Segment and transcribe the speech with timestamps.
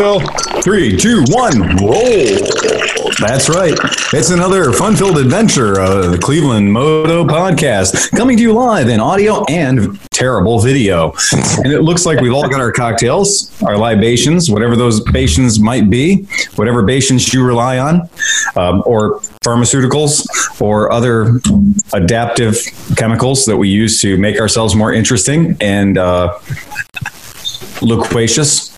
[0.00, 2.24] Three, two, one, roll.
[3.20, 3.78] That's right.
[4.14, 8.98] It's another fun filled adventure of the Cleveland Moto podcast coming to you live in
[8.98, 11.12] audio and terrible video.
[11.58, 15.90] And it looks like we've all got our cocktails, our libations, whatever those bations might
[15.90, 16.26] be,
[16.56, 18.08] whatever bations you rely on,
[18.56, 20.26] um, or pharmaceuticals
[20.62, 21.40] or other
[21.92, 22.56] adaptive
[22.96, 26.38] chemicals that we use to make ourselves more interesting and uh,
[27.82, 28.70] loquacious.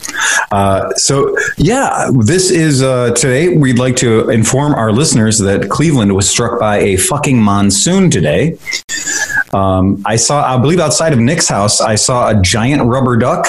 [0.50, 3.56] Uh, so, yeah, this is uh, today.
[3.56, 8.58] We'd like to inform our listeners that Cleveland was struck by a fucking monsoon today.
[9.52, 13.46] Um, I saw, I believe, outside of Nick's house, I saw a giant rubber duck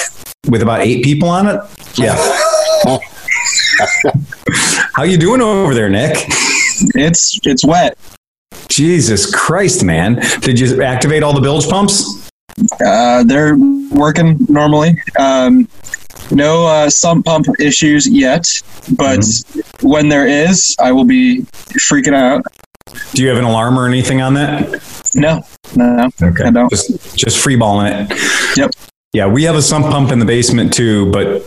[0.48, 1.60] with about eight people on it.
[1.96, 2.16] Yeah.
[4.94, 6.16] How you doing over there, Nick?
[6.94, 7.96] It's it's wet.
[8.68, 10.20] Jesus Christ, man!
[10.40, 12.23] Did you activate all the bilge pumps?
[12.84, 13.56] Uh, they're
[13.90, 14.96] working normally.
[15.18, 15.68] Um,
[16.30, 18.46] no uh, sump pump issues yet,
[18.96, 19.86] but Mm-hmm.
[19.88, 21.42] when there is, I will be
[21.88, 22.44] freaking out.
[23.12, 25.10] Do you have an alarm or anything on that?
[25.14, 25.42] No,
[25.76, 26.44] no, Okay.
[26.44, 26.70] I don't.
[26.70, 28.12] Just just free balling it.
[28.56, 28.70] Yep.
[29.12, 31.42] Yeah, we have a sump pump in the basement too, but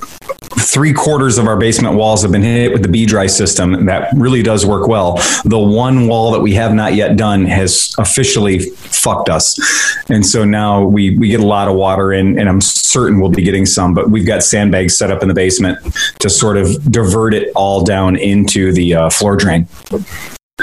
[0.60, 3.86] three quarters of our basement walls have been hit with the B-Dry system.
[3.86, 5.16] That really does work well.
[5.46, 9.60] The one wall that we have not yet done has officially fucked us.
[10.10, 13.32] And so now we, we get a lot of water in, and I'm certain we'll
[13.32, 15.80] be getting some, but we've got sandbags set up in the basement
[16.20, 19.68] to sort of divert it all down into the uh, floor drain.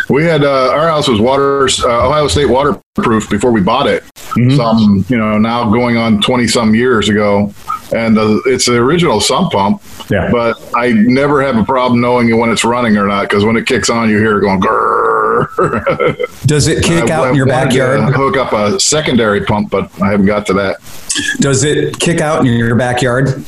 [0.08, 4.02] We had uh, our house was water uh, Ohio State waterproof before we bought it.
[4.34, 4.56] Mhm.
[4.56, 7.54] Some you know now going on twenty some years ago,
[7.94, 9.80] and uh, it's the original sump pump.
[10.10, 10.30] Yeah.
[10.30, 13.66] But I never have a problem knowing when it's running or not because when it
[13.66, 16.42] kicks on, you hear it going grrr.
[16.46, 18.00] Does it kick I- out I in your backyard?
[18.14, 20.76] Hook up a secondary pump, but I haven't got to that.
[21.38, 23.44] Does it kick out in your backyard?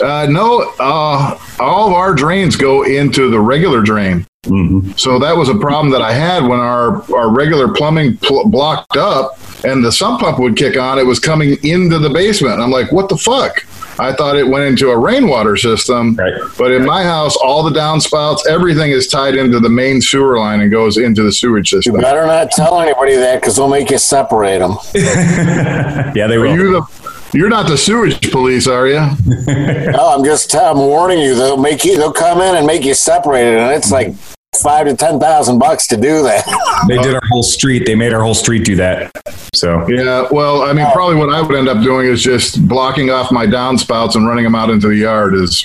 [0.00, 4.26] Uh, no, uh, all of our drains go into the regular drain.
[4.44, 4.92] Mm-hmm.
[4.92, 8.96] So that was a problem that I had when our, our regular plumbing pl- blocked
[8.96, 10.98] up and the sump pump would kick on.
[10.98, 12.60] It was coming into the basement.
[12.60, 13.64] I'm like, what the fuck?
[13.98, 16.16] I thought it went into a rainwater system.
[16.16, 16.34] Right.
[16.58, 20.60] But in my house, all the downspouts, everything is tied into the main sewer line
[20.60, 21.94] and goes into the sewage system.
[21.94, 24.76] You better not tell anybody that because they'll make you separate them.
[24.94, 26.56] yeah, they Are will.
[26.56, 29.00] you the, you're not the sewage police, are you?
[29.46, 31.34] No, I'm just I'm warning you.
[31.34, 31.96] They'll make you.
[31.96, 34.14] They'll come in and make you separate it, and it's like
[34.62, 36.44] five to ten thousand bucks to do that.
[36.88, 37.86] They did our whole street.
[37.86, 39.10] They made our whole street do that.
[39.54, 43.10] So Yeah, well, I mean, probably what I would end up doing is just blocking
[43.10, 45.34] off my downspouts and running them out into the yard.
[45.34, 45.62] Is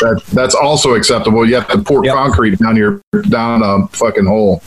[0.00, 1.46] that that's also acceptable?
[1.48, 2.14] You have to pour Yep.
[2.14, 4.62] concrete down your down a fucking hole,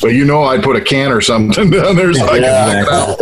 [0.00, 2.84] but you know, I'd put a can or something down there so I can Yeah.
[2.84, 3.18] back out.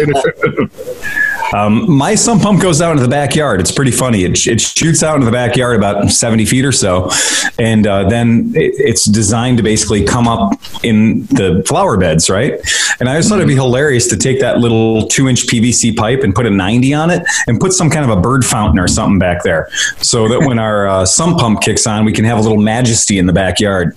[1.55, 3.61] Um, my sump pump goes out into the backyard.
[3.61, 4.25] It's pretty funny.
[4.25, 7.11] It, it shoots out into the backyard about 70 feet or so.
[7.59, 12.61] And uh, then it, it's designed to basically come up in the flower beds, right?
[13.01, 16.23] And I just thought it'd be hilarious to take that little two inch PVC pipe
[16.23, 18.89] and put a 90 on it and put some kind of a bird fountain or
[18.89, 19.69] something back there
[20.01, 23.19] so that when our uh, sump pump kicks on, we can have a little majesty
[23.19, 23.97] in the backyard.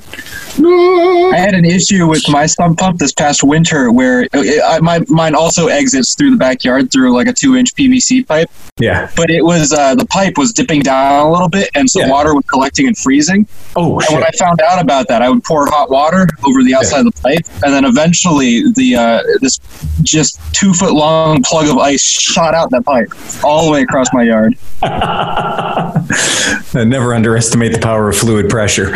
[0.58, 5.03] I had an issue with my sump pump this past winter where it, I, my
[5.08, 8.50] mine also exits through the backyard through like a two inch PVC pipe,
[8.80, 9.09] Yeah.
[9.16, 12.09] but it was uh, the pipe was dipping down a little bit, and so Yeah.
[12.09, 13.47] water was collecting and freezing.
[13.75, 14.24] Oh, And when.
[14.24, 17.22] I found out about that, I would pour hot water over the outside of the
[17.22, 19.59] pipe, and then eventually the uh, this
[20.02, 23.08] just two foot long plug of ice shot out that pipe
[23.44, 24.56] all the way across my yard.
[26.74, 28.91] Never underestimate the power of fluid pressure.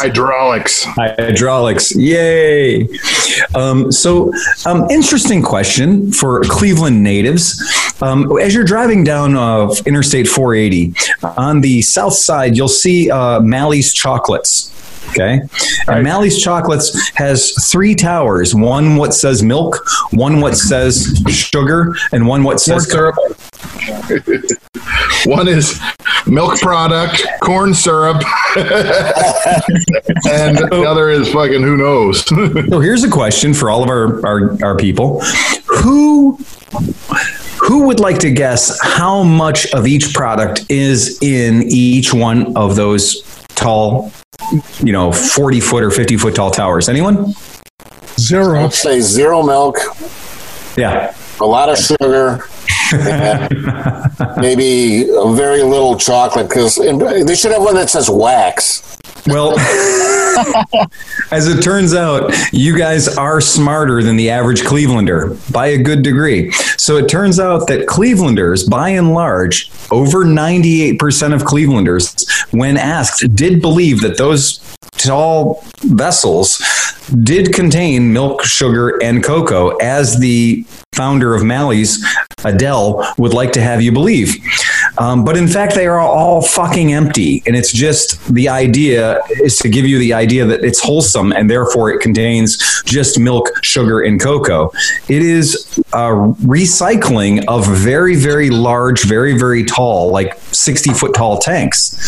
[0.00, 0.84] Hydraulics.
[0.84, 2.88] Hydraulics, yay!
[3.54, 4.32] Um, so,
[4.64, 7.62] um, interesting question for Cleveland natives.
[8.02, 10.94] Um, as you're driving down uh, Interstate 480,
[11.38, 14.72] on the south side, you'll see uh, Malley's Chocolates.
[15.18, 15.40] Okay,
[15.88, 19.78] and Malley's Chocolates has three towers: one what says milk,
[20.10, 23.16] one what says sugar, and one what says syrup.
[25.26, 25.80] One is
[26.26, 28.16] milk product, corn syrup,
[28.56, 32.24] and the other is fucking who knows.
[32.68, 35.20] So here's a question for all of our, our, our people.
[35.66, 36.38] Who
[37.58, 42.76] who would like to guess how much of each product is in each one of
[42.76, 43.22] those
[43.56, 44.12] tall,
[44.80, 46.88] you know, 40 foot or 50 foot tall towers?
[46.88, 47.34] Anyone?
[48.20, 48.62] Zero.
[48.62, 49.76] Let's say zero milk,
[50.76, 51.14] Yeah.
[51.40, 52.44] a lot of sugar,
[54.38, 56.48] maybe a very little chocolate.
[56.48, 58.95] Because they should have one that says wax.
[59.26, 59.58] Well,
[61.30, 66.02] as it turns out, you guys are smarter than the average Clevelander by a good
[66.02, 66.52] degree.
[66.76, 73.34] So it turns out that Clevelanders, by and large, over 98% of Clevelanders, when asked,
[73.34, 74.60] did believe that those
[74.92, 76.62] tall vessels
[77.22, 82.04] did contain milk, sugar, and cocoa, as the founder of Malley's,
[82.44, 84.34] Adele, would like to have you believe.
[84.98, 87.42] Um, but in fact, they are all fucking empty.
[87.46, 91.50] And it's just the idea is to give you the idea that it's wholesome and
[91.50, 94.70] therefore it contains just milk, sugar, and cocoa.
[95.08, 96.10] It is a
[96.44, 102.02] recycling of very, very large, very, very tall, like 60 foot tall tanks.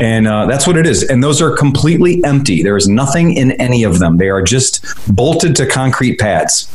[0.00, 1.02] And uh, that's what it is.
[1.02, 2.62] And those are completely empty.
[2.62, 4.16] There is nothing in any of them.
[4.16, 6.68] They are just bolted to concrete pads.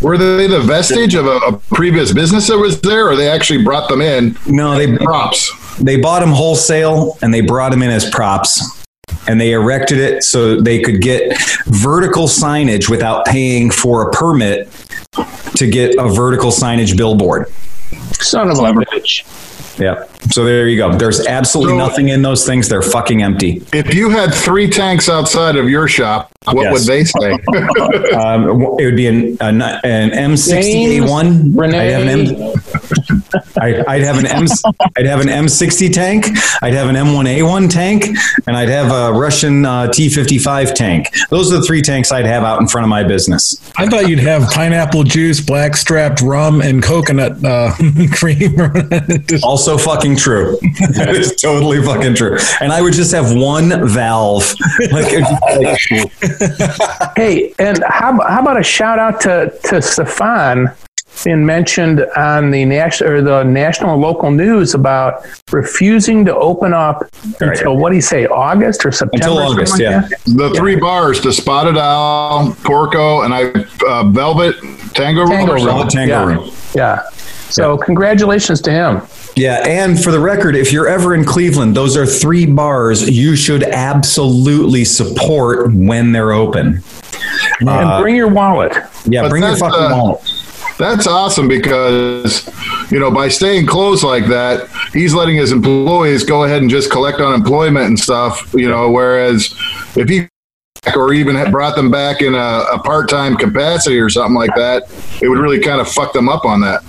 [0.00, 3.64] Were they the vestige of a, a previous business that was there, or they actually
[3.64, 4.36] brought them in?
[4.46, 5.50] No, they props.
[5.78, 8.84] They bought them wholesale and they brought them in as props.
[9.28, 14.68] And they erected it so they could get vertical signage without paying for a permit
[15.56, 17.48] to get a vertical signage billboard.
[18.20, 19.24] Son of a bitch.
[19.78, 20.04] Yeah.
[20.30, 20.96] So there you go.
[20.96, 22.68] There's absolutely So- nothing in those things.
[22.68, 23.62] They're fucking empty.
[23.72, 26.72] If you had three tanks outside of your shop, what Yes.
[26.72, 27.38] would they say?
[28.16, 31.74] Um, it would be an, an, an M60A1.
[31.74, 33.22] I'd have an M.
[33.60, 34.46] I, I'd have an M.
[34.96, 36.26] I'd have an M60 tank.
[36.62, 38.06] I'd have an M1A1 tank,
[38.46, 41.08] and I'd have a Russian uh, T55 tank.
[41.30, 43.60] Those are the three tanks I'd have out in front of my business.
[43.76, 47.72] I thought you'd have pineapple juice, blackstrapped rum, and coconut uh,
[48.12, 48.56] cream.
[49.42, 50.58] Also fucking true.
[50.94, 52.38] that is totally fucking true.
[52.60, 54.54] And I would just have one valve.
[54.92, 55.12] Like,
[55.60, 55.80] like
[57.16, 60.74] Hey, and how, how about a shout out to, to Stefan
[61.24, 66.74] being mentioned on the national or the national and local news about refusing to open
[66.74, 67.04] up
[67.40, 69.26] until what do you say, August or September?
[69.26, 70.00] Until August, like yeah.
[70.00, 70.20] that?
[70.26, 73.52] the three bars: the Spotted Owl, Porco, and I
[73.86, 74.56] uh, Velvet
[74.94, 75.30] Tango Room.
[75.30, 75.64] Tango or Room.
[75.64, 75.88] something.
[75.88, 76.24] Tango yeah.
[76.24, 76.50] Room.
[76.74, 77.08] Yeah.
[77.48, 79.02] So congratulations to him.
[79.36, 83.36] Yeah, and for the record, if you're ever in Cleveland, those are three bars you
[83.36, 86.82] should absolutely support when they're open.
[87.60, 88.72] and bring your wallet.
[89.04, 90.35] Yeah, But bring your fucking uh, wallet.
[90.78, 92.46] That's awesome because,
[92.90, 96.90] you know, by staying closed like that, he's letting his employees go ahead and just
[96.90, 99.54] collect unemployment and stuff, you know, whereas
[99.96, 100.28] if he
[100.94, 104.84] or even brought them back in a, a part-time capacity or something like that,
[105.22, 106.82] it would really kind of fuck them up on that.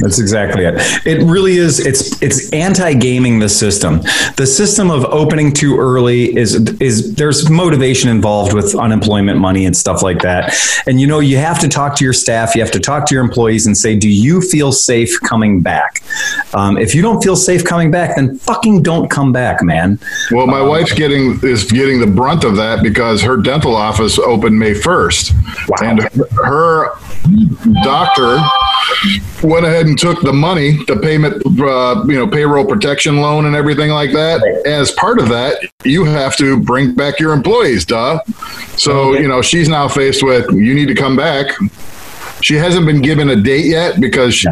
[0.00, 0.74] That's exactly it.
[1.06, 1.84] It really is.
[1.84, 4.00] It's it's anti-gaming the system.
[4.36, 9.76] The system of opening too early is is there's motivation involved with unemployment money and
[9.76, 10.54] stuff like that.
[10.86, 12.54] And you know you have to talk to your staff.
[12.54, 16.02] You have to talk to your employees and say, do you feel safe coming back?
[16.54, 19.98] Um, if you don't feel safe coming back, then fucking don't come back, man.
[20.30, 24.58] Well, my wife's getting is getting the brunt of that because her dental office opened
[24.58, 25.32] May first,
[25.82, 26.02] and
[26.44, 26.90] her
[27.82, 28.38] doctor
[29.42, 33.56] went ahead and took the money, the payment, uh, you know, payroll protection loan and
[33.56, 34.42] everything like that.
[34.66, 38.20] As part of that, you have to bring back your employees, duh.
[38.76, 41.54] So you know, she's now faced with you need to come back.
[42.42, 44.48] She hasn't been given a date yet because she,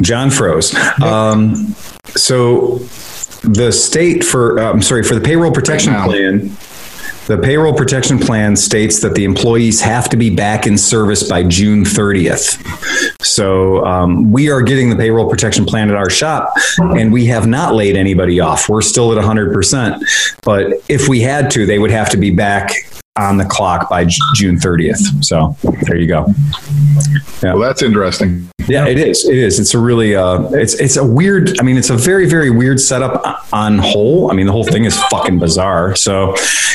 [0.00, 0.74] John froze.
[1.02, 1.74] Um,
[2.14, 2.78] so
[3.42, 6.56] the state for uh, I'm sorry for the payroll protection Right plan.
[7.28, 11.42] The payroll protection plan states that the employees have to be back in service by
[11.42, 13.22] June 30th.
[13.22, 17.46] So um, we are getting the payroll protection plan at our shop, and we have
[17.46, 18.70] not laid anybody off.
[18.70, 20.40] We're still at 100%.
[20.42, 22.70] But if we had to, they would have to be back
[23.18, 25.22] on the clock by June 30th.
[25.22, 26.32] So there you go.
[27.42, 28.48] well, that's interesting.
[28.68, 29.26] Yeah, it is.
[29.26, 29.58] It is.
[29.58, 32.80] It's a really uh it's it's a weird I mean it's a very very weird
[32.80, 34.30] setup on whole.
[34.30, 35.94] I mean the whole thing is fucking bizarre.
[35.96, 36.34] So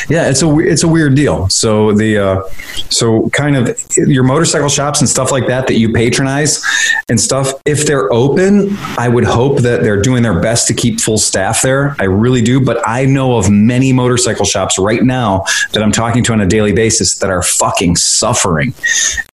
[0.10, 1.50] yeah, it's a it's a weird deal.
[1.50, 2.44] So the uh
[2.90, 6.64] so kind of your motorcycle shops and stuff like that that you patronize
[7.10, 11.00] and stuff if they're open, I would hope that they're doing their best to keep
[11.00, 11.96] full staff there.
[12.00, 16.24] I really do, but I know of many motorcycle shops right now that I'm talking
[16.26, 18.74] to on a daily basis that are fucking suffering.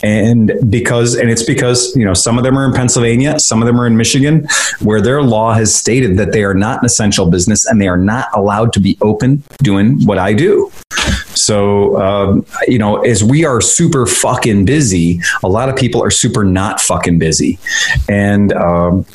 [0.01, 3.67] And because and it's because, you know, some of them are in Pennsylvania, some of
[3.67, 4.47] them are in Michigan
[4.79, 7.97] where their law has stated that they are not an essential business and they are
[7.97, 10.71] not allowed to be open doing what I do.
[11.35, 16.11] So, um, you know, as we are super fucking busy, a lot of people are
[16.11, 17.59] super not fucking busy.
[18.07, 19.05] And, um,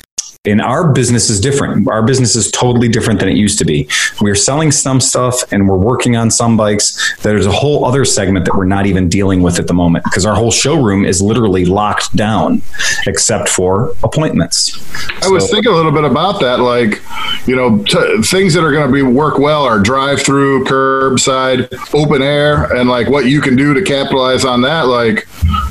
[0.45, 1.87] and our business is different.
[1.87, 3.87] Our business is totally different than it used to be.
[4.21, 7.15] We're selling some stuff and we're working on some bikes.
[7.21, 10.25] There's a whole other segment that we're not even dealing with at the moment because
[10.25, 12.61] our whole showroom is literally locked down
[13.07, 14.75] except for appointments.
[15.23, 16.59] I was thinking a little bit about that.
[16.59, 17.01] Like,
[17.47, 21.67] you know, t- things that are going to be work well are drive through, curbside,
[21.93, 24.87] open air, and like what you can do to capitalize on that.
[24.87, 25.27] Like,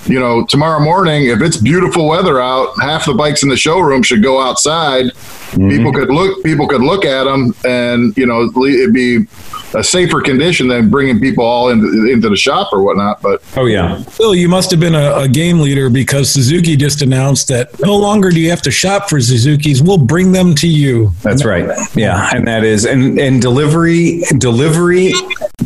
[0.06, 4.02] you know, tomorrow morning, if it's beautiful weather out, half the bikes in the showroom
[4.02, 5.06] should go outside.
[5.54, 5.68] Mm-hmm.
[5.68, 6.42] People could look.
[6.44, 9.26] People could look at them, and you know, it'd be
[9.74, 13.20] a safer condition than bringing people all into, into the shop or whatnot.
[13.22, 14.02] But Oh yeah.
[14.04, 17.96] Phil, you must have been a, a game leader because Suzuki just announced that no
[17.96, 19.82] longer do you have to shop for Suzuki's.
[19.82, 21.12] We'll bring them to you.
[21.22, 21.64] That's right.
[21.94, 25.12] Yeah, and that is and and delivery delivery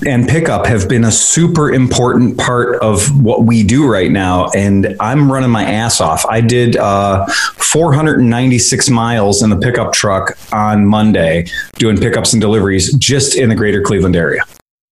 [0.06, 4.96] and pickup have been a super important part of what we do right now and
[5.00, 6.24] I'm running my ass off.
[6.26, 12.92] I did uh 496 miles in the pickup truck on Monday doing pickups and deliveries
[12.94, 14.44] just in the greater Cleveland area.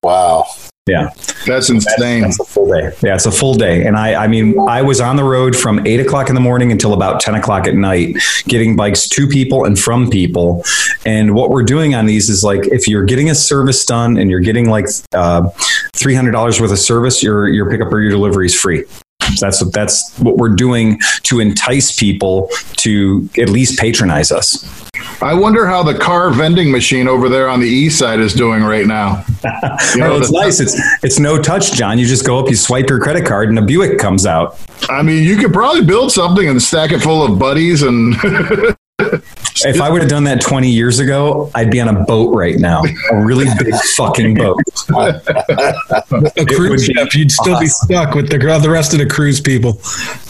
[0.02, 0.46] Wow.
[0.86, 1.10] Yeah.
[1.46, 2.24] that's insane.
[2.26, 2.92] It's a full day.
[3.02, 3.84] Yeah, it's a full day.
[3.86, 6.70] And I, I mean, I was on the road from eight o'clock in the morning
[6.70, 10.64] until about 10 o'clock at night, getting bikes to people and from people.
[11.04, 14.30] And what we're doing on these is like, if you're getting a service done and
[14.30, 15.48] you're getting like uh,
[15.96, 18.84] $300 worth of service, your, your pickup or your delivery is free.
[19.40, 24.86] That's what that's what we're doing to entice people to at least patronize us.
[25.22, 28.62] I wonder how the car vending machine over there on the east side is doing
[28.62, 29.24] right now.
[29.94, 30.60] You know, oh, it's nice.
[30.60, 31.98] It's it's no touch, John.
[31.98, 34.58] You just go up, you swipe your credit card, and a Buick comes out.
[34.90, 38.14] I mean, you could probably build something and stack it full of buddies and
[39.64, 42.56] If I would have done that 20 years ago, I'd be on a boat right
[42.58, 42.82] now,
[43.12, 44.58] a really big fucking boat.
[44.90, 49.06] A cruise would be ship, you'd still be stuck with the, the rest of the
[49.06, 49.80] cruise people.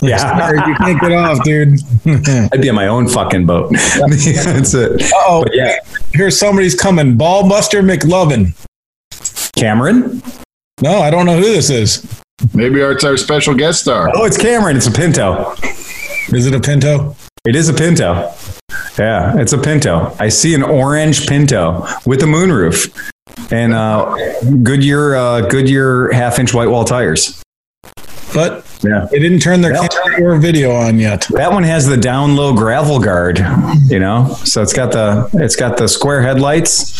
[0.00, 0.38] Like, Yeah.
[0.38, 1.78] sorry, you can't get off, dude.
[2.52, 3.70] I'd be on my own fucking boat.
[3.98, 5.02] That's it.
[5.14, 5.76] oh, yeah,
[6.12, 7.16] Here's somebody's coming.
[7.16, 8.54] Ballbuster McLovin.
[9.56, 10.22] Cameron.
[10.82, 12.22] No, I don't know who this is.
[12.54, 14.10] maybe it's our special guest star.
[14.14, 14.76] Oh, it's Cameron.
[14.76, 15.54] It's a Pinto.
[16.32, 17.16] Is it a Pinto?
[17.46, 18.32] It is a Pinto.
[18.98, 20.14] Yeah, it's a Pinto.
[20.18, 23.12] I see an orange Pinto with a moonroof
[23.52, 24.14] and uh,
[24.62, 27.40] Goodyear uh, Goodyear half inch white wall tires.
[28.34, 29.06] But Yeah.
[29.10, 29.86] they didn't turn their Yeah.
[29.86, 31.26] camera or video on yet.
[31.30, 33.38] That one has the down low gravel guard,
[33.88, 34.36] you know.
[34.44, 36.92] So it's got the it's got the square headlights.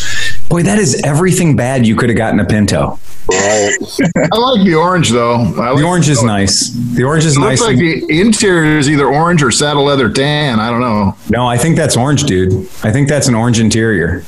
[0.49, 2.99] Boy, that is everything bad you could have gotten a Pinto.
[3.29, 3.75] Right.
[4.31, 5.35] I like the orange though.
[5.35, 6.69] I like The orange is nice.
[6.69, 7.59] The orange is It nice.
[7.59, 10.59] looks like the interior is either orange or saddle leather tan.
[10.61, 11.15] I don't know.
[11.29, 12.53] no, I think that's orange, dude.
[12.83, 14.23] I think that's an orange interior.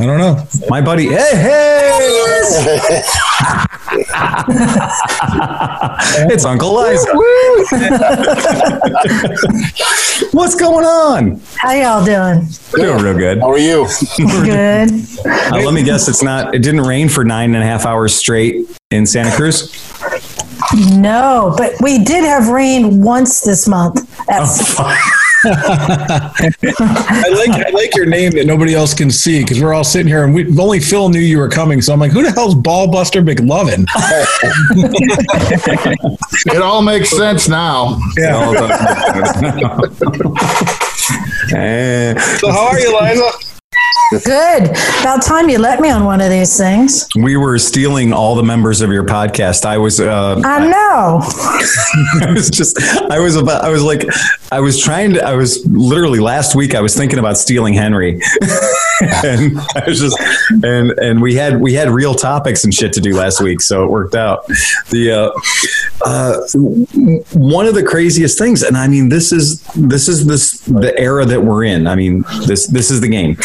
[0.00, 0.42] I don't know.
[0.68, 1.90] My buddy, hey, hey,
[6.32, 7.12] it's Uncle Liza.
[10.32, 11.42] What's going on?
[11.56, 12.48] How y'all doing?
[12.72, 13.40] We're doing real good.
[13.40, 13.86] How are you?
[14.16, 14.92] Good.
[15.26, 16.54] Uh, let me guess, it's not.
[16.54, 19.70] It didn't rain for nine and a half hours straight in Santa Cruz.
[20.96, 24.08] No, but we did have rain once this month.
[24.26, 24.74] That's,
[25.44, 30.06] I like I like your name that nobody else can see because we're all sitting
[30.06, 31.80] here and we only Phil knew you were coming.
[31.82, 33.86] So I'm like, who the hell's Ballbuster McLovin?
[36.46, 37.98] It all makes sense now.
[38.16, 38.42] Yeah.
[41.54, 43.30] Eh, So how are you, Liza?
[44.24, 44.64] good.
[45.00, 47.08] About time you let me on one of these things.
[47.16, 49.64] we were stealing all the members of your podcast.
[49.64, 50.00] I was.
[50.00, 51.20] Uh, I know.
[52.28, 52.78] I was just,
[53.10, 54.04] I was about, I was like,
[54.52, 58.20] I was trying to, I was literally last week, I was thinking about stealing Henry.
[59.00, 60.20] and I was just,
[60.62, 63.62] and, and we had, we had real topics and shit to do last week.
[63.62, 64.46] So it worked out.
[64.90, 66.40] The, uh, uh,
[67.32, 71.24] one of the craziest things, and I mean, this is, this is this, the era
[71.24, 71.86] that we're in.
[71.86, 73.38] I mean, this, this is the game.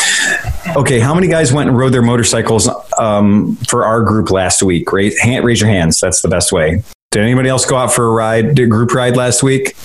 [0.75, 0.99] Okay.
[0.99, 4.89] How many guys went and rode their motorcycles, um, for our group last week?
[4.91, 6.01] Hand, raise your hands.
[6.01, 6.83] That's the best way.
[7.11, 9.75] Did anybody else go out for a ride, did a group ride last week?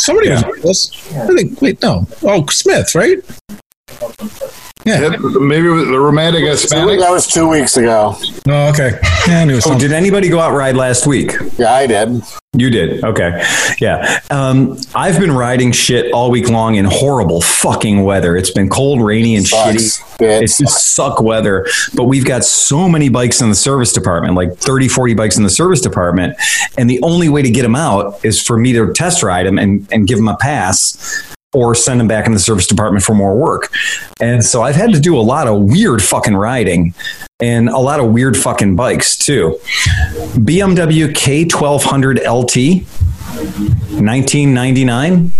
[0.00, 1.14] Somebody was with us.
[1.14, 1.60] I think.
[1.62, 2.06] Wait, no.
[2.22, 3.18] Oh, Smith, right?
[4.84, 5.00] Yeah.
[5.12, 6.98] Yep, Maybe it was the romantic Hispanic.
[7.00, 8.16] that was two weeks ago.
[8.48, 8.98] Oh, okay.
[9.28, 9.78] Yeah, I knew Oh, something.
[9.80, 11.32] did anybody go out ride last week?
[11.56, 12.20] Yeah, I did.
[12.54, 13.02] You did.
[13.04, 13.42] Okay.
[13.80, 14.18] Yeah.
[14.30, 18.36] Um, I've been riding shit all week long in horrible fucking weather.
[18.36, 20.00] It's been cold, rainy, and Sucks.
[20.00, 20.20] shitty.
[20.20, 21.66] It It's just suck weather.
[21.94, 25.44] But we've got so many bikes in the service department, like 30, 40 bikes in
[25.44, 26.36] the service department.
[26.76, 29.58] And the only way to get them out is for me to test ride them
[29.58, 30.98] and, and give them a pass
[31.54, 33.72] or send them back in the service department for more work.
[34.20, 36.94] And so I've had to do a lot of weird fucking riding
[37.40, 39.58] and a lot of weird fucking bikes too.
[40.36, 42.86] BMW K1200 LT,
[44.00, 45.32] 1999.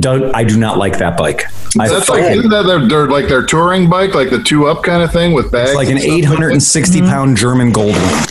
[0.00, 1.46] do, I do not like that bike.
[1.78, 4.82] I That's like isn't that their, their like their touring bike, like the two up
[4.82, 5.70] kind of thing with bags?
[5.70, 6.14] it's like an and stuff?
[6.14, 8.24] 860 pound German Gold Wing.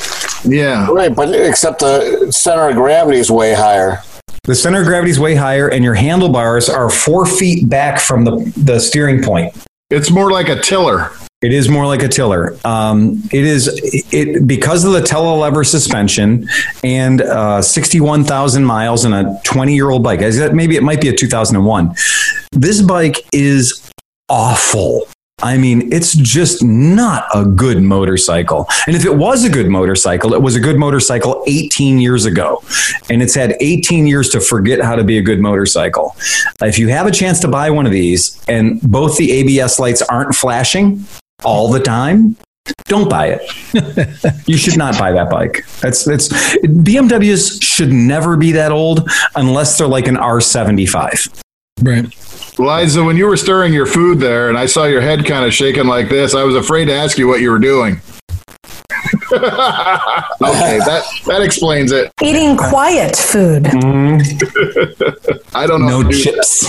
[0.45, 4.01] Yeah, Right, but except the center of gravity is way higher.
[4.43, 8.25] The center of gravity is way higher, and your handlebars are four feet back from
[8.25, 9.53] the, the steering point.
[9.89, 11.11] it's more like a tiller.
[11.41, 12.57] It is more like a tiller.
[12.65, 13.69] Um, it is
[14.11, 16.49] it because of the telelever suspension
[16.83, 20.21] and uh, sixty-one thousand miles and a twenty-year-old bike.
[20.21, 21.95] I said Maybe it might be a two thousand and one.
[22.51, 23.89] This bike is
[24.27, 25.07] awful.
[25.41, 28.67] I mean, it's just not a good motorcycle.
[28.87, 32.61] And if it was a good motorcycle, it was a good motorcycle 18 years ago.
[33.09, 36.15] And it's had 18 years to forget how to be a good motorcycle.
[36.61, 40.01] If you have a chance to buy one of these and both the ABS lights
[40.01, 41.05] aren't flashing
[41.43, 42.35] all the time,
[42.85, 44.43] don't buy it.
[44.47, 45.65] you should not buy that bike.
[45.81, 46.29] That's that's
[46.63, 51.41] BMWs should never be that old unless they're like an R75.
[51.81, 52.05] Right.
[52.59, 55.53] Liza, when you were stirring your food there, and I saw your head kind of
[55.53, 58.01] shaking like this, I was afraid to ask you what you were doing.
[59.31, 62.11] okay, that that explains it.
[62.21, 63.63] Eating quiet food.
[63.63, 65.37] Mm-hmm.
[65.55, 65.87] I don't know.
[65.87, 66.65] No how to do chips.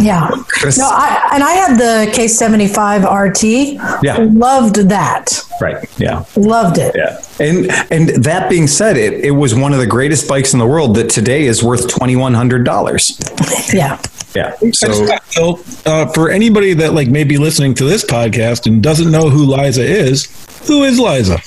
[0.00, 0.30] Yeah.
[0.48, 4.02] Chris- No, I and I had the K75 RT.
[4.02, 4.16] Yeah.
[4.32, 5.40] Loved that.
[5.60, 5.86] Right.
[5.98, 6.24] Yeah.
[6.36, 6.94] Loved it.
[6.96, 7.22] Yeah.
[7.38, 10.66] And and that being said, it, it was one of the greatest bikes in the
[10.66, 13.20] world that today is worth twenty one hundred dollars.
[13.72, 14.00] Yeah.
[14.34, 14.54] Yeah.
[14.72, 19.10] So, So uh, for anybody that like may be listening to this podcast and doesn't
[19.10, 20.26] know who Liza is,
[20.66, 21.38] who is Liza?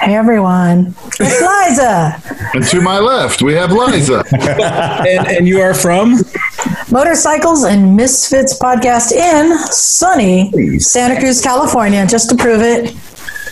[0.00, 0.94] Hey everyone.
[1.20, 2.20] It's Liza.
[2.54, 4.24] And to my left, we have Liza.
[4.32, 6.16] And, and you are from?
[6.90, 12.94] Motorcycles and Misfits podcast in sunny Santa Cruz, California, just to prove it.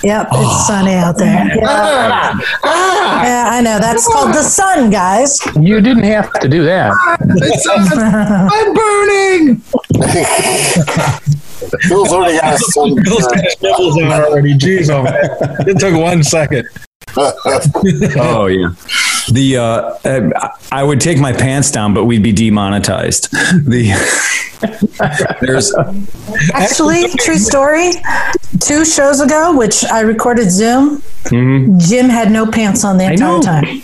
[0.02, 0.64] Yep, it's oh.
[0.66, 1.46] sunny out there.
[1.56, 2.38] Yeah.
[2.64, 3.24] Ah.
[3.24, 3.78] Yeah, I know.
[3.78, 5.38] That's called the sun, guys.
[5.60, 6.92] You didn't have to do that.
[8.52, 9.62] I'm burning.
[11.88, 12.94] Bill's already got some.
[12.94, 14.54] Bill's got his nipples already.
[14.54, 15.68] Jeez, oh man.
[15.68, 16.68] It took one second.
[17.16, 18.70] oh yeah.
[19.32, 23.30] The uh, uh, I would take my pants down, but we'd be demonetized.
[23.30, 23.92] The
[25.40, 25.72] there's
[26.54, 27.92] Actually, true story.
[28.60, 31.78] Two shows ago, which I recorded Zoom, Mm-hmm.
[31.78, 33.42] Jim had no pants on the entire know.
[33.42, 33.82] time.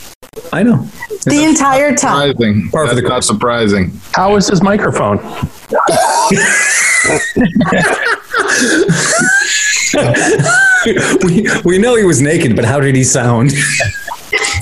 [0.53, 0.89] I know.
[1.25, 2.31] The entire time.
[2.31, 2.69] Surprising.
[2.71, 3.93] Par for the not surprising.
[4.13, 5.19] How was his microphone?
[11.25, 13.53] we we know he was naked, but how did he sound?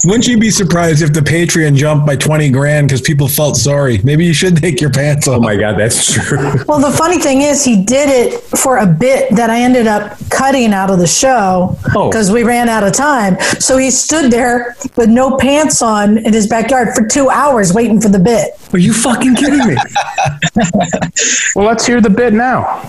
[0.06, 3.98] Wouldn't you be surprised if the Patreon jumped by 20 grand because people felt sorry?
[4.04, 5.38] Maybe you should take your pants oh off.
[5.38, 6.52] Oh my god, that's true.
[6.68, 10.16] Well, the funny thing is, he did it for a bit that I ended up
[10.30, 12.10] cutting out of the show Oh.
[12.10, 13.40] because we ran out of time.
[13.60, 18.00] So he stood there with no pants on in his backyard for two hours waiting
[18.00, 18.52] for the bit.
[18.72, 19.76] Are you fucking kidding me?
[21.56, 22.82] Well, let's hear the bit now.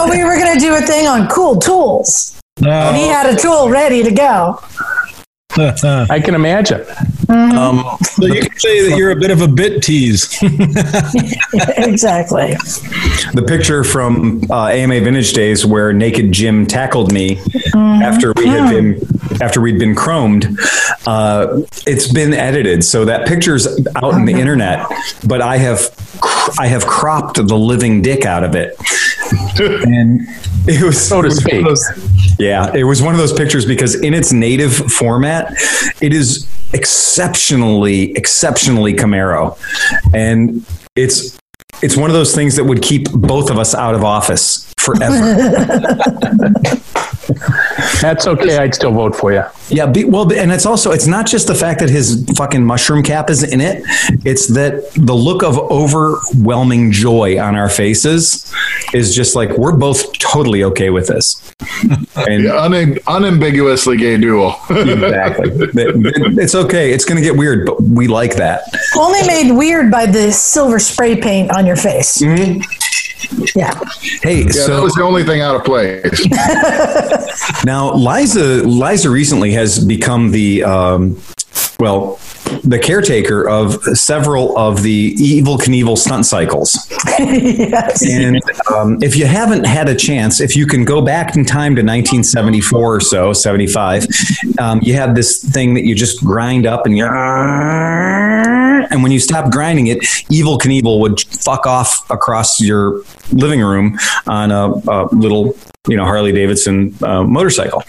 [0.00, 2.40] Oh, we were going to do a thing on cool tools.
[2.58, 4.60] And he had a tool ready to go.
[6.10, 6.84] I can imagine.
[7.28, 10.38] Um, so you can say that you're a bit of a bit tease.
[11.76, 12.54] exactly.
[13.34, 17.38] the picture from uh, AMA Vintage Days where Naked Jim tackled me
[17.74, 19.00] after we had been
[19.42, 20.58] after we'd been chromed.
[21.06, 23.66] Uh, it's been edited, so that picture's
[23.96, 24.86] out in the internet.
[25.26, 25.90] But I have
[26.58, 28.76] I have cropped the living dick out of it,
[29.60, 30.22] and
[30.66, 31.66] it was So to speak.
[32.38, 35.52] Yeah, it was one of those pictures because in its native format,
[36.00, 39.58] it is exceptionally, exceptionally Camaro,
[40.14, 41.38] and it's
[41.82, 45.36] it's one of those things that would keep both of us out of office forever.
[48.00, 48.58] That's okay.
[48.58, 49.42] I'd still vote for you.
[49.68, 53.02] yeah, be, well, and it's also it's not just the fact that his fucking mushroom
[53.02, 53.82] cap is in it;
[54.24, 58.52] it's that the look of overwhelming joy on our faces
[58.94, 61.54] is just like we're both totally okay with this.
[62.28, 64.56] And Un- unambiguously gay duel.
[64.70, 66.92] exactly, it's okay.
[66.92, 68.62] It's going to get weird, but we like that.
[68.96, 72.18] Only made weird by the silver spray paint on your face.
[72.20, 72.60] Mm-hmm.
[73.54, 73.78] Yeah.
[74.22, 76.26] Hey, Yeah, so that was the only thing out of place.
[77.64, 81.20] now Liza, Liza recently has become the um,
[81.80, 82.18] well,
[82.62, 86.86] the caretaker of several of the Evel Knievel stunt cycles.
[87.18, 88.04] yes.
[88.08, 88.40] And
[88.74, 91.82] um, if you haven't had a chance, if you can go back in time to
[91.82, 94.06] 1974 or so, 75,
[94.58, 97.06] um, you have this thing that you just grind up and you.
[98.90, 99.98] And when you stop grinding it,
[100.30, 105.56] Evel Knievel would fuck off across your living room on a, a little
[105.88, 107.82] you know Harley Davidson uh, motorcycle,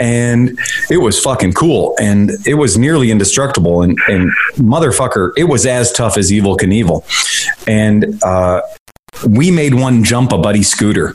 [0.00, 0.58] and
[0.90, 5.92] it was fucking cool, and it was nearly indestructible, and and motherfucker, it was as
[5.92, 7.04] tough as Evel Knievel,
[7.66, 8.60] and uh,
[9.26, 11.14] we made one jump a buddy scooter.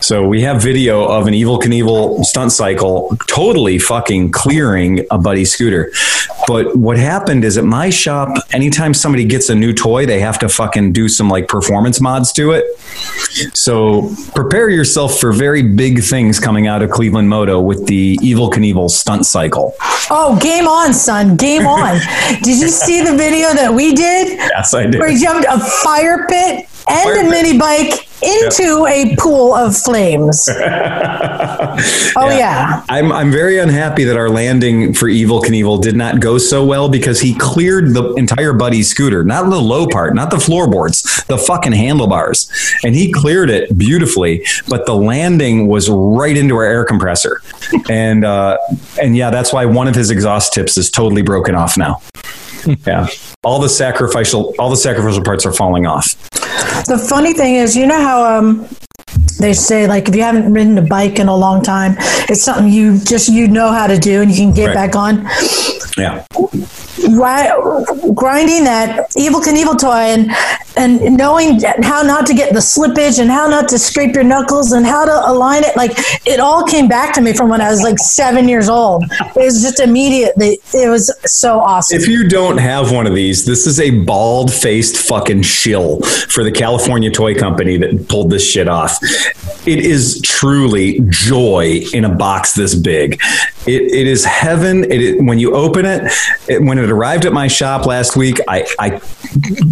[0.00, 5.44] So we have video of an Evel Knievel stunt cycle totally fucking clearing a buddy
[5.44, 5.92] scooter.
[6.46, 10.38] But what happened is at my shop, anytime somebody gets a new toy, they have
[10.40, 12.64] to fucking do some like performance mods to it.
[13.56, 18.50] So prepare yourself for very big things coming out of Cleveland Moto with the Evel
[18.50, 19.74] Knievel stunt cycle.
[20.10, 21.36] Oh, game on, son.
[21.36, 22.00] Game on.
[22.42, 24.38] did you see the video that we did?
[24.38, 24.98] Yes, I did.
[24.98, 27.30] Where he jumped a fire pit and Fire a pit.
[27.30, 30.48] mini bike into a pool of flames.
[30.48, 30.54] oh,
[32.16, 32.84] yeah.
[32.88, 36.88] I'm I'm very unhappy that our landing for Evel Knievel did not go so well
[36.88, 41.38] because he cleared the entire buddy scooter, not the low part, not the floorboards, the
[41.38, 42.50] fucking handlebars,
[42.84, 44.44] and he cleared it beautifully.
[44.68, 47.40] But the landing was right into our air compressor,
[47.90, 48.58] and uh,
[49.00, 52.02] and yeah, that's why one of his exhaust tips is totally broken off now.
[52.86, 53.08] Yeah,
[53.42, 56.16] all the sacrificial all the sacrificial parts are falling off.
[56.86, 58.68] The funny thing is, you know how um,
[59.38, 61.94] they say like if you haven't ridden a bike in a long time,
[62.28, 64.74] it's something you just you know how to do and you can get Right.
[64.92, 65.26] back on.
[65.98, 66.24] Yeah.
[67.08, 70.30] Ri- grinding that Evel Knievel toy and
[70.76, 74.72] and knowing how not to get the slippage and how not to scrape your knuckles
[74.72, 75.92] and how to align it like
[76.26, 79.04] it all came back to me from when I was like seven years old.
[79.10, 80.58] It was just immediately.
[80.72, 81.98] It was so awesome.
[81.98, 86.44] If you don't have one of these, this is a bald faced fucking shill for
[86.44, 88.98] the California Toy Company that pulled this shit off.
[89.66, 93.20] It is truly joy in a box this big.
[93.66, 94.84] It, it is heaven.
[94.84, 96.10] It, is- when you open it,
[96.48, 99.00] it, when it arrived at my shop last week, I, I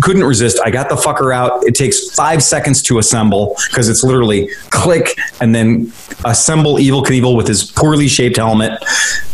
[0.02, 0.60] couldn't resist.
[0.64, 1.64] I got the fucker out.
[1.66, 5.92] It takes five seconds to assemble because it's literally click and then
[6.24, 8.72] assemble Evel Knievel with his poorly shaped helmet,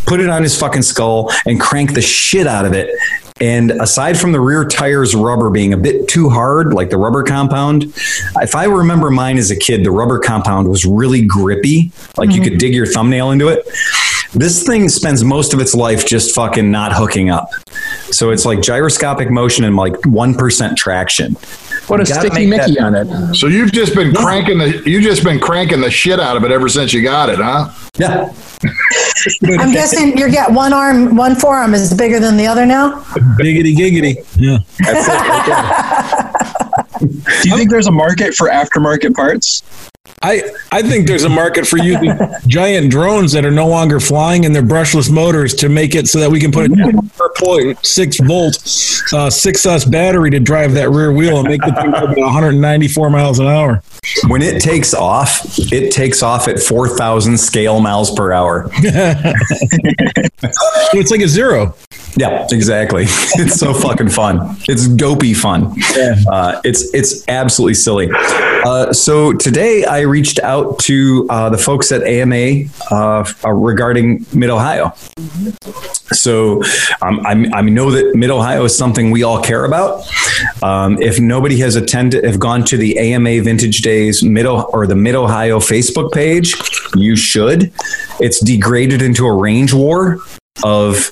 [0.07, 2.91] put it on his fucking skull, and crank the shit out of it.
[3.41, 7.25] And aside from the rear tires rubber being a bit too hard, like the rubber
[7.25, 7.93] compound,
[8.37, 12.37] if I remember mine as a kid, the rubber compound was really grippy, like you
[12.37, 12.45] mm-hmm.
[12.45, 13.67] could dig your thumbnail into it.
[14.35, 17.51] This thing spends most of its life just fucking not hooking up.
[18.13, 21.37] So it's like gyroscopic motion and like 1% traction.
[21.87, 23.35] Put a sticky make that- Mickey on it.
[23.35, 26.51] So you've just been cranking the you just been cranking the shit out of it
[26.51, 27.71] ever since you got it, huh?
[27.99, 28.33] Yeah.
[29.61, 33.01] I'm guessing your get one arm, one forearm is bigger than the other now.
[33.39, 34.17] Giggity giggity.
[34.37, 34.59] Yeah.
[34.81, 36.31] That's it right.
[37.43, 39.63] Do you think there's a market for aftermarket parts?
[40.23, 40.43] I,
[40.73, 44.55] I think there's a market for using giant drones that are no longer flying and
[44.55, 46.75] their brushless motors to make it so that we can put a
[47.37, 48.55] 4.6 volt
[49.13, 53.11] uh, 6S battery to drive that rear wheel and make the thing go about 194
[53.11, 53.83] miles an hour.
[54.29, 55.43] When it takes off,
[55.73, 58.71] it takes off at 4,000 scale miles per hour.
[60.93, 61.75] So it's like a zero.
[62.17, 63.07] Yeah, exactly.
[63.37, 64.57] It's so fucking fun.
[64.69, 65.75] It's dopey fun.
[66.31, 68.09] Uh, it's it's absolutely silly.
[68.13, 74.25] Uh, so today I reached out to uh, the folks at AMA uh, uh, regarding
[74.33, 74.95] Mid Ohio.
[76.13, 76.63] So
[77.03, 80.07] um, I'm, I know that Mid Ohio is something we all care about.
[80.63, 84.97] Um, if nobody has attended, have gone to the AMA Vintage Days Mid or the
[84.97, 86.55] Mid Ohio Facebook page,
[86.95, 87.73] you should.
[88.21, 90.21] It's degraded into a range war
[90.63, 91.11] of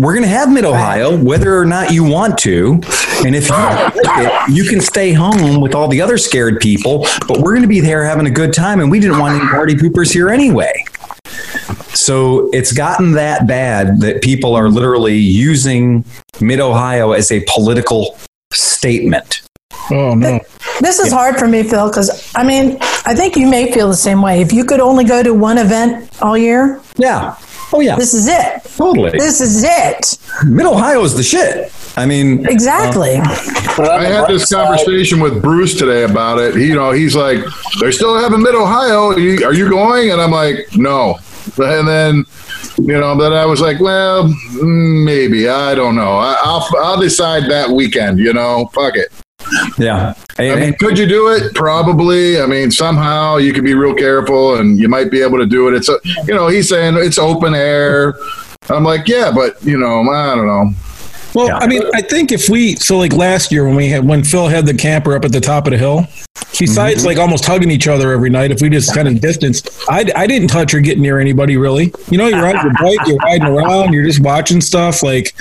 [0.00, 2.80] we're going to have Mid Ohio, whether or not you want to.
[3.24, 7.06] And if you like it, you can stay home with all the other scared people,
[7.28, 8.80] but we're going to be there having a good time.
[8.80, 10.72] And we didn't want any party poopers here anyway.
[11.94, 16.04] So it's gotten that bad that people are literally using
[16.40, 18.16] Mid Ohio as a political
[18.52, 19.42] statement.
[19.90, 20.40] Oh, no.
[20.80, 23.94] This is hard for me, Phil, because I mean, I think you may feel the
[23.94, 24.40] same way.
[24.40, 27.36] If you could only go to one event all year, Yeah.
[27.72, 27.96] Oh, yeah.
[27.96, 28.64] this is it.
[28.76, 29.10] Totally.
[29.12, 30.18] This is it.
[30.44, 31.72] Mid Ohio is the shit.
[31.96, 33.16] I mean, Exactly.
[33.16, 36.54] I had this conversation with Bruce today about it.
[36.54, 37.40] He, you know, he's like,
[37.80, 39.10] "They're still having Mid Ohio.
[39.12, 41.18] Are you, going?" And I'm like, "No."
[41.58, 42.24] And then,
[42.78, 45.48] you know, then I was like, "Well, mm, maybe.
[45.48, 46.18] I don't know.
[46.18, 48.18] I, I'll I'll decide that weekend.
[48.18, 49.08] You know, fuck it."
[49.78, 50.14] Yeah.
[50.38, 51.54] I mean, could you do it?
[51.54, 52.40] Probably.
[52.40, 55.68] I mean, somehow you could be real careful, and you might be able to do
[55.68, 55.74] it.
[55.74, 58.14] It's a, you know, he's saying it's open air.
[58.68, 60.70] I'm like, yeah, but you know, I don't know.
[61.34, 61.58] Well, Yeah.
[61.58, 64.48] I mean, I think if we so like last year when we had when Phil
[64.48, 66.06] had the camper up at the top of the hill,
[66.60, 67.08] besides mm-hmm.
[67.08, 70.26] like almost hugging each other every night, if we just kind of distanced, I, I
[70.28, 71.92] didn't touch or get near anybody really.
[72.10, 75.02] You know, you're on your bike, you're riding around, you're just watching stuff.
[75.02, 75.34] Like,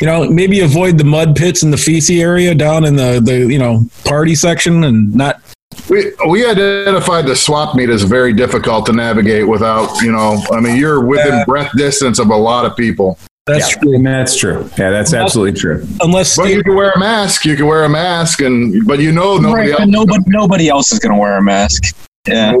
[0.00, 3.50] you know, maybe avoid the mud pits in the feces area down in the the
[3.50, 5.40] you know party section and not
[5.88, 10.42] We we identified the swap meet as very difficult to navigate without you know.
[10.50, 13.18] I mean, you're within breath distance of a lot of people.
[13.46, 14.02] That's yeah, true.
[14.02, 14.70] That's true.
[14.76, 15.86] Yeah, that's absolutely true.
[16.00, 17.44] Unless, but you can wear a mask.
[17.44, 19.88] You can wear a mask, and but you know nobody right, else.
[19.88, 21.96] Nobody, nobody else is going to wear a mask.
[22.26, 22.56] Yeah.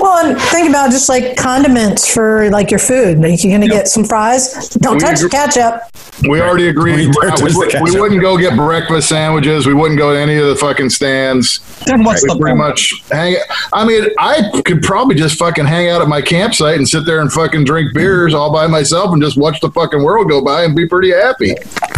[0.00, 3.18] Well, and think about just like condiments for like your food.
[3.18, 3.76] Like you're going to Yep.
[3.84, 4.70] get some fries.
[4.70, 5.82] Don't We touch the agree- ketchup.
[6.28, 6.96] We already agreed.
[6.96, 8.00] We We, we, would- we ketchup.
[8.00, 9.66] wouldn't go get breakfast sandwiches.
[9.66, 11.60] We wouldn't go to any of the fucking stands.
[11.86, 13.36] Then what's the pretty much hang.
[13.72, 17.20] I mean, I could probably just fucking hang out at my campsite and sit there
[17.20, 20.64] and fucking drink beers all by myself and just watch the fucking world go by
[20.64, 21.54] and be pretty happy.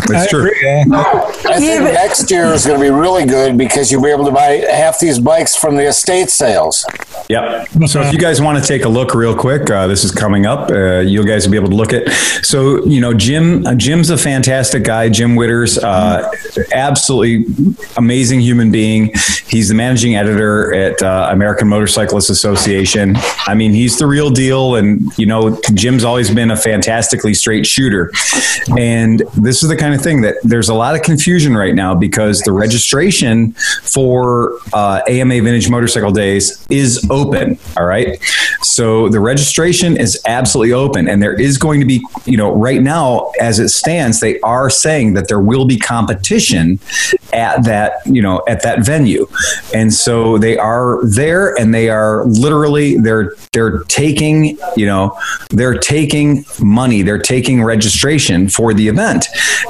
[0.09, 0.51] It's true.
[0.65, 0.85] Eh?
[0.93, 4.25] I Yeah, think next year is going to be really good because you'll be able
[4.25, 6.85] to buy half these bikes from the estate sales.
[7.29, 7.52] Yep.
[7.87, 10.47] So if you guys want to take a look real quick, uh, this is coming
[10.47, 10.71] up.
[10.71, 12.09] Uh, you guys will be able to look at.
[12.43, 13.67] So you know, Jim.
[13.67, 15.09] Uh, Jim's a fantastic guy.
[15.09, 16.31] Jim Witters, uh,
[16.73, 17.45] absolutely
[17.97, 19.13] amazing human being.
[19.49, 23.17] He's the managing editor at uh, American Motorcyclists Association.
[23.47, 24.77] I mean, he's the real deal.
[24.77, 28.13] And you know, Jim's always been a fantastically straight shooter.
[28.79, 31.95] And this is the kind of thing that there's a lot of confusion right now
[31.95, 37.42] because the registration for uh, AMA Vintage Motorcycle Days is open.
[37.77, 38.23] All right.
[38.63, 41.09] So the registration is absolutely open.
[41.09, 44.71] And there is going to be, you know, right now, as it stands, they are
[44.71, 46.79] saying that there will be competition
[47.33, 49.27] at that, you know, at that venue.
[49.75, 55.19] And so they are there and they are literally, they're, they're taking, you know,
[55.51, 59.27] they're taking money, they're taking registration for the event.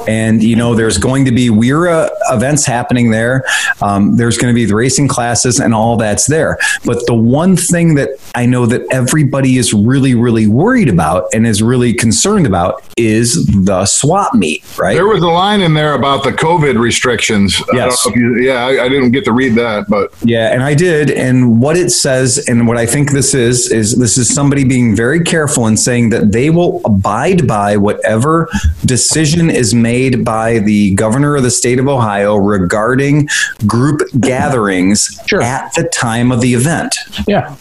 [0.07, 3.43] And, you know, there's going to be WERA events happening there.
[3.81, 6.57] Um, there's going to be the racing classes and all that's there.
[6.85, 11.45] But the one thing that I know that everybody is really, really worried about and
[11.47, 14.93] is really concerned about is the swap meet, right?
[14.93, 17.55] There was a line in there about the COVID restrictions.
[17.61, 18.05] I don't Yes.
[18.05, 20.73] know if you- yeah, I, I didn't get to read that, but Yeah, and I
[20.73, 21.11] did.
[21.11, 24.95] And what it says, and what I think this is, is this is somebody being
[24.95, 28.49] very careful and saying that they will abide by whatever
[28.85, 33.27] decision is made by the governor of the state of Ohio regarding
[33.67, 35.41] group gatherings Sure.
[35.41, 36.95] at the time of the event.
[37.27, 37.52] Yeah.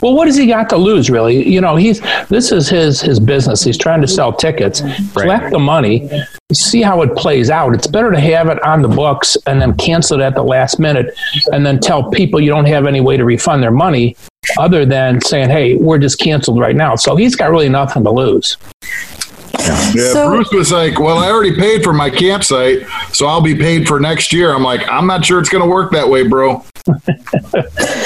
[0.00, 1.46] Well, what has he got to lose, really?
[1.46, 3.62] You know, he's this is his his business.
[3.62, 4.80] He's trying to sell tickets,
[5.14, 6.10] collect the money,
[6.52, 7.74] see how it plays out.
[7.74, 10.78] It's better to have it on the books and then cancel it at the last
[10.78, 11.14] minute,
[11.52, 14.16] and then tell people you don't have any way to refund their money,
[14.58, 18.10] other than saying, "Hey, we're just canceled right now." So he's got really nothing to
[18.10, 18.56] lose.
[19.58, 23.54] yeah, So- Bruce was like, "Well, I already paid for my campsite, so I'll be
[23.54, 26.26] paid for next year." I'm like, "I'm not sure it's going to work that way,
[26.26, 26.64] bro."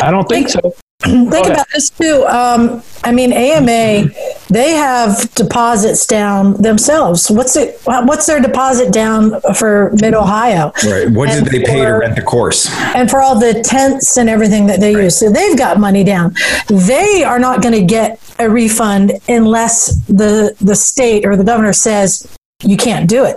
[0.03, 0.61] I don't think so.
[1.05, 2.25] Think about this too.
[2.29, 4.09] Um, I mean, AMA,
[4.49, 7.31] they have deposits down themselves.
[7.31, 7.79] What's it?
[7.85, 10.73] What's their deposit down for Mid Ohio?
[10.87, 11.11] Right.
[11.11, 12.71] What did And they pay to rent the course?
[12.95, 15.19] and for all the tents and everything that they use.
[15.19, 16.35] So they've got money down.
[16.69, 21.75] They are not going to get a refund unless the the state or the governor
[21.75, 22.27] says
[22.63, 23.37] you can't do it.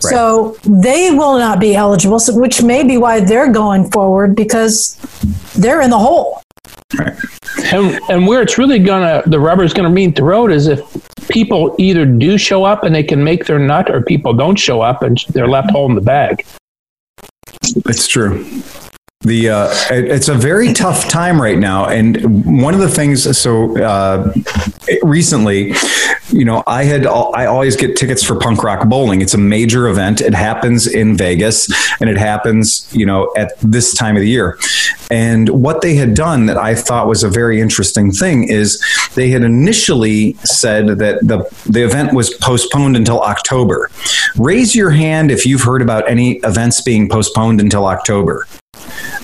[0.00, 4.96] So they will not be eligible, so, which may be why they're going forward because
[5.56, 6.42] they're in the hole.
[7.72, 10.80] And and where it's really gonna the rubber's gonna meet the road is if
[11.28, 14.80] people either do show up and they can make their nut, or people don't show
[14.80, 16.44] up and they're left holding the bag.
[17.62, 18.44] It's true.
[19.26, 23.36] The uh, it- it's a very tough time right now, and one of the things.
[23.38, 24.32] So uh,
[25.02, 25.74] recently,
[26.30, 29.20] you know, I had I always get tickets for punk rock bowling.
[29.22, 30.20] It's a major event.
[30.20, 31.68] It happens in Vegas,
[32.00, 34.58] and it happens, you know, at this time of the year.
[35.10, 38.82] And what they had done that I thought was a very interesting thing is
[39.14, 43.90] they had initially said that the the event was postponed until October.
[44.36, 48.46] Raise your hand if you've heard about any events being postponed until October.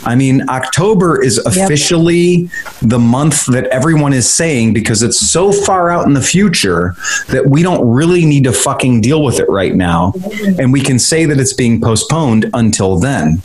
[0.05, 5.91] I mean, October is officially the month that everyone is saying because it's so far
[5.91, 6.95] out in the future
[7.29, 10.13] that we don't really need to fucking deal with it right now.
[10.59, 13.43] And we can say that it's being postponed until then.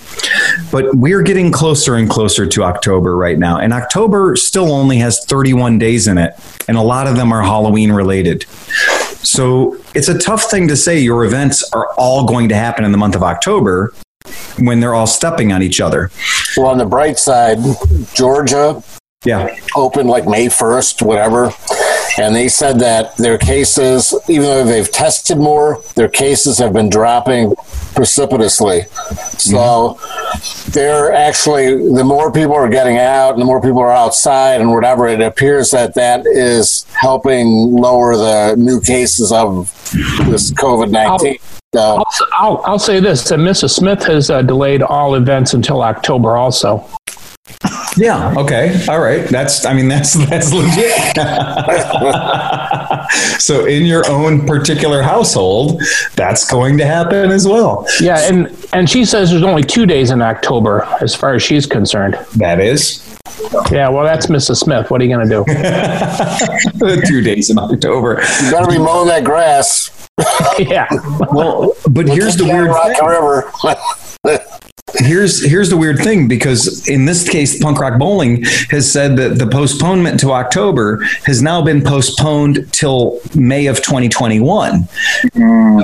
[0.72, 3.60] But we're getting closer and closer to October right now.
[3.60, 6.34] And October still only has 31 days in it.
[6.68, 8.46] And a lot of them are Halloween related.
[9.24, 12.92] So it's a tough thing to say your events are all going to happen in
[12.92, 13.94] the month of October
[14.60, 16.12] when they're all stepping on each other.
[16.56, 17.60] Well, on the bright side,
[18.14, 18.82] Georgia
[19.26, 19.56] Yeah.
[19.76, 21.52] opened like May 1st, whatever.
[22.20, 26.90] And they said that their cases, even though they've tested more, their cases have been
[26.90, 27.54] dropping
[27.94, 28.84] precipitously.
[29.38, 29.58] So
[30.00, 30.72] mm-hmm.
[30.72, 34.72] they're actually, the more people are getting out and the more people are outside and
[34.72, 39.68] whatever, it appears that that is helping lower the new cases of
[40.28, 41.38] this COVID 19.
[41.76, 43.72] So, I'll, I'll, I'll say this: that Mrs.
[43.72, 46.38] Smith has uh, delayed all events until October.
[46.38, 46.88] Also,
[47.98, 48.34] Yeah.
[48.38, 48.86] Okay.
[48.88, 49.28] All right.
[49.28, 49.66] That's.
[49.66, 51.18] I mean, that's that's legit.
[53.42, 55.82] so, in your own particular household,
[56.16, 57.88] that's going to happen as well.
[58.00, 61.66] Yeah, and and she says there's only two days in October as far as she's
[61.66, 62.18] concerned.
[62.36, 63.17] That is
[63.72, 64.58] Yeah, well, that's Mrs.
[64.58, 64.90] Smith.
[64.90, 65.44] What are you going to
[66.80, 67.02] do?
[67.08, 68.22] two days in October.
[68.44, 70.10] You better be mowing that grass.
[70.60, 70.88] yeah.
[71.32, 73.08] Well, but here's the weird Rock thing.
[73.08, 73.52] River.
[74.96, 79.38] Here's here's the weird thing because in this case, Punk Rock Bowling has said that
[79.38, 84.88] the postponement to October has now been postponed till May of 2021.
[85.34, 85.82] Hmm.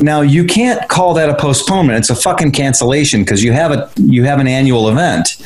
[0.00, 3.90] Now you can't call that a postponement; it's a fucking cancellation because you have a
[3.96, 5.42] you have an annual event,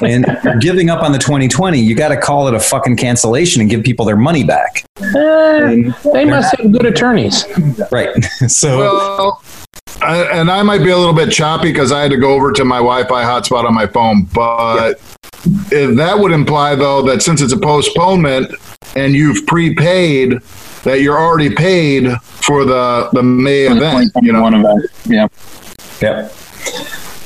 [0.00, 1.78] and if you're giving up on the 2020.
[1.80, 5.90] You got to call it a fucking cancellation and give people their money back, Eh,
[6.12, 7.44] they must have good attorneys.
[7.90, 8.08] right?
[8.48, 9.42] So Well,
[10.02, 12.52] I, and I might be a little bit choppy because I had to go over
[12.52, 14.94] to my Wi-Fi hotspot on my phone, but
[15.72, 18.52] if that would imply though that since it's a postponement
[18.96, 20.34] and you've prepaid,
[20.84, 24.10] that you're already paid for the the May event.
[24.22, 24.86] You know, One event.
[25.06, 25.28] Yeah.
[26.00, 26.28] Yeah.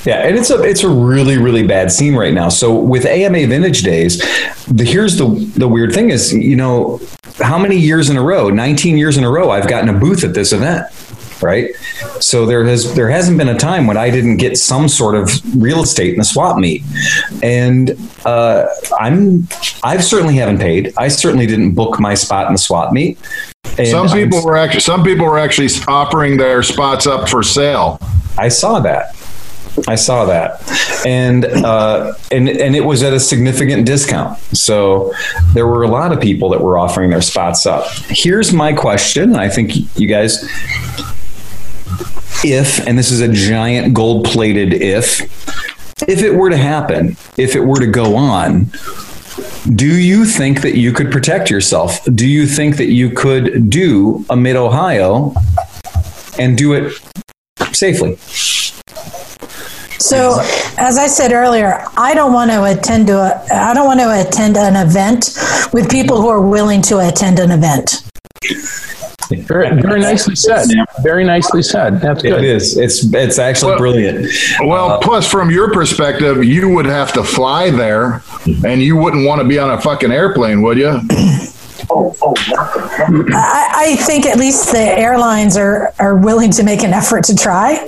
[0.04, 2.50] Yeah, and it's a it's a really really bad scene right now.
[2.50, 4.18] So with AMA Vintage Days,
[4.66, 7.00] the, here's the the weird thing is, you know,
[7.38, 8.50] how many years in a row?
[8.50, 10.86] 19 years in a row I've gotten a booth at this event,
[11.42, 11.74] right?
[12.20, 15.30] So there has there hasn't been a time when I didn't get some sort of
[15.60, 16.82] real estate in the swap meet.
[17.42, 18.66] And uh,
[19.00, 19.48] I'm
[19.82, 20.92] I've certainly haven't paid.
[20.98, 23.18] I certainly didn't book my spot in the swap meet.
[23.78, 27.42] And some I'm- people were actually some people were actually offering their spots up for
[27.42, 27.98] sale.
[28.36, 29.14] I saw that.
[29.88, 30.62] I saw that,
[31.04, 34.38] and uh, and and it was at a significant discount.
[34.56, 35.12] So
[35.52, 37.86] there were a lot of people that were offering their spots up.
[38.08, 39.34] Here's my question.
[39.34, 40.44] I think you guys,
[42.44, 45.20] if and this is a giant gold plated if,
[46.08, 48.70] if it were to happen, if it were to go on.
[49.74, 52.04] Do you think that you could protect yourself?
[52.14, 55.34] Do you think that you could do a mid Ohio
[56.38, 56.92] and do it
[57.72, 58.16] safely?
[60.04, 60.38] So,
[60.76, 63.42] as I said earlier, I don't want to attend to a.
[63.50, 65.30] I don't want to attend an event
[65.72, 68.02] with people who are willing to attend an event.
[69.30, 70.66] Very, very nicely said.
[71.02, 72.02] Very nicely said.
[72.02, 72.44] That's good.
[72.44, 72.76] is.
[72.76, 74.30] It's it's actually Well- brilliant.
[74.60, 78.22] Well, uh, plus from your perspective, you would have to fly there,
[78.62, 81.00] and you wouldn't want to be on a fucking airplane, would you?
[83.32, 87.34] I, I think at least the airlines are, are willing to make an effort to
[87.34, 87.86] try.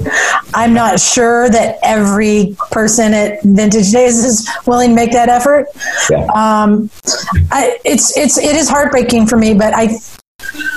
[0.54, 5.66] I'm not sure that every person at Vintage Days is willing to make that effort.
[6.10, 6.24] Yeah.
[6.34, 6.90] Um,
[7.50, 9.96] I, it's it's it is heartbreaking for me, but I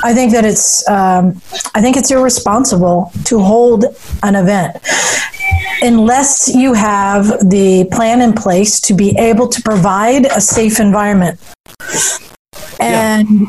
[0.03, 1.41] I think that it's um,
[1.75, 3.85] I think it's irresponsible to hold
[4.23, 4.77] an event
[5.81, 11.39] unless you have the plan in place to be able to provide a safe environment.
[12.79, 13.47] And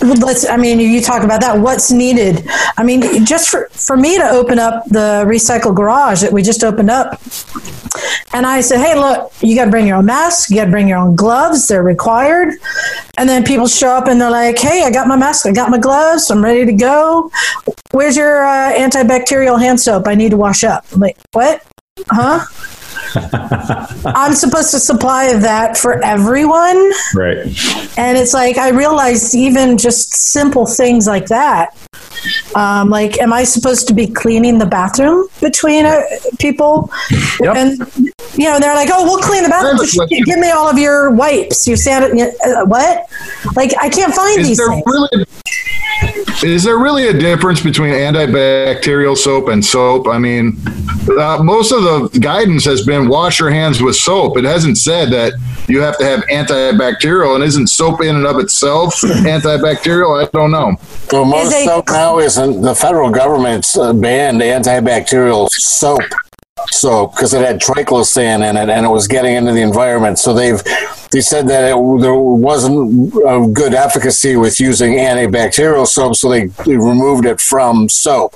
[0.00, 1.58] let's i mean you talk about that.
[1.58, 2.46] What's needed?
[2.76, 6.62] I mean just for, for me to open up the recycle garage that we just
[6.62, 7.20] opened up
[8.34, 10.70] and i said hey look you got to bring your own mask you got to
[10.70, 12.54] bring your own gloves they're required.
[13.18, 15.70] And then people show up and they're like hey i got my mask i got
[15.70, 17.30] my gloves i'm ready to go.
[17.92, 20.06] Where's your uh, antibacterial hand soap?
[20.06, 20.84] I need to wash up.
[20.92, 21.64] I'm like what?
[22.10, 22.44] Huh
[24.14, 27.38] i'm supposed to supply that for everyone Right.
[27.98, 31.76] and it's like I realized even just simple things like that.
[32.54, 36.00] Um, like, am I supposed to be cleaning the bathroom between uh,
[36.38, 36.90] people?
[37.40, 37.56] Yep.
[37.56, 37.78] And
[38.36, 39.78] you know, they're like, "Oh, we'll clean the bathroom.
[39.78, 41.66] Just give me all of your wipes.
[41.66, 43.06] You sand uh, what?
[43.54, 44.82] Like, I can't find Is these there things.
[44.86, 45.26] really
[46.42, 50.06] is there really a difference between antibacterial soap and soap?
[50.08, 50.58] I mean,
[51.18, 54.36] uh, most of the guidance has been wash your hands with soap.
[54.38, 55.32] It hasn't said that
[55.68, 60.24] you have to have antibacterial, and isn't soap in and of itself antibacterial?
[60.24, 60.76] I don't know.
[61.12, 66.02] Well, most they- soap now isn't the federal government's uh, banned antibacterial soap
[66.70, 70.18] soap because it had triclosan in it and it was getting into the environment.
[70.18, 70.60] So they've
[71.12, 76.46] they said that it, there wasn't a good efficacy with using antibacterial soap, so they,
[76.46, 78.34] they removed it from soap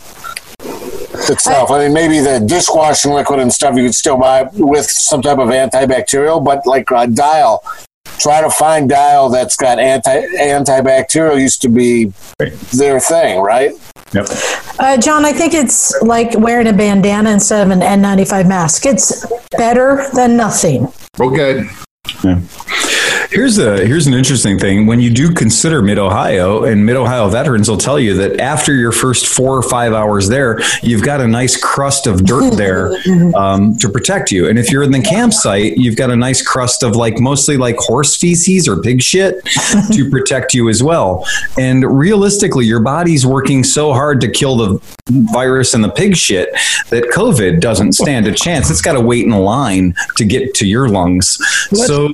[1.28, 1.70] itself.
[1.70, 5.38] I, mean, maybe the dishwashing liquid and stuff you could still buy with some type
[5.38, 7.64] of antibacterial, but like a dial.
[8.18, 12.12] Try to find dial that's got anti antibacterial used to be
[12.72, 13.72] their thing, right?
[14.12, 14.26] Yep.
[14.78, 18.84] Uh, John, I think it's like wearing a bandana instead of an N95 mask.
[18.84, 19.24] It's
[19.56, 20.92] better than nothing.
[21.18, 21.68] Okay.
[23.30, 24.86] Here's a here's an interesting thing.
[24.86, 28.74] When you do consider Mid Ohio, and Mid Ohio veterans will tell you that after
[28.74, 32.92] your first four or five hours there, you've got a nice crust of dirt there
[33.36, 34.48] um, to protect you.
[34.48, 37.76] And if you're in the campsite, you've got a nice crust of like mostly like
[37.76, 39.44] horse feces or pig shit
[39.92, 41.24] to protect you as well.
[41.56, 44.96] And realistically, your body's working so hard to kill the
[45.32, 46.50] virus and the pig shit
[46.90, 48.70] that COVID doesn't stand a chance.
[48.70, 51.38] It's got to wait in line to get to your lungs.
[51.72, 52.12] So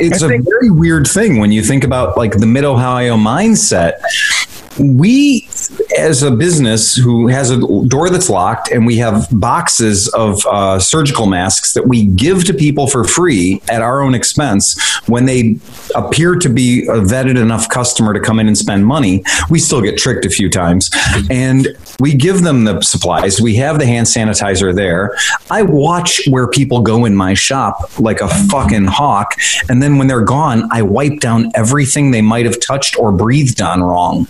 [0.00, 4.00] it's a very weird thing when you think about like the mid Ohio mindset.
[4.78, 5.48] We,
[5.98, 10.78] as a business who has a door that's locked, and we have boxes of uh,
[10.78, 15.56] surgical masks that we give to people for free at our own expense when they
[15.94, 19.80] appear to be a vetted enough customer to come in and spend money, we still
[19.80, 20.90] get tricked a few times.
[21.30, 21.68] And
[22.00, 23.40] we give them the supplies.
[23.40, 25.16] We have the hand sanitizer there.
[25.50, 29.34] I watch where people go in my shop like a fucking hawk.
[29.68, 33.60] And then when they're gone, I wipe down everything they might have touched or breathed
[33.60, 34.26] on wrong.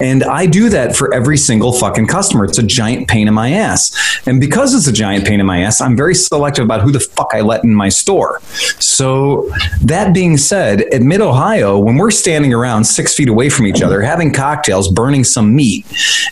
[0.00, 2.44] And I do that for every single fucking customer.
[2.44, 3.96] It's a giant pain in my ass.
[4.26, 7.00] And because it's a giant pain in my ass, I'm very selective about who the
[7.00, 8.40] fuck I let in my store.
[8.78, 9.50] So,
[9.82, 13.82] that being said, at Mid Ohio, when we're standing around six feet away from each
[13.82, 15.86] other, having cocktails, burning some meat,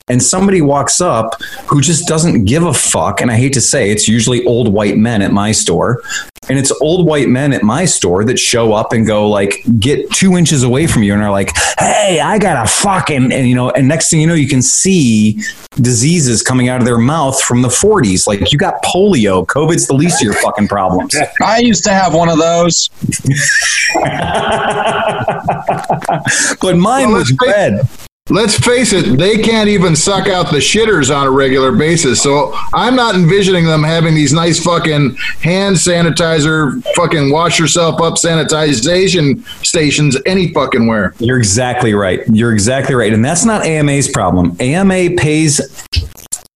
[0.09, 3.91] and somebody walks up who just doesn't give a fuck, and I hate to say
[3.91, 6.03] it's usually old white men at my store,
[6.49, 10.11] and it's old white men at my store that show up and go like get
[10.11, 12.69] two inches away from you and are like hey i got a
[13.05, 15.41] fucking and you know and next thing you know you can see
[15.77, 19.47] diseases coming out of their mouth from the 40s like you got polio.
[19.47, 21.15] Covid's the least of your fucking problems.
[21.43, 22.91] I used to have one of those.
[26.61, 27.89] but mine Well, was let's red
[28.31, 32.23] Let's face it, they can't even suck out the shitters on a regular basis.
[32.23, 38.15] So I'm not envisioning them having these nice fucking hand sanitizer, fucking wash yourself up
[38.15, 41.13] sanitization stations any fucking where.
[41.19, 42.23] You're exactly right.
[42.33, 43.13] You're exactly right.
[43.13, 44.57] And that's not AMA's problem.
[44.59, 45.59] AMA pays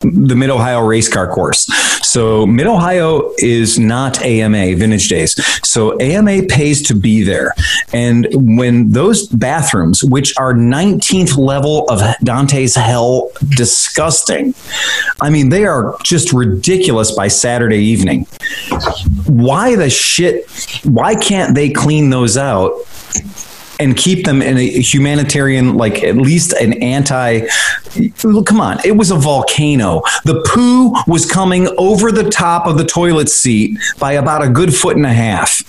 [0.03, 1.69] the Mid Ohio race car course.
[2.03, 5.35] So Mid Ohio is not AMA Vintage Days.
[5.67, 7.55] So AMA pays to be there.
[7.93, 14.55] And when those bathrooms, which are 19th level of Dante's hell, disgusting.
[15.21, 18.27] I mean, they are just ridiculous by Saturday evening.
[19.27, 20.49] Why the shit?
[20.85, 22.73] Why can't they clean those out
[23.79, 27.47] and keep them in a humanitarian, like at least an anti.
[28.19, 30.03] Come on, it was a volcano.
[30.25, 34.75] The poo was coming over the top of the toilet seat by about a good
[34.75, 35.63] foot and a half.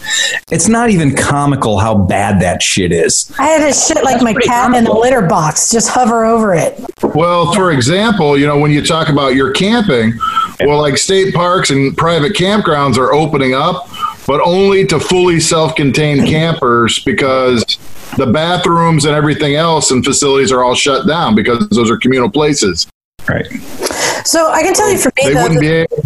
[0.52, 3.32] It's not even comical how bad that shit is.
[3.40, 6.80] I had to shit like my cat in a litter box, just hover over it.
[7.16, 10.14] Well, for example, you know, when you talk about your camping,
[10.62, 13.90] well, like state parks and private campgrounds are opening up,
[14.26, 17.78] but only to fully self contained campers because
[18.16, 22.30] the bathrooms and everything else and facilities are all shut down because those are communal
[22.30, 22.88] places.
[23.28, 23.46] Right.
[24.26, 25.98] So I can tell you for me, They the, wouldn't be able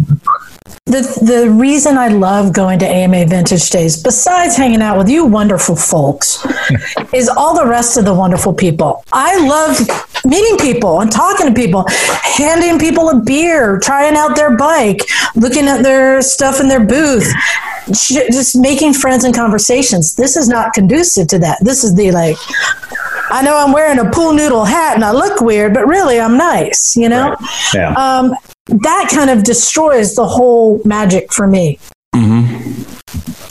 [0.86, 5.24] the the reason I love going to AMA Vintage Days, besides hanging out with you
[5.24, 6.44] wonderful folks,
[7.14, 9.04] is all the rest of the wonderful people.
[9.12, 9.78] I love
[10.24, 15.00] meeting people and talking to people, handing people a beer, trying out their bike,
[15.36, 20.14] looking at their stuff in their booth, j- just making friends and conversations.
[20.14, 21.58] This is not conducive to that.
[21.62, 22.36] This is the like.
[23.30, 26.36] I know I'm wearing a pool noodle hat and I look weird, but really I'm
[26.36, 27.34] nice, you know?
[27.72, 27.94] Yeah.
[27.94, 28.34] um,
[28.66, 31.78] that kind of destroys the whole magic for me.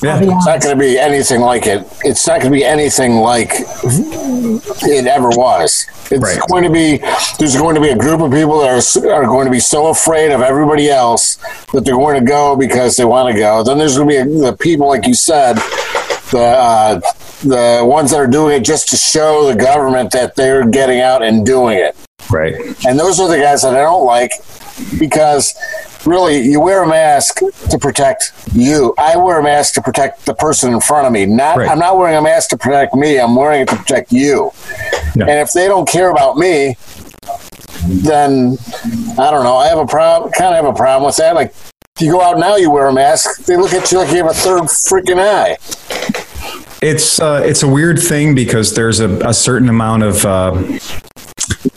[0.01, 0.19] Yeah.
[0.19, 1.85] It's not going to be anything like it.
[2.03, 5.85] It's not going to be anything like it ever was.
[6.09, 6.39] It's Right.
[6.49, 6.97] going to be.
[7.39, 8.69] There's going to be a group of people that
[9.05, 11.35] are are going to be so afraid of everybody else
[11.73, 13.63] that they're going to go because they want to go.
[13.63, 15.55] Then there's going to be the people, like you said,
[16.31, 16.99] the uh,
[17.43, 21.23] the ones that are doing it just to show the government that they're getting out
[21.23, 21.95] and doing it.
[22.29, 22.55] Right.
[22.85, 24.31] And those are the guys that I don't like
[24.99, 25.55] because
[26.05, 27.39] really you wear a mask
[27.69, 28.93] to protect you.
[28.97, 31.25] I wear a mask to protect the person in front of me.
[31.25, 31.69] Not Right.
[31.69, 33.19] I'm not wearing a mask to protect me.
[33.19, 34.51] I'm wearing it to protect you.
[35.15, 35.25] Yeah.
[35.25, 36.75] And if they don't care about me,
[37.85, 38.57] then
[39.17, 39.57] I don't know.
[39.57, 41.35] I have a problem kind of have a problem with that.
[41.35, 41.53] Like
[41.95, 43.45] if you go out now, you wear a mask.
[43.45, 45.57] They look at you like you have a third freaking eye.
[46.81, 50.53] It's uh, it's a weird thing because there's a, a certain amount of uh,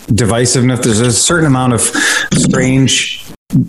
[0.08, 0.82] divisiveness.
[0.82, 1.82] There's a certain amount of
[2.32, 3.22] strange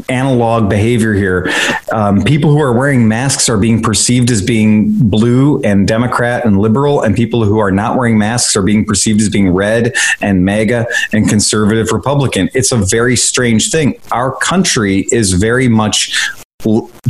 [0.07, 1.51] analog behavior here.
[1.91, 6.57] Um, people who are wearing masks are being perceived as being blue and Democrat and
[6.57, 10.45] liberal, and people who are not wearing masks are being perceived as being red and
[10.45, 12.49] MAGA and conservative Republican.
[12.53, 13.99] It's a very strange thing.
[14.11, 16.17] Our country is very much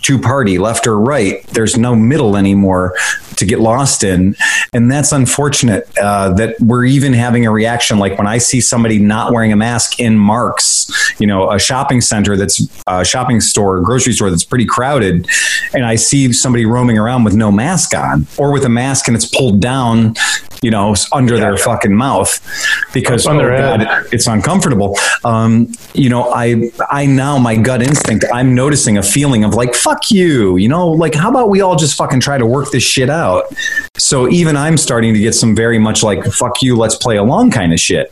[0.02, 1.46] to party, left or right.
[1.48, 2.96] There's no middle anymore
[3.38, 4.36] to get lost in.
[4.74, 9.00] And that's unfortunate uh, that we're even having a reaction like when I see somebody
[9.00, 13.82] not wearing a mask in Marc's, you know, a shopping center that's a shopping store,
[13.82, 15.28] grocery store that's pretty crowded,
[15.74, 19.16] and I see somebody roaming around with no mask on or with a mask and
[19.16, 20.16] it's pulled down,
[20.62, 22.42] you know, under their fucking mouth
[22.94, 23.38] because oh.
[23.38, 23.82] God,
[24.12, 24.98] it's uncomfortable.
[25.24, 29.74] Um, you know, I I now my gut instinct, I'm noticing a feeling of like
[29.76, 30.58] fuck you.
[30.58, 33.46] You know, like how about we all just fucking try to work this shit out?
[33.98, 37.52] So even I'm starting to get some very much like fuck you, let's play along
[37.52, 38.12] kind of shit.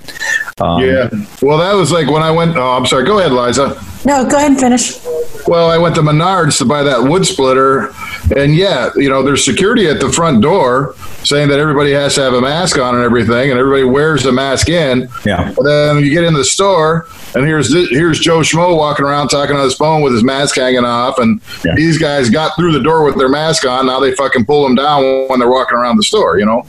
[0.62, 1.10] Um, Yeah.
[1.42, 2.56] Well, that was like when I went.
[2.58, 3.06] Oh, I'm sorry.
[3.06, 3.82] Go ahead, Liza.
[4.06, 5.00] No, go ahead and finish.
[5.48, 7.94] Well, I went to Menards to buy that wood splitter,
[8.36, 12.22] and yeah, you know, there's security at the front door saying that everybody has to
[12.22, 15.08] have a mask on and everything, and everybody wears a mask in.
[15.26, 15.54] Yeah.
[15.56, 19.56] But then you get in the store, and here's here's Joe Schmo walking around talking
[19.56, 21.74] on his phone with his mask hanging off, and Yeah.
[21.76, 23.86] these guys got through the door with their mask on.
[23.88, 26.40] Now they fucking pull them down when they're walking around the store.
[26.40, 26.64] You know.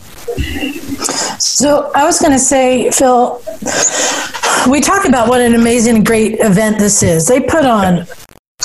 [1.39, 3.41] So I was going to say, Phil,
[4.71, 7.27] we talk about what an amazing, great event this is.
[7.27, 8.07] They put on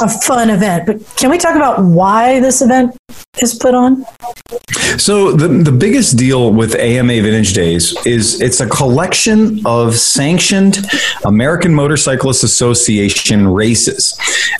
[0.01, 2.95] a fun event, but can we talk about why this event
[3.41, 4.05] is put on?
[4.97, 10.79] So the the biggest deal with AMA Vintage Days is it's a collection of sanctioned
[11.25, 14.17] American Motorcyclist Association races.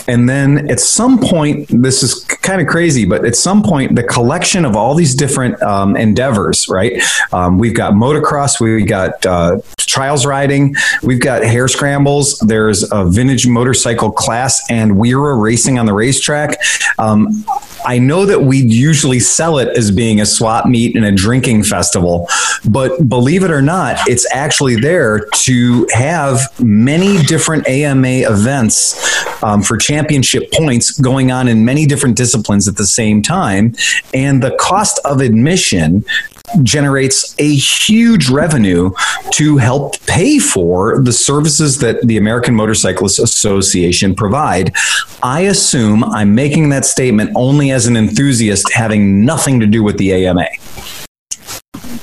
[0.07, 4.03] And then at some point, this is kind of crazy, but at some point, the
[4.03, 7.01] collection of all these different um, endeavors, right?
[7.32, 9.59] Um, we've got motocross, we've got uh,
[9.89, 15.85] trials riding, we've got hare scrambles, there's a vintage motorcycle class, and WERA racing on
[15.85, 16.57] the racetrack.
[16.97, 17.45] Um,
[17.85, 21.63] I know that we usually sell it as being a swap meet and a drinking
[21.63, 22.27] festival,
[22.69, 28.95] but believe it or not, it's actually there to have many different AMA events
[29.43, 33.73] um, for championship points going on in many different disciplines at the same time.
[34.13, 36.03] And the cost of admission
[36.64, 38.91] generates a huge revenue
[39.32, 44.74] to help pay for the services that the American Motorcyclists Association provide.
[45.24, 49.97] I assume I'm making that statement only as an enthusiast having nothing to do with
[49.97, 50.47] the AMA.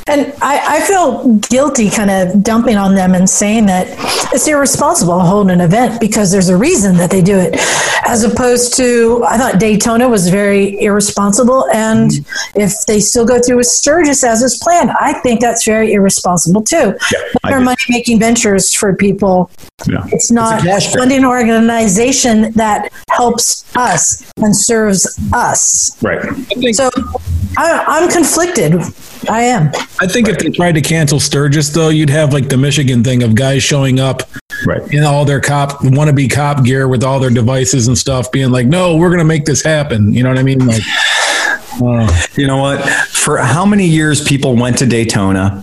[0.08, 3.88] And I, I feel guilty kind of dumping on them and saying that
[4.32, 7.56] it's irresponsible to hold an event because there's a reason that they do it.
[8.06, 11.66] As opposed to, I thought Daytona was very irresponsible.
[11.72, 12.12] And
[12.54, 16.62] if they still go through with Sturgis as is planned, I think that's very irresponsible
[16.62, 16.94] too.
[17.42, 19.50] They're money making ventures for people.
[19.88, 20.04] Yeah.
[20.12, 20.82] It's not grab.
[20.82, 26.00] funding an organization that helps us and serves us.
[26.00, 26.22] Right.
[26.72, 26.90] So
[27.56, 28.74] I, I'm conflicted.
[29.28, 29.72] I am.
[30.00, 33.22] I think if they tried to cancel Sturgis, though, you'd have like the Michigan thing
[33.22, 34.22] of guys showing up
[34.66, 34.82] Right.
[34.92, 38.66] in all their cop wannabe cop gear with all their devices and stuff, being like,
[38.66, 40.58] "No, we're going to make this happen." You know what I mean?
[40.66, 40.82] Like,
[41.82, 42.80] uh, You know what?
[42.88, 45.62] For how many years people went to Daytona,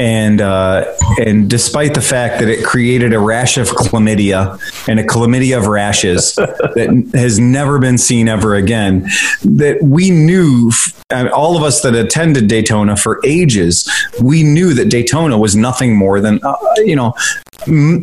[0.00, 5.04] and uh, and despite the fact that it created a rash of chlamydia and a
[5.04, 9.02] chlamydia of rashes that has never been seen ever again,
[9.44, 10.72] that we knew,
[11.10, 13.88] all of us that attended Daytona for ages,
[14.22, 17.12] we knew that Daytona was nothing more than uh, you know.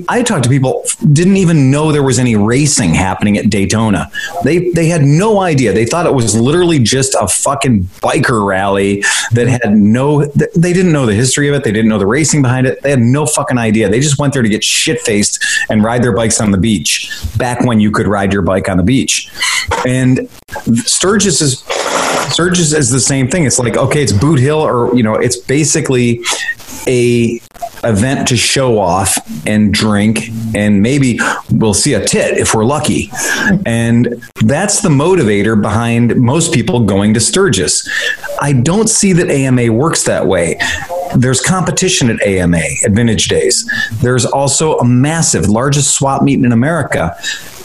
[0.07, 4.11] I talked to people didn't even know there was any racing happening at Daytona.
[4.43, 5.73] They they had no idea.
[5.73, 10.25] They thought it was literally just a fucking biker rally that had no.
[10.25, 11.63] They didn't know the history of it.
[11.63, 12.81] They didn't know the racing behind it.
[12.81, 13.89] They had no fucking idea.
[13.89, 17.11] They just went there to get shit faced and ride their bikes on the beach.
[17.37, 19.29] Back when you could ride your bike on the beach,
[19.85, 20.29] and
[20.73, 21.63] Sturgis is
[22.31, 23.45] Sturgis is the same thing.
[23.45, 26.21] It's like okay, it's Boot Hill, or you know, it's basically
[26.87, 27.39] a
[27.83, 31.19] event to show off and drink and maybe
[31.51, 33.11] we'll see a tit if we're lucky
[33.65, 37.87] and that's the motivator behind most people going to sturgis
[38.41, 40.57] i don't see that ama works that way
[41.15, 43.69] there's competition at ama at vintage days
[44.01, 47.15] there's also a massive largest swap meet in america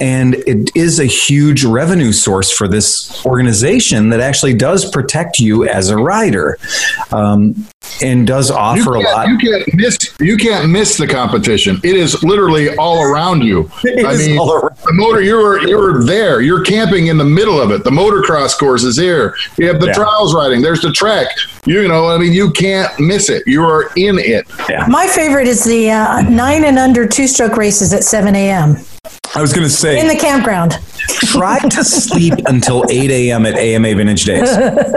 [0.01, 5.69] and it is a huge revenue source for this organization that actually does protect you
[5.69, 6.59] as a rider
[7.13, 7.55] um,
[8.03, 9.99] and does offer a lot you can't miss.
[10.19, 11.81] You can't miss the competition.
[11.85, 13.71] It is literally all around you.
[13.85, 14.77] It I is mean, all around.
[14.85, 15.21] the motor.
[15.21, 16.41] You were you were there.
[16.41, 17.85] You're camping in the middle of it.
[17.85, 19.35] The motocross course is here.
[19.59, 19.93] You have the Yeah.
[19.93, 20.63] trials riding.
[20.63, 21.27] There's the track.
[21.67, 22.09] You know.
[22.09, 23.43] I mean, you can't miss it.
[23.47, 24.47] You are in it.
[24.89, 28.77] My favorite is the uh, nine and under two stroke races at 7 a.m.
[29.35, 30.79] I was going to say, in the campground.
[31.09, 33.47] try to sleep until 8 a.m.
[33.47, 34.49] at AMA Vintage Days.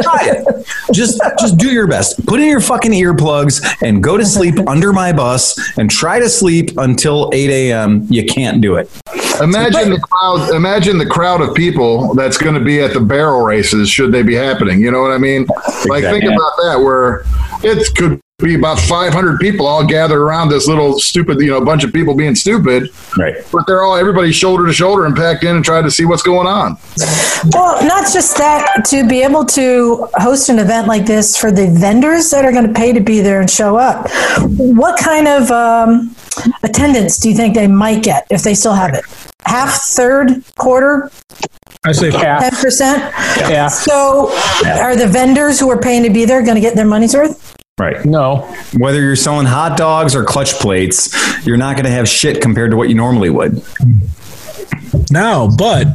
[0.03, 0.67] Try it.
[0.93, 2.23] Just, just do your best.
[2.27, 6.29] Put in your fucking earplugs and go to sleep under my bus and try to
[6.29, 8.05] sleep until 8 a.m.
[8.09, 8.91] You can't do it.
[9.41, 10.53] Imagine the crowd.
[10.53, 13.89] Imagine the crowd of people that's going to be at the barrel races.
[13.89, 14.81] Should they be happening?
[14.81, 15.47] You know what I mean?
[15.87, 16.79] Like think about that.
[16.83, 17.23] Where
[17.63, 21.83] it could be about 500 people all gathered around this little stupid, you know, bunch
[21.83, 23.35] of people being stupid, Right.
[23.51, 26.21] but they're all everybody shoulder to shoulder and packed in and trying to see what's
[26.21, 26.77] going on.
[27.51, 31.67] Well, not just that, to be able to host an event like this for the
[31.67, 34.07] vendors that are going to pay to be there and show up,
[34.57, 36.15] what kind of um,
[36.63, 39.03] attendance do you think they might get if they still have it?
[39.45, 41.11] Half, third, quarter,
[41.83, 42.49] I say Yeah.
[42.49, 42.97] 10%?
[43.49, 43.67] Yeah.
[43.67, 44.31] So
[44.65, 47.54] are the vendors who are paying to be there going to get their money's worth?
[47.77, 48.05] Right.
[48.05, 48.37] No.
[48.77, 51.13] Whether you're selling hot dogs or clutch plates,
[51.45, 53.61] you're not going to have shit compared to what you normally would.
[55.11, 55.87] now, but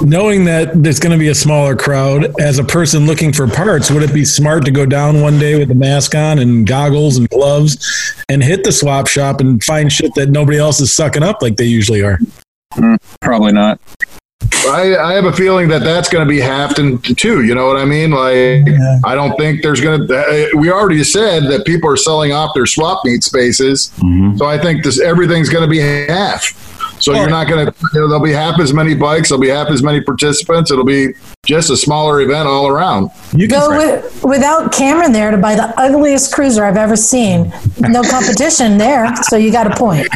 [0.00, 3.90] knowing that there's going to be a smaller crowd, as a person looking for parts,
[3.90, 7.18] would it be smart to go down one day with a mask on and goggles
[7.18, 11.22] and gloves and hit the swap shop and find shit that nobody else is sucking
[11.22, 12.18] up like they usually are?
[12.72, 13.78] Mm, probably not.
[14.68, 17.44] I, I have a feeling that that's going to be Hafton too.
[17.44, 18.10] You know what I mean?
[18.10, 18.64] Like,
[19.04, 20.16] I don't think there's going to.
[20.16, 24.36] Uh, we already said that people are selling off their swap meet spaces, mm-hmm.
[24.36, 26.42] so I think this everything's going to be half.
[27.00, 27.74] So you're not going to.
[27.94, 29.28] You know, there'll be half as many bikes.
[29.28, 30.70] There'll be half as many participants.
[30.70, 31.14] It'll be
[31.46, 33.10] just a smaller event all around.
[33.32, 37.52] You Go with, without Cameron there to buy the ugliest cruiser I've ever seen.
[37.80, 40.08] No competition there, so you got a point.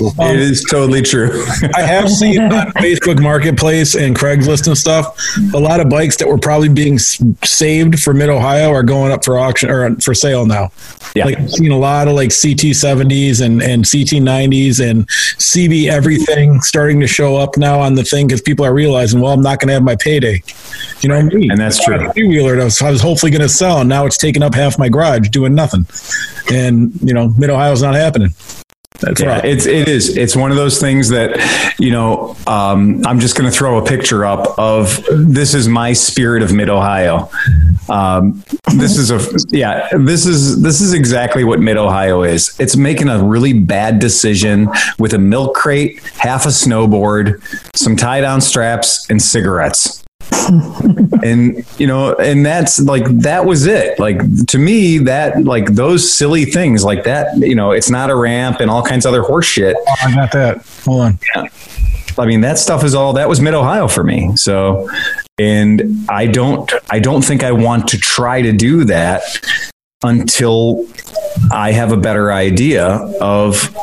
[0.00, 1.44] it is totally true.
[1.74, 5.16] I have seen on Facebook Marketplace and Craigslist and stuff
[5.54, 9.24] a lot of bikes that were probably being saved for Mid Ohio are going up
[9.24, 10.70] for auction or for sale now.
[11.14, 11.26] Yeah.
[11.26, 15.88] Like I've seen a lot of like CT 70s and and CT 90s and CB
[15.88, 19.42] everything starting to show up now on the thing because people are realizing, well, I'm
[19.42, 20.42] not going to have my payday.
[21.00, 21.48] You know, me.
[21.50, 22.10] And that's true.
[22.12, 24.54] Three wheeler I was, I was hopefully going to sell, and now it's taking up
[24.54, 25.86] half my garage doing nothing.
[26.52, 28.30] And you know, Mid Ohio's not happening.
[29.00, 29.44] That's Yeah, right.
[29.44, 30.16] it's it is.
[30.16, 31.38] It's one of those things that
[31.78, 32.34] you know.
[32.46, 36.52] Um, I'm just going to throw a picture up of this is my spirit of
[36.54, 37.28] Mid Ohio.
[37.88, 38.42] Um,
[38.76, 39.20] this is a
[39.54, 39.88] yeah.
[39.98, 42.58] This is this is exactly what Mid Ohio is.
[42.58, 44.68] It's making a really bad decision
[44.98, 47.42] with a milk crate, half a snowboard,
[47.76, 50.02] some tie down straps, and cigarettes
[51.22, 56.10] and you know and that's like that was it like to me that like those
[56.12, 59.22] silly things like that you know it's not a ramp and all kinds of other
[59.22, 60.64] horse shit Oh, I got that.
[60.84, 61.18] Hold on.
[62.18, 64.88] i mean that stuff is all that was mid ohio for me so
[65.38, 69.22] and i don't i don't think i want to try to do that
[70.04, 70.86] until
[71.50, 72.86] i have a better idea
[73.20, 73.74] of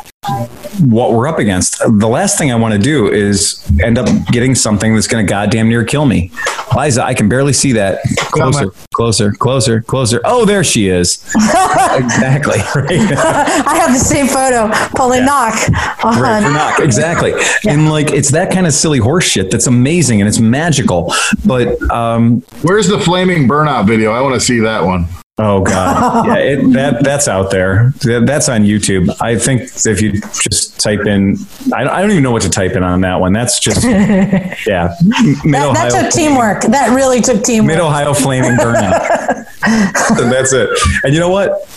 [0.80, 1.80] what we're up against.
[1.80, 5.30] The last thing I want to do is end up getting something that's going to
[5.30, 6.32] goddamn near kill me.
[6.76, 8.02] Liza, I can barely see that.
[8.32, 10.22] Closer, closer, closer, closer.
[10.26, 11.24] Oh, there she is.
[11.36, 12.60] exactly.
[12.76, 13.00] Right.
[13.18, 14.70] I have the same photo.
[14.96, 15.56] Pulling knock
[16.04, 16.22] on.
[16.22, 16.80] Right, for knock.
[16.80, 17.34] Exactly.
[17.66, 21.14] And like, it's that kind of silly horse shit that's amazing and it's magical.
[21.46, 24.12] But, um, Where's the flaming burnout video?
[24.12, 25.08] I want to see that one.
[25.38, 26.28] Oh God.
[26.28, 26.36] Yeah.
[26.36, 27.94] It, that, that's out there.
[28.02, 29.16] That's on YouTube.
[29.22, 31.38] I think if you just type in,
[31.74, 33.34] I, I don't even know what to type in on that one.
[33.34, 33.84] That's just,
[34.68, 34.96] yeah.
[35.44, 36.64] Mid That, that took teamwork.
[36.64, 37.68] That really took teamwork.
[37.68, 39.48] Mid Ohio flaming burnout.
[40.22, 40.70] and that's it.
[41.04, 41.70] And you know what?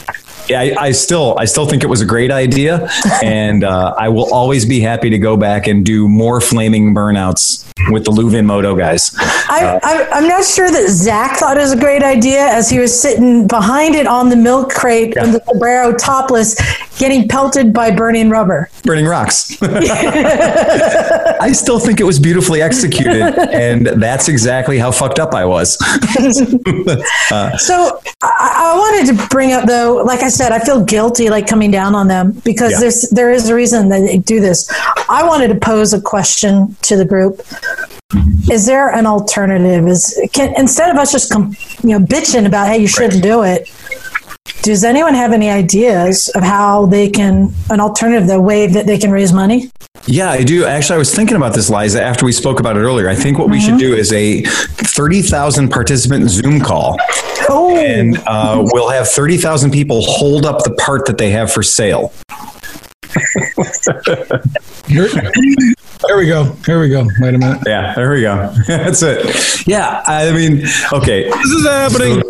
[0.48, 2.88] Yeah, I, I still, I still think it was a great idea,
[3.22, 7.64] and uh, I will always be happy to go back and do more flaming burnouts
[7.90, 9.12] with the Luvin Moto guys.
[9.18, 12.78] I, I, I'm not sure that Zach thought it was a great idea as he
[12.78, 15.24] was sitting behind it on the milk crate Yeah.
[15.24, 16.56] in the sombrero topless,
[16.98, 18.70] getting pelted by burning rubber.
[18.82, 19.56] Burning rocks.
[19.62, 23.22] I still think it was beautifully executed,
[23.52, 25.76] and that's exactly how fucked up I was.
[27.58, 31.46] So I, I wanted to bring up though, like I said, I feel guilty like
[31.46, 32.80] coming down on them because Yeah.
[32.80, 34.68] there's there is a reason that they do this.
[35.08, 37.40] I wanted to pose a question to the group.
[38.50, 39.88] Is there an alternative?
[39.88, 43.42] Is can instead of us just com, you know bitching about hey you shouldn't do
[43.42, 43.68] it?
[44.62, 48.98] Does anyone have any ideas of how they can an alternative, the way that they
[48.98, 49.70] can raise money?
[50.06, 50.64] Yeah, I do.
[50.64, 53.08] Actually, I was thinking about this, Liza, after we spoke about it earlier.
[53.08, 56.96] I think what we should do is a 30,000 participant Zoom call.
[57.48, 61.62] Oh, And uh, we'll have 30,000 people hold up the part that they have for
[61.62, 62.12] sale.
[64.86, 65.08] Here,
[66.06, 66.44] there we go.
[66.66, 67.06] Here we go.
[67.18, 67.62] Wait a minute.
[67.66, 68.52] Yeah, there we go.
[68.66, 69.66] That's it.
[69.66, 71.24] Yeah, I mean, okay.
[71.30, 72.22] This is happening.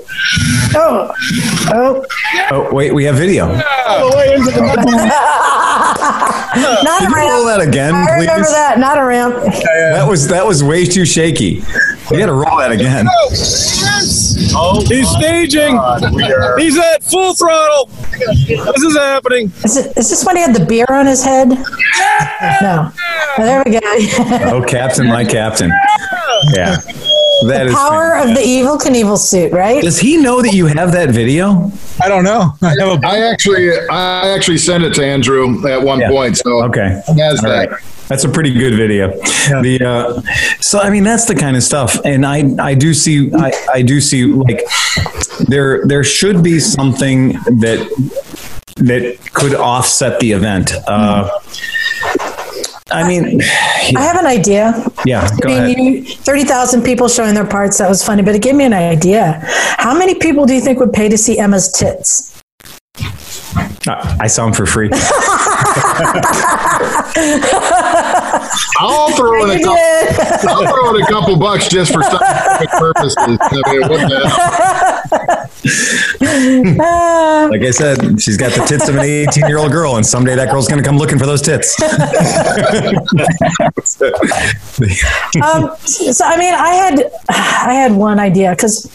[0.74, 1.12] oh,
[1.72, 2.04] oh!
[2.50, 3.46] Oh, wait, we have video.
[3.46, 3.56] Not
[7.00, 8.20] Can a you roll that again, I please?
[8.26, 8.78] remember that.
[8.78, 9.34] Not a ramp.
[9.36, 11.62] That was that was way too shaky.
[12.10, 13.06] We got to roll that again.
[14.86, 15.78] He's staging.
[16.58, 17.90] He's at full throttle.
[18.18, 19.52] This is happening.
[19.64, 21.48] Is, it, is this when he had the beer on his head?
[21.48, 22.92] No.
[23.38, 23.80] Oh, there we go.
[24.56, 25.70] Oh, Captain, my Captain.
[26.54, 26.76] Yeah.
[27.46, 29.82] That is Power of the Evel Knievel suit, right?
[29.82, 31.70] Does he know that you have that video?
[32.00, 32.52] I don't know.
[32.62, 36.08] I have a I actually, I actually sent it to Andrew at one Yeah.
[36.10, 36.38] point.
[36.38, 37.00] So Okay.
[37.14, 37.70] he has that.
[37.70, 37.80] right.
[38.08, 39.08] That's a pretty good video.
[39.62, 40.22] The uh,
[40.60, 43.82] so I mean that's the kind of stuff, and I I do see I, I
[43.82, 44.62] do see like
[45.48, 47.80] there there should be something that
[48.76, 50.72] that could offset the event.
[50.86, 51.28] Uh,
[52.90, 53.44] I mean, I
[54.00, 54.90] have an idea.
[55.04, 55.28] yeah.
[55.40, 57.78] Go I mean, you, 30,000 people showing their parts.
[57.78, 59.40] That was funny, but it gave me an idea.
[59.78, 62.32] How many people do you think would pay to see Emma's tits?
[63.88, 64.90] I I saw them for free.
[68.78, 70.50] I'll throw in a couple.
[70.50, 73.14] I'll throw in a couple bucks just for scientific purposes.
[73.18, 74.92] I mean, what the hell?
[77.46, 80.34] Like I said, she's got the tits of an 18 year old girl, and someday
[80.34, 81.80] that girl's going to come looking for those tits.
[85.42, 88.90] um, so I mean, I had I had one idea because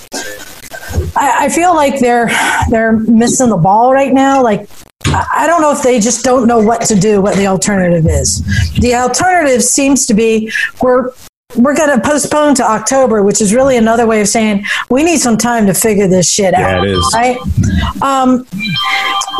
[1.16, 2.30] I, I feel like they're
[2.70, 4.44] they're missing the ball right now.
[4.44, 4.70] Like
[5.06, 8.06] I I don't know if they just don't know what to do, what the alternative
[8.08, 8.42] is.
[8.80, 10.52] The alternative seems to be
[10.82, 11.12] we're
[11.56, 15.20] we're going to postpone to October, which is really another way of saying we need
[15.20, 16.88] some time to figure this shit Yeah, out.
[16.88, 17.12] it is.
[17.14, 17.38] Right?
[18.02, 18.46] Um,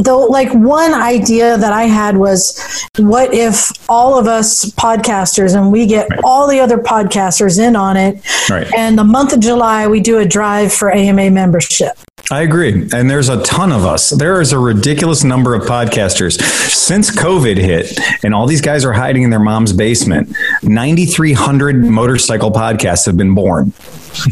[0.04, 2.60] though, like one idea that I had was,
[2.98, 7.98] what if all of us podcasters and we get all the other podcasters in on
[7.98, 8.68] it, Right.
[8.78, 11.98] and the month of July we do a drive for AMA membership.
[12.32, 12.88] I agree.
[12.94, 14.10] And there's a ton of us.
[14.12, 16.40] There is a ridiculous number of podcasters.
[16.72, 22.50] Since COVID hit and all these guys are hiding in their mom's basement, 9,300 motorcycle
[22.52, 23.74] podcasts have been born.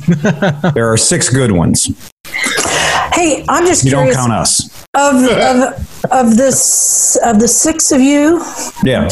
[0.73, 1.87] there are six good ones.
[3.13, 4.85] Hey, I'm just You don't count us.
[4.93, 8.41] of of of this of the six of you,
[8.83, 9.09] Yeah.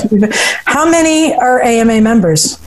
[0.66, 2.58] how many are AMA members?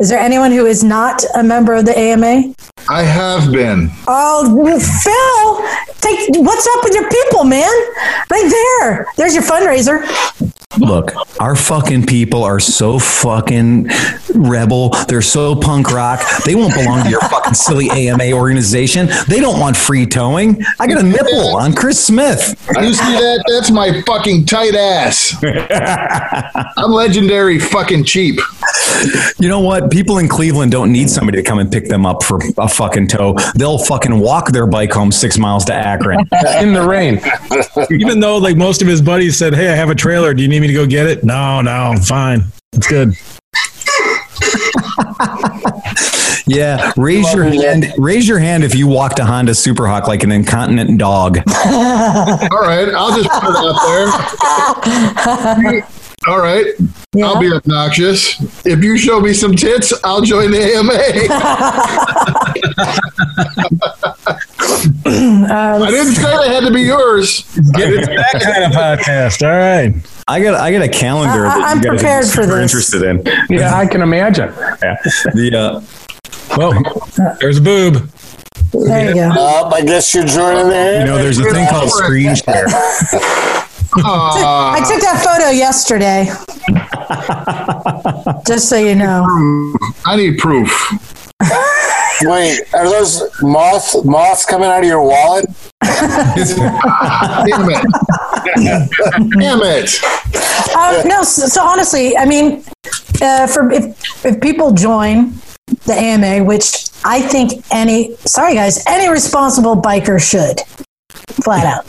[0.00, 2.54] Is there anyone who is not a member of the AMA?
[2.88, 3.90] I have been.
[4.06, 4.44] Oh,
[4.78, 7.72] Phil, take what's up with your people, man?
[8.30, 8.48] Right
[8.80, 9.06] there.
[9.16, 10.04] There's your fundraiser.
[10.76, 13.88] Look, our fucking people are so fucking
[14.34, 14.90] rebel.
[15.08, 16.20] They're so punk rock.
[16.44, 19.08] They won't belong to your fucking silly AMA organization.
[19.26, 20.62] They don't want free towing.
[20.78, 22.60] I got a nipple on Chris Smith.
[22.78, 23.44] You see that?
[23.48, 25.34] That's my fucking tight ass.
[26.76, 28.38] I'm legendary fucking cheap.
[29.38, 29.90] You know what?
[29.90, 33.06] People in Cleveland don't need somebody to come and pick them up for a fucking
[33.08, 33.34] tow.
[33.54, 36.20] They'll fucking walk their bike home six miles to Akron.
[36.60, 37.20] in the rain.
[37.90, 40.34] Even though like most of his buddies said, "Hey, I have a trailer.
[40.34, 42.44] Do you need me to go get it?" No, no, I'm fine.
[42.72, 43.14] It's good.
[46.48, 47.92] Yeah, raise your hand.
[47.98, 51.38] Raise your hand if you walked a Honda Superhawk like an incontinent dog.
[51.66, 54.84] All right, I'll just put it out
[55.64, 55.88] there.
[56.28, 56.66] All right,
[57.20, 58.40] I'll be obnoxious.
[58.64, 60.92] If you show me some tits, I'll join the AMA.
[65.04, 67.44] Uh, I didn't say they had to be yours.
[67.74, 69.42] I didn't- That kind of podcast.
[69.42, 69.94] All right.
[70.28, 70.54] I got.
[70.54, 72.62] I got a calendar I- that I'm you guys are prepared for super this.
[72.62, 73.22] interested in.
[73.48, 74.52] Yeah, I can imagine.
[74.82, 74.96] Yeah.
[75.34, 76.72] The uh, Well,
[77.40, 78.10] there's a boob.
[78.72, 79.28] There you go.
[79.30, 81.00] Uh, I guess you're joining there.
[81.00, 82.66] you know, there's a thing called screen share.
[83.98, 86.26] I took that photo yesterday.
[88.46, 89.24] Just so you know.
[90.04, 90.68] I need proof.
[92.22, 95.46] Wait, are those moth moths coming out of your wallet?
[95.82, 97.86] Damn it.
[98.54, 100.02] Damn it.
[100.74, 102.64] Um, no, so, so honestly, I mean,
[103.20, 105.32] uh, for if if people join
[105.86, 110.60] the AMA, which I think any sorry guys, any responsible biker should,
[111.42, 111.86] flat out.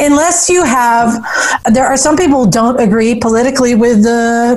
[0.00, 1.24] Unless you have,
[1.72, 4.54] there are some people don't agree politically with the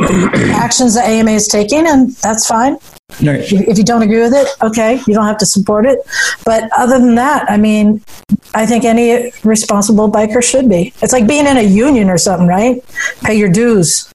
[0.56, 2.78] actions that AMA is taking, and that's fine.
[3.22, 6.00] If you don't agree with it, okay, you don't have to support it.
[6.46, 8.04] But other than that, I mean,
[8.54, 10.94] I think any responsible biker should be.
[11.02, 12.84] It's like being in a union or something, right?
[13.24, 14.12] Pay your dues.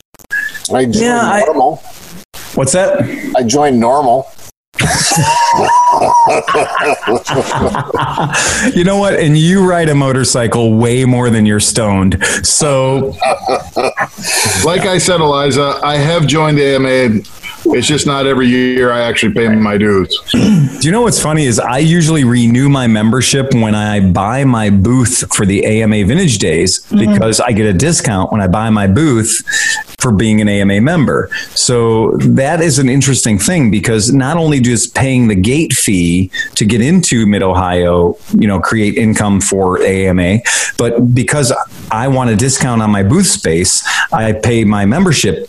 [0.73, 2.57] I joined Yeah, I- NORML.
[2.57, 3.01] What's that?
[3.37, 4.27] I joined NORML.
[8.75, 9.15] You know what?
[9.15, 12.23] And you ride a motorcycle way more than you're stoned.
[12.43, 13.13] So
[14.65, 17.21] Like I said, Eliza, I have joined the AMA.
[17.67, 20.19] It's just not every year I actually pay my dues.
[20.33, 24.71] Do you know what's funny is I usually renew my membership when I buy my
[24.71, 27.13] booth for the AMA Vintage Days mm-hmm.
[27.13, 29.43] because I get a discount when I buy my booth
[29.99, 31.31] for being an AMA member.
[31.55, 36.67] So that is an interesting thing because not only just paying the gate fee to
[36.67, 40.41] get into Mid Ohio, you know, create income for AMA,
[40.77, 41.53] but because
[41.91, 45.49] I want a discount on my booth space, I pay my membership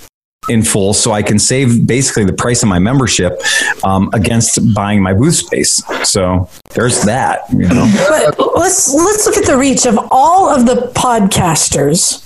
[0.49, 3.39] in full so I can save basically the price of my membership
[3.83, 5.81] um, against buying my booth space.
[6.03, 7.85] So there's that, you know.
[8.37, 12.21] But let's let's look at the reach of all of the podcasters.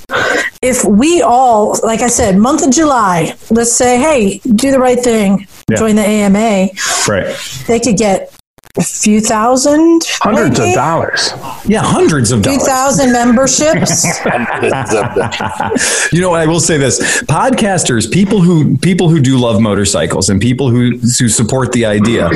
[0.61, 4.99] If we all, like I said, month of July, let's say, hey, do the right
[4.99, 5.77] thing, Yeah.
[5.77, 6.69] join the AMA,
[7.07, 7.35] Right.
[7.67, 8.33] they could get
[8.77, 11.31] a few thousand, Hundreds of dollars.
[11.65, 12.67] Yeah, hundreds of few dollars.
[12.67, 14.05] thousand memberships.
[16.13, 20.39] you know, I will say this: podcasters, people who people who do love motorcycles, and
[20.39, 22.29] people who who support the idea.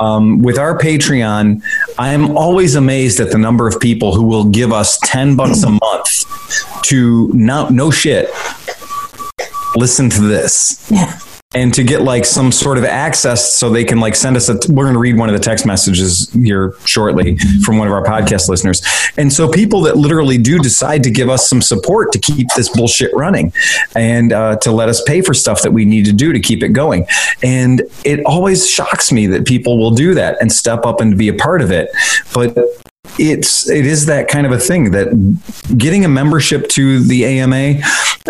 [0.00, 1.62] Um, with our Patreon,
[1.98, 5.62] I am always amazed at the number of people who will give us ten bucks
[5.62, 8.28] a month to no no shit.
[9.76, 10.84] Listen to this.
[10.90, 11.18] yeah.
[11.54, 14.54] And to get like some sort of access so they can like send us a
[14.68, 18.02] we're going to read one of the text messages here shortly from one of our
[18.04, 18.82] podcast listeners.
[19.16, 22.68] And so people that literally do decide to give us some support to keep this
[22.68, 23.52] bullshit running
[23.94, 26.62] and uh, to let us pay for stuff that we need to do to keep
[26.64, 27.06] it going.
[27.42, 31.28] And it always shocks me that people will do that and step up and be
[31.28, 31.90] a part of it.
[32.34, 32.56] But
[33.18, 35.08] it's it is that kind of a thing that
[35.76, 37.80] getting a membership to the AMA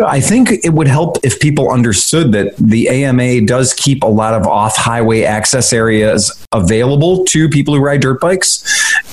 [0.04, 4.34] I think it would help if people understood that the AMA does keep a lot
[4.34, 8.62] of off highway access areas available to people who ride dirt bikes.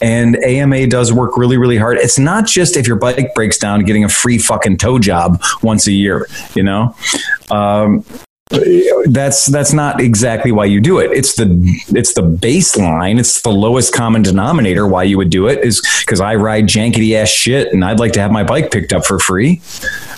[0.02, 1.98] And AMA does work really really hard.
[1.98, 5.88] It's not just if your bike breaks down getting a free fucking tow job once
[5.88, 6.96] a year you know?
[7.52, 8.06] Um,
[9.06, 11.12] that's that's not exactly why you do it.
[11.12, 11.46] It's the
[11.90, 13.20] it's the baseline.
[13.20, 14.88] It's the lowest common denominator.
[14.88, 18.14] Why you would do it is because I ride jankety ass shit, and I'd like
[18.14, 19.62] to have my bike picked up for free.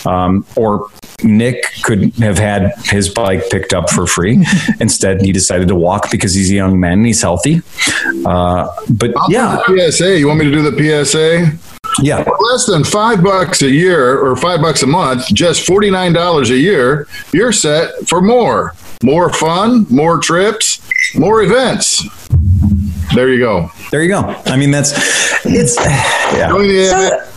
[0.06, 0.90] Um, or
[1.24, 4.46] Nick could have had his bike picked up for free.
[4.80, 7.62] Instead, he decided to walk because he's a young man and he's healthy.
[8.26, 10.20] Uh, but I'll yeah, PSA.
[10.20, 11.58] You want me to do the PSA?
[12.02, 16.58] Yeah, Less than five bucks a year or five bucks a month, just $49 a
[16.58, 18.74] year, you're set for more.
[19.04, 20.82] More fun, more trips,
[21.16, 22.04] more events.
[23.14, 23.72] There you go.
[23.92, 24.20] there you go.
[24.46, 24.92] I mean, that's
[25.46, 26.50] it's yeah.
[26.50, 27.35] Join the So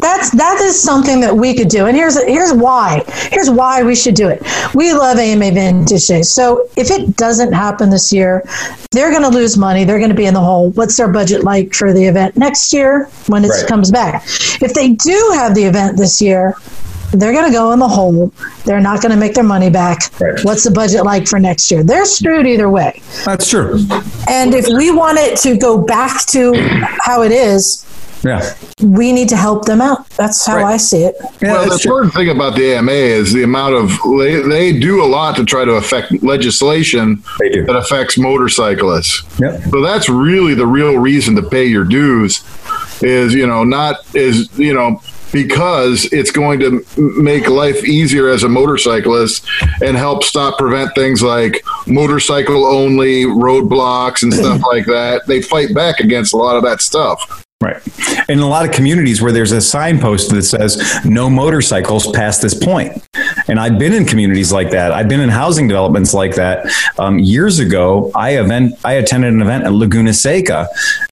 [0.00, 1.86] that's that is something that we could do.
[1.86, 3.02] And here's here's why.
[3.30, 4.42] Here's why we should do it.
[4.74, 6.30] We love AMA Vintage Days.
[6.30, 8.42] So if it doesn't happen this year,
[8.90, 9.84] they're going to lose money.
[9.84, 10.70] They're going to be in the hole.
[10.70, 13.66] What's their budget like for the event next year when it Right.
[13.66, 14.24] comes back?
[14.60, 16.54] If they do have the event this year,
[17.12, 18.30] they're going to go in the hole.
[18.66, 19.98] They're not going to make their money back.
[20.20, 20.38] Right.
[20.44, 21.82] What's the budget like for next year?
[21.82, 23.00] They're screwed either way.
[23.24, 23.78] That's true.
[24.28, 26.52] And if we want it to go back to
[27.00, 27.86] how it is,
[28.24, 28.54] Yeah.
[28.82, 30.08] we need to help them out.
[30.10, 30.74] That's how Right.
[30.74, 31.14] I see it.
[31.40, 31.92] Yeah, well, the that's true.
[31.92, 35.44] important thing about the AMA is the amount of they, they do a lot to
[35.44, 39.22] try to affect legislation that affects motorcyclists.
[39.38, 39.62] Yep.
[39.70, 42.42] So that's really the real reason to pay your dues
[43.02, 45.00] is, you know, not is, you know,
[45.30, 49.46] because it's going to make life easier as a motorcyclist
[49.84, 55.26] and help stop prevent things like motorcycle only roadblocks and stuff like that.
[55.26, 57.44] They fight back against a lot of that stuff.
[57.60, 57.82] Right.
[58.28, 62.54] In a lot of communities where there's a signpost that says no motorcycles past this
[62.54, 63.04] point.
[63.48, 64.92] And I've been in communities like that.
[64.92, 66.70] I've been in housing developments like that.
[66.98, 70.68] Um, years ago, I event I attended an event at Laguna Seca.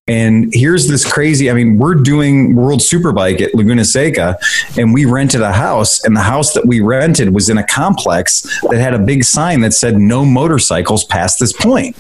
[0.09, 4.39] And here's this crazy, I mean, we're doing World Superbike at Laguna Seca,
[4.79, 8.43] and we rented a house, and the house that we rented was in a complex
[8.71, 11.97] that had a big sign that said no motorcycles past this point.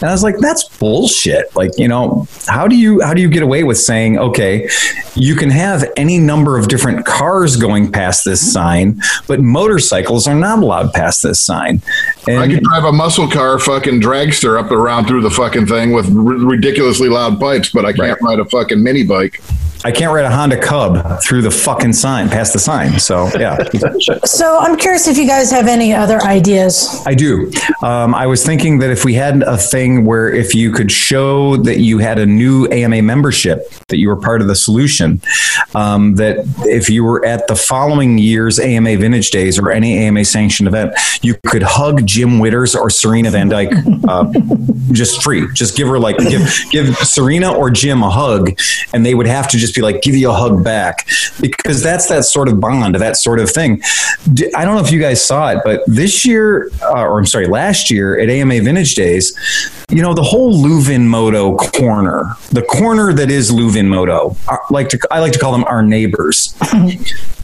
[0.00, 1.54] And I was like, that's bullshit.
[1.54, 4.68] Like, you know, how do you how do you get away with saying, okay,
[5.14, 10.34] you can have any number of different cars going past this sign, but motorcycles are
[10.34, 11.80] not allowed past this sign.
[12.28, 15.92] I And could drive a muscle car fucking dragster up around through the fucking thing
[15.92, 19.40] with r- ridiculously loud pipes, but I can't ride a fucking mini bike.
[19.86, 22.98] I can't ride a Honda Cub through the fucking sign, past the sign.
[22.98, 23.56] So yeah,
[24.24, 27.04] So I'm curious if you guys have any other ideas.
[27.06, 27.52] I do.
[27.84, 31.56] Um, I was thinking that if we had a thing where if you could show
[31.58, 35.22] that you had a new AMA membership, that you were part of the solution,
[35.76, 40.24] um, that if you were at the following year's AMA Vintage Days or any AMA
[40.24, 43.70] sanctioned event, you could hug Jim Witters or Serena Van Dyke
[44.08, 44.32] uh,
[44.90, 45.46] just free.
[45.52, 48.58] Just give her like give give Serena or Jim a hug,
[48.92, 51.08] and they would have to just be like give you a hug back
[51.40, 53.80] because that's that sort of bond, that sort of thing.
[54.56, 57.46] I don't know if you guys saw it, but this year, uh, or I'm sorry,
[57.46, 59.36] last year at AMA Vintage Days,
[59.90, 64.88] you know the whole Luvin Moto corner, the corner that is Luvin Moto, I like
[64.90, 66.54] to I like to call them our neighbors.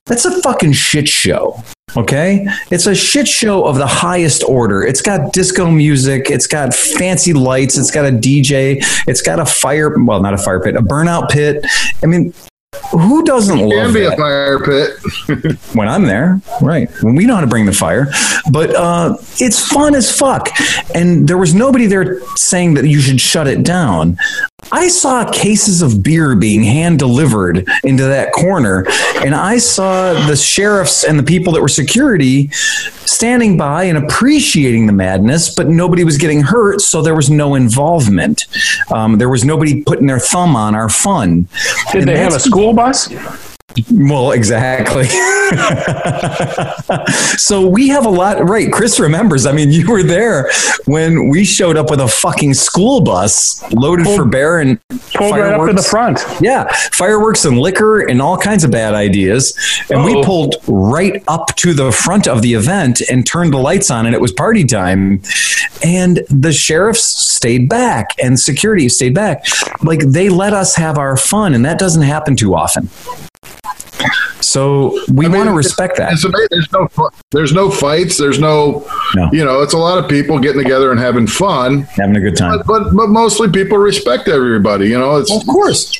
[0.07, 1.63] That's a fucking shit show.
[1.97, 2.47] Okay.
[2.71, 4.83] It's a shit show of the highest order.
[4.83, 6.31] It's got disco music.
[6.31, 7.77] It's got fancy lights.
[7.77, 8.79] It's got a DJ.
[9.07, 11.65] It's got a fire, well, not a fire pit, a burnout pit.
[12.03, 12.33] I mean,
[12.91, 15.59] who doesn't Can love be a fire pit.
[15.75, 16.91] when I'm there, right?
[17.03, 18.09] When we know how to bring the fire,
[18.51, 20.49] but uh, it's fun as fuck.
[20.95, 24.17] And there was nobody there saying that you should shut it down.
[24.71, 28.87] I saw cases of beer being hand delivered into that corner,
[29.25, 34.87] and I saw the sheriffs and the people that were security standing by and appreciating
[34.87, 38.47] the madness, but nobody was getting hurt, so there was no involvement.
[38.91, 41.49] Um, there was nobody putting their thumb on our fun.
[41.93, 43.09] Did And they have a school bus?
[43.91, 45.05] Well, exactly.
[47.39, 48.73] so we have a lot, right?
[48.73, 49.47] Chris remembers.
[49.47, 50.51] I mean, you were there
[50.87, 54.79] when we showed up with a fucking school bus loaded for bear and
[55.15, 56.25] Pulled right up to the front.
[56.41, 59.57] Yeah, fireworks and liquor and all kinds of bad ideas.
[59.91, 60.25] And we Uh-oh.
[60.25, 64.15] pulled right up to the front of the event and turned the lights on, and
[64.15, 65.23] it was party time.
[65.85, 69.45] And the sheriffs stayed back and security stayed back.
[69.83, 72.89] Like they let us have our fun, and that doesn't happen too often.
[74.41, 76.09] So we I mean, want to respect that.
[76.51, 76.89] There's no,
[77.31, 78.19] there's no fights.
[78.19, 79.31] There's no, No.
[79.33, 81.83] you know, it's a lot of people getting together and having fun.
[81.83, 82.59] Having a good time.
[82.59, 84.89] But, but but mostly people respect everybody.
[84.89, 85.93] You know, it's Of course.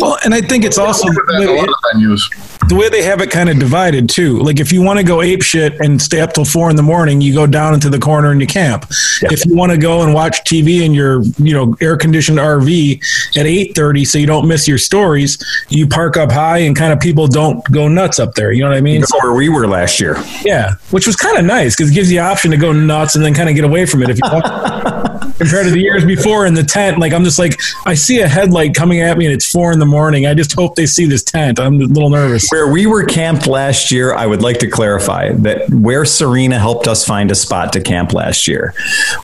[0.00, 2.68] Well, and I think it's also Look at that a lot of venues.
[2.68, 4.38] the way they have it kind of divided too.
[4.38, 6.82] Like if you want to go ape shit and stay up till four in the
[6.82, 8.86] morning, you go down into the corner and you camp.
[9.22, 13.36] If you want to go and watch TV in your you know air conditioned RV
[13.36, 15.38] at eight thirty, so you don't miss your stories,
[15.68, 18.50] you park up high and kind of people don't go nuts up there.
[18.50, 19.02] You know what I mean?
[19.02, 20.16] That's where we were last year.
[20.44, 23.14] Yeah, which was kind of nice because it gives you the option to go nuts
[23.14, 24.44] and then kind of get away from it if you want.
[25.38, 28.26] Compared to the years before in the tent, like I'm just like I see a
[28.26, 30.26] headlight coming at me and it's four in the morning.
[30.26, 31.60] I just hope they see this tent.
[31.60, 32.48] I'm a little nervous.
[32.50, 36.88] Where we were camped last year, I would like to clarify that where Serena helped
[36.88, 38.74] us find a spot to camp last year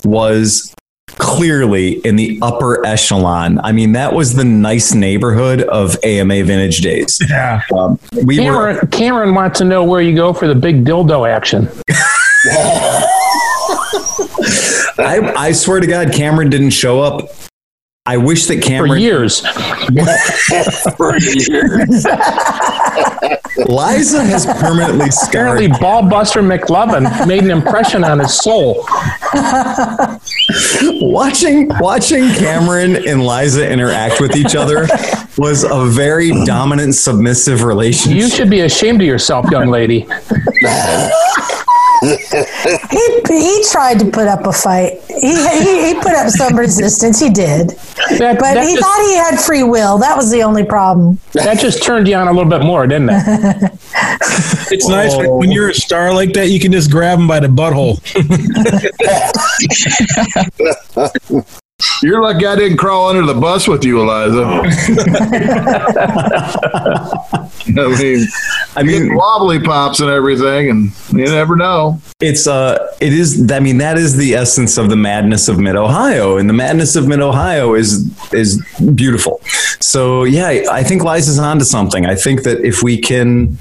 [0.05, 0.73] was
[1.19, 3.59] clearly in the upper echelon.
[3.61, 7.21] I mean, that was the nice neighborhood of AMA Vintage Days.
[7.29, 7.61] Yeah.
[7.77, 11.29] Um, we were Cameron, Cameron wants to know where you go for the big dildo
[11.29, 11.69] action.
[14.99, 17.29] I, I swear to God, Cameron didn't show up.
[18.07, 19.41] I wish that Cameron For years.
[20.97, 22.07] For years.
[23.67, 28.87] Liza has permanently scarred Apparently, Ballbuster McLovin made an impression on his soul.
[31.01, 34.87] watching watching Cameron and Liza interact with each other
[35.37, 38.21] was a very dominant submissive relationship.
[38.21, 40.07] You should be ashamed of yourself, young lady.
[42.01, 45.01] He, he tried to put up a fight.
[45.09, 47.19] He, he, he put up some resistance.
[47.19, 47.71] He did.
[48.19, 49.99] That, But that he just, thought he had free will.
[49.99, 51.19] That was the only problem.
[51.33, 53.73] that just turned you on a little bit more, didn't it?
[54.71, 57.41] It's nice when, when you're a star like that, you can just grab him by
[57.41, 57.99] the butthole.
[62.03, 64.43] You're lucky I didn't crawl under the bus with you, Eliza.
[67.77, 68.27] I mean,
[68.77, 72.01] I mean, wobbly pops and everything, and you never know.
[72.21, 73.49] it's uh, it is.
[73.53, 76.97] I mean, that is the essence of the madness of Mid Ohio, and the madness
[76.97, 78.61] of Mid Ohio is is
[78.95, 79.41] beautiful.
[79.81, 82.07] So yeah, I think Liza's onto something.
[82.07, 83.57] I think that if we can.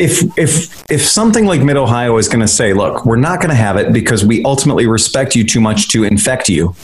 [0.00, 3.50] If if if something like Mid Ohio is going to say, look, we're not going
[3.50, 6.74] to have it because we ultimately respect you too much to infect you,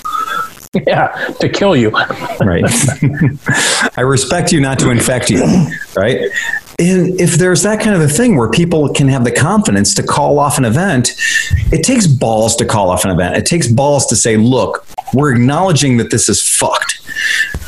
[0.87, 1.09] Yeah,
[1.41, 1.91] to kill you.
[1.91, 2.65] right?
[3.97, 5.43] I respect you not to infect you,
[5.97, 6.31] right?
[6.79, 10.03] And if there's that kind of a thing where people can have the confidence to
[10.03, 11.11] call off an event,
[11.73, 13.37] it takes balls to call off an event.
[13.37, 17.01] It takes balls to say, look, we're acknowledging that this is fucked.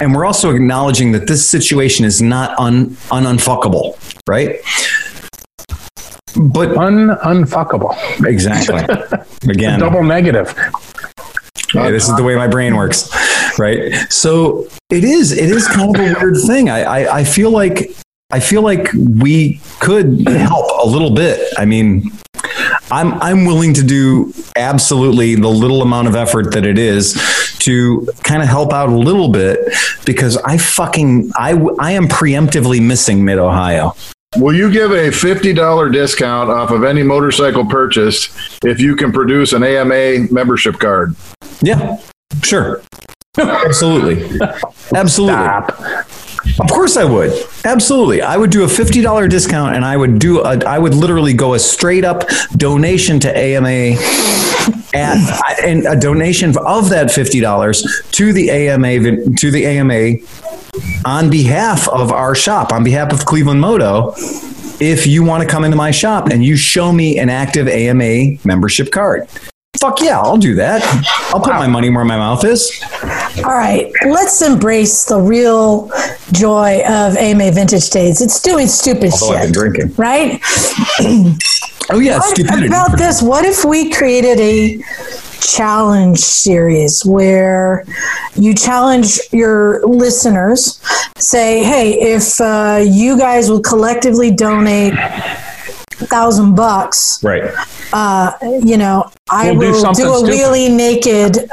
[0.00, 4.56] And we're also acknowledging that this situation is not un, un unfuckable, right?
[6.48, 7.94] But Un unfuckable.
[8.26, 8.82] exactly.
[9.50, 10.54] Again, Double negative.
[11.74, 13.10] Yeah, this is the way my brain works,
[13.58, 13.92] right?
[14.10, 15.32] So it is.
[15.32, 16.68] It is kind of a weird thing.
[16.68, 17.90] I, I, I feel like
[18.30, 21.40] I feel like we could help a little bit.
[21.56, 22.10] I mean,
[22.90, 27.14] I'm I'm willing to do absolutely the little amount of effort that it is
[27.60, 29.58] to kind of help out a little bit
[30.04, 33.94] because I fucking I I am preemptively missing Mid Ohio.
[34.38, 38.30] Will you give a fifty dollar discount off of any motorcycle purchased
[38.64, 41.14] if you can produce an AMA membership card?
[41.60, 41.98] Yeah,
[42.42, 42.82] sure,
[43.38, 44.40] absolutely,
[44.94, 45.34] absolutely.
[45.36, 45.78] Stop.
[46.60, 47.32] Of course I would.
[47.64, 48.22] Absolutely.
[48.22, 51.54] I would do a $50 discount and I would do a, I would literally go
[51.54, 52.24] a straight up
[52.56, 53.96] donation to AMA
[54.94, 60.16] at, and a donation of that $50 to the AMA to the AMA
[61.04, 64.14] on behalf of our shop, on behalf of Cleveland Moto.
[64.80, 68.38] If you want to come into my shop and you show me an active AMA
[68.44, 69.28] membership card,
[69.80, 70.82] Fuck yeah, I'll do that.
[71.32, 72.70] I'll put my money where my mouth is.
[73.38, 75.90] All right, let's embrace the real
[76.30, 78.20] joy of AMA Vintage Days.
[78.20, 79.94] It's doing stupid Although I've been shit, drinking.
[79.96, 80.40] right?
[81.90, 82.66] Oh yeah, What stupidity.
[82.66, 83.22] about this?
[83.22, 84.78] What if we created a
[85.40, 87.84] challenge series where
[88.36, 90.80] you challenge your listeners?
[91.16, 95.51] Say, hey, if uh, you guys will collectively donate a
[96.08, 97.50] thousand bucks, Right.
[97.92, 98.32] uh,
[98.62, 100.34] you know, I We'll do will do, something a stupid.
[100.34, 101.50] wheelie naked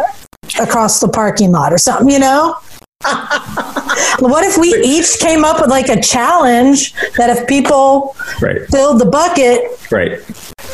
[0.59, 2.55] across the parking lot or something, you know?
[4.19, 8.61] what if we each came up with like a challenge that if people Right.
[8.69, 10.19] filled the bucket, Right.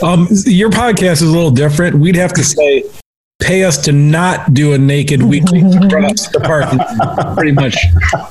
[0.02, 1.98] Um, your podcast is a little different.
[2.00, 2.84] We'd have to say,
[3.40, 6.80] pay us to not do a naked wheelie across the parking.
[6.80, 7.36] lot.
[7.36, 7.76] Pretty much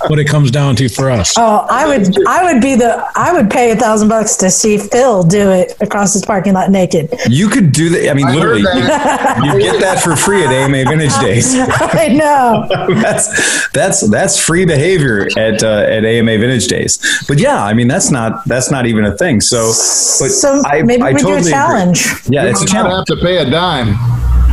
[0.09, 1.35] what it comes down to for us.
[1.37, 4.79] oh, I would, I would be the, I would pay a thousand bucks to see
[4.79, 7.11] Phil do it across his parking lot naked.
[7.29, 8.11] You could do that.
[8.11, 11.55] I mean, I literally, you, you get that for free at AMA Vintage Days.
[11.59, 12.67] I know.
[13.03, 16.99] that's that's that's free behavior at uh, at AMA Vintage Days.
[17.29, 19.41] But yeah, I mean, that's not that's not even a thing.
[19.43, 21.51] So, but So I, maybe I we do totally a agree.
[21.53, 22.07] challenge.
[22.29, 23.09] Yeah, You it's a don't challenge.
[23.09, 23.95] have to pay a dime.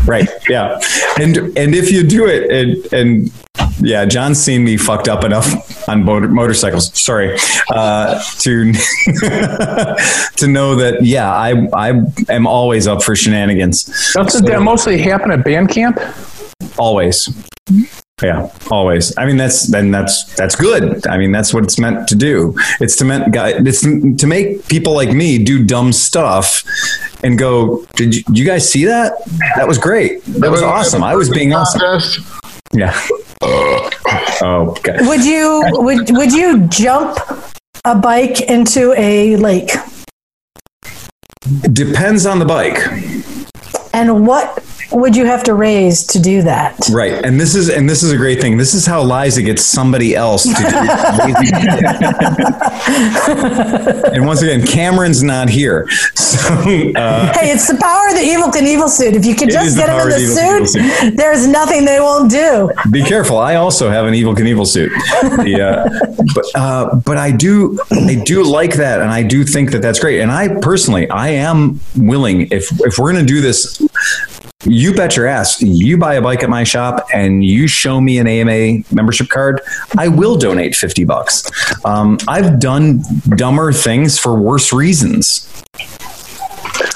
[0.06, 0.30] Right.
[0.50, 0.80] Yeah.
[1.20, 3.32] And and if you do it and and
[3.80, 6.98] yeah, John's seen me fucked up enough on motor, motorcycles.
[6.98, 7.38] Sorry,
[7.70, 8.74] uh, to
[10.36, 14.14] to know that yeah, I I am always up for shenanigans.
[14.14, 16.00] Doesn't that mostly happen at band camp?
[16.78, 17.30] Always.
[18.22, 19.18] Yeah, always.
[19.18, 21.06] I mean, that's then that's that's good.
[21.08, 22.56] I mean, that's what it's meant to do.
[22.80, 23.34] It's to meant.
[23.36, 26.64] It's to make people like me do dumb stuff
[27.24, 27.86] and go.
[27.96, 29.14] Did you, you guys see that?
[29.56, 30.24] That was great.
[30.26, 31.04] That was awesome.
[31.04, 31.82] I was being awesome.
[32.74, 33.00] Yeah.
[34.44, 35.08] Oh, God.
[35.08, 37.18] Would you, would, would you jump
[37.86, 39.72] a bike into a lake?
[41.74, 42.80] Depends on the bike.
[43.94, 46.78] And what would you have to raise to do that?
[46.92, 47.24] Right.
[47.26, 48.58] And this is and this is a great thing.
[48.58, 50.56] This is how Liza gets somebody else to do
[54.14, 55.88] And once again, Cameron's not here.
[56.16, 56.40] So
[56.96, 59.16] uh, Hey, it's the power of the Evel Knievel suit.
[59.16, 62.70] If you can just get them in the Evel suit, there's nothing they won't do.
[62.92, 63.38] be careful.
[63.38, 64.92] I also have an Evel Knievel suit.
[65.48, 65.90] Yeah, uh,
[66.36, 70.00] but uh, but I do I do like that, and I do think that that's
[70.00, 70.22] great.
[70.22, 73.82] And I personally, I am willing if if we're going to do this.
[74.64, 75.62] You bet your ass.
[75.62, 79.62] You buy a bike at my shop and you show me an AMA membership card.
[79.98, 81.44] I will donate fifty bucks.
[81.84, 83.02] Um, I've done
[83.36, 85.48] dumber things for worse reasons.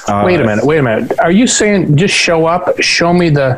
[0.08, 0.64] Uh, Wait a minute.
[0.64, 1.18] Wait a minute.
[1.18, 3.56] Are you saying just show up, show me the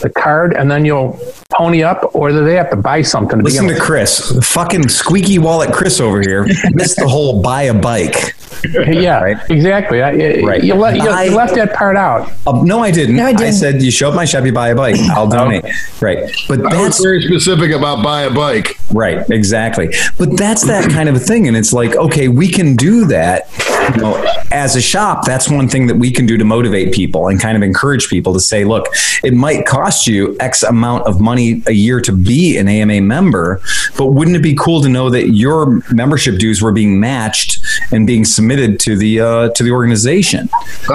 [0.00, 1.18] the card, and then you'll
[1.50, 3.38] pony up, or do they have to buy something?
[3.38, 6.46] To Listen begin to Chris, fucking squeaky wallet Chris over here.
[6.72, 8.34] Missed the whole buy a bike.
[8.74, 9.36] yeah, Right.
[9.50, 10.02] exactly.
[10.02, 10.62] I, I- Right.
[10.62, 12.30] You, let, you, I- you left that part out.
[12.46, 13.16] Uh, no, I didn't.
[13.16, 13.54] No, I I, didn't.
[13.54, 14.96] said you show up my shop, you buy a bike.
[15.12, 15.64] I'll donate.
[16.00, 18.78] Right, but I was that's very specific about buy a bike.
[18.92, 19.92] right, exactly.
[20.18, 23.48] But that's that kind of a thing, and it's like, okay, we can do that.
[23.96, 27.28] You know, as a shop, that's one thing that we can do to motivate people
[27.28, 28.86] and kind of encourage people to say, look,
[29.22, 33.60] it might cost you X amount of money a year to be an AMA member,
[33.96, 37.60] but wouldn't it be cool to know that your membership dues were being matched
[37.92, 40.48] and being submitted to the uh, to the organization?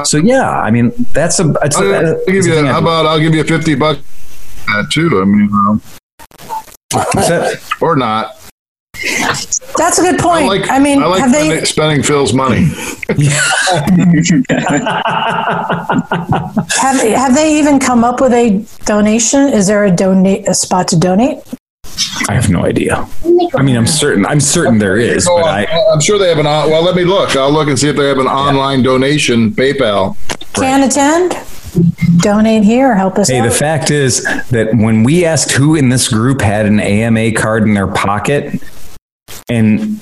[0.03, 2.55] So yeah, I mean, that's a that's a, I'll, I'll that's give a you.
[2.55, 4.01] thing How about I'll give you fifty bucks
[4.91, 5.21] too?
[5.21, 5.81] I mean, um,
[7.81, 8.44] or not.
[9.77, 10.47] That's a good I point.
[10.47, 10.69] like.
[10.69, 12.65] I mean, I like have spending, they spending Phil's money.
[16.77, 19.49] have have they even come up with a donation?
[19.49, 21.39] Is there a donate a spot to donate?
[22.27, 23.07] I have no idea.
[23.55, 24.25] I mean, I'm certain.
[24.25, 25.43] I'm certain there is, but.
[25.45, 26.45] I I'm sure they have an.
[26.45, 27.35] Well, let me look.
[27.35, 30.17] I'll look and see if they have an online donation PayPal.
[30.53, 31.35] Can attend?
[32.21, 32.95] Donate here.
[32.95, 33.49] Help us Hey, out.
[33.49, 37.63] the fact is that when we asked who in this group had an AMA card
[37.63, 38.63] in their pocket,
[39.49, 39.99] and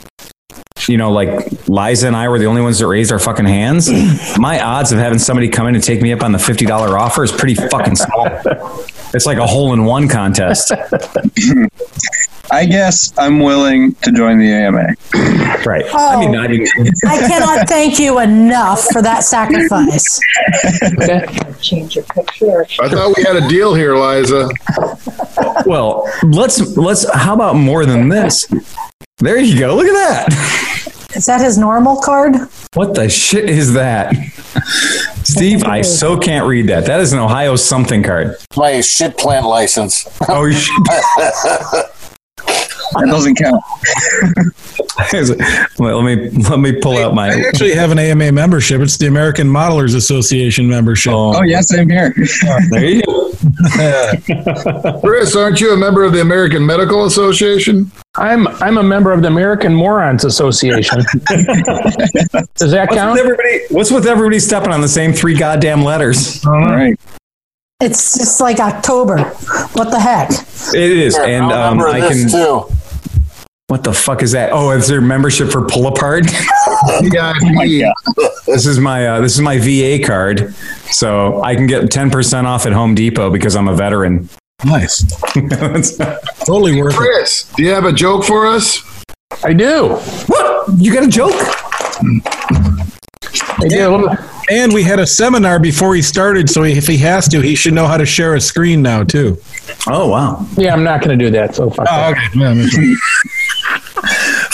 [0.88, 1.30] you know, like
[1.68, 3.90] Liza and I were the only ones that raised our fucking hands,
[4.38, 6.98] my odds of having somebody come in and take me up on the fifty dollar
[6.98, 8.28] offer is pretty fucking small.
[9.14, 10.72] It's like a hole in one contest,
[12.52, 14.88] I guess I'm willing to join the AMA.
[15.66, 15.86] right?
[15.94, 15.98] Oh.
[15.98, 16.68] I mean, oh, I mean,
[17.08, 20.20] I cannot thank you enough for that sacrifice.
[21.62, 22.66] Change your picture.
[22.82, 24.50] I thought we had a deal here, Liza.
[25.66, 27.12] well, let's let's.
[27.14, 28.46] How about more than this?
[29.20, 29.76] There you go.
[29.76, 30.90] Look at that.
[31.16, 32.36] Is that his normal card?
[32.74, 34.16] What the shit is that?
[35.24, 36.86] Steve, I so can't read that.
[36.88, 38.36] That is an Ohio something card.
[38.58, 40.08] My shit plant license.
[40.28, 40.84] Oh, you should.
[42.96, 43.64] That doesn't count.
[45.78, 47.30] Let me let me pull out my.
[47.32, 47.48] I my.
[47.48, 48.82] actually have an AMA membership.
[48.82, 51.14] It's the American Modelers Association membership.
[51.14, 52.12] Oh, Oh yeah, same here.
[52.72, 53.33] there you go.
[55.02, 57.92] Chris, aren't you a member of the American Medical Association?
[58.16, 61.00] I'm I'm a member of the American Morons Association.
[61.28, 63.20] Does that What's with count?
[63.20, 63.60] everybody?
[63.72, 66.46] What's with everybody stepping on the same three goddamn letters?
[66.46, 67.00] All right.
[67.80, 69.24] It's just like October.
[69.74, 70.30] What the heck?
[70.74, 72.30] It is, Here, and I'll um, I can.
[72.30, 72.66] too.
[73.74, 74.52] What the fuck is that?
[74.54, 76.26] Oh, it's their membership for Pull Apart.
[77.02, 77.34] Yeah,
[78.46, 80.54] this is my uh, this is my VA card,
[80.92, 84.30] so I can get ten percent off at Home Depot because I'm a veteran.
[84.66, 85.04] Nice.
[86.46, 86.98] Totally worth it.
[86.98, 88.80] Chris, do you have a joke for us?
[89.44, 89.96] I do.
[90.28, 90.70] what?
[90.78, 91.34] You got a joke?
[93.60, 94.10] I do.
[94.52, 97.74] And we had a seminar before he started, so if he has to, he should
[97.74, 99.38] know how to share a screen now too.
[99.88, 100.46] Oh wow!
[100.58, 101.56] Yeah, I'm not going to do that.
[101.56, 102.12] So fuck that.
[102.12, 102.94] okay.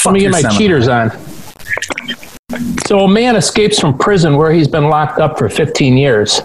[0.04, 1.12] That's- Let me get my cheaters on.
[2.88, 6.42] So, a man escapes from prison where he's been locked up for 15 years.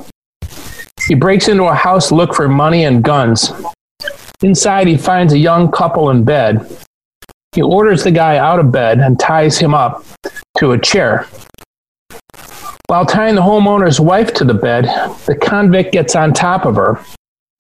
[1.08, 3.52] He breaks into a house to look for money and guns.
[4.42, 6.66] Inside, he finds a young couple in bed.
[7.54, 10.04] He orders the guy out of bed and ties him up
[10.58, 11.26] to a chair.
[12.88, 14.84] While tying the homeowner's wife to the bed,
[15.26, 17.00] the convict gets on top of her.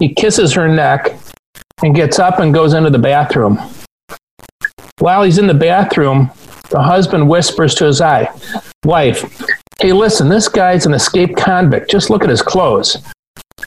[0.00, 1.14] He kisses her neck
[1.82, 3.58] and gets up and goes into the bathroom.
[4.98, 6.30] While he's in the bathroom,
[6.70, 8.30] the husband whispers to his eye,
[8.84, 9.44] wife,
[9.80, 11.90] hey, listen, this guy's an escaped convict.
[11.90, 12.96] Just look at his clothes.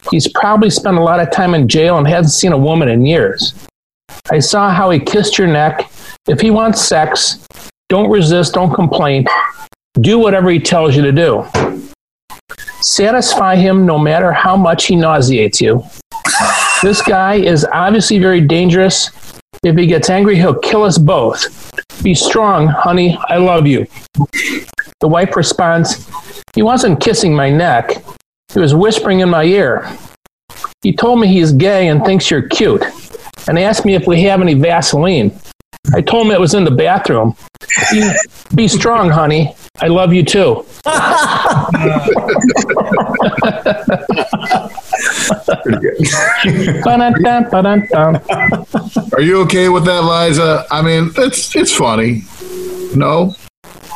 [0.09, 3.05] He's probably spent a lot of time in jail and hasn't seen a woman in
[3.05, 3.53] years.
[4.31, 5.91] I saw how he kissed your neck.
[6.29, 7.45] If he wants sex,
[7.89, 9.25] don't resist, don't complain.
[9.99, 11.45] Do whatever he tells you to do.
[12.81, 15.83] Satisfy him no matter how much he nauseates you.
[16.81, 19.09] This guy is obviously very dangerous.
[19.63, 21.71] If he gets angry, he'll kill us both.
[22.03, 23.17] Be strong, honey.
[23.27, 23.87] I love you.
[24.99, 26.07] The wife responds,
[26.53, 28.03] He wasn't kissing my neck.
[28.53, 29.89] He was whispering in my ear.
[30.81, 32.83] He told me he's gay and thinks you're cute
[33.47, 35.37] and asked me if we have any Vaseline.
[35.93, 37.35] I told him it was in the bathroom.
[37.91, 38.11] Be,
[38.55, 39.55] be strong, honey.
[39.79, 40.65] I love you too.
[46.83, 48.21] Ba-dun-dun, ba-dun-dun.
[49.13, 50.65] Are you okay with that, Liza?
[50.71, 52.23] I mean, it's it's funny.
[52.95, 53.35] No,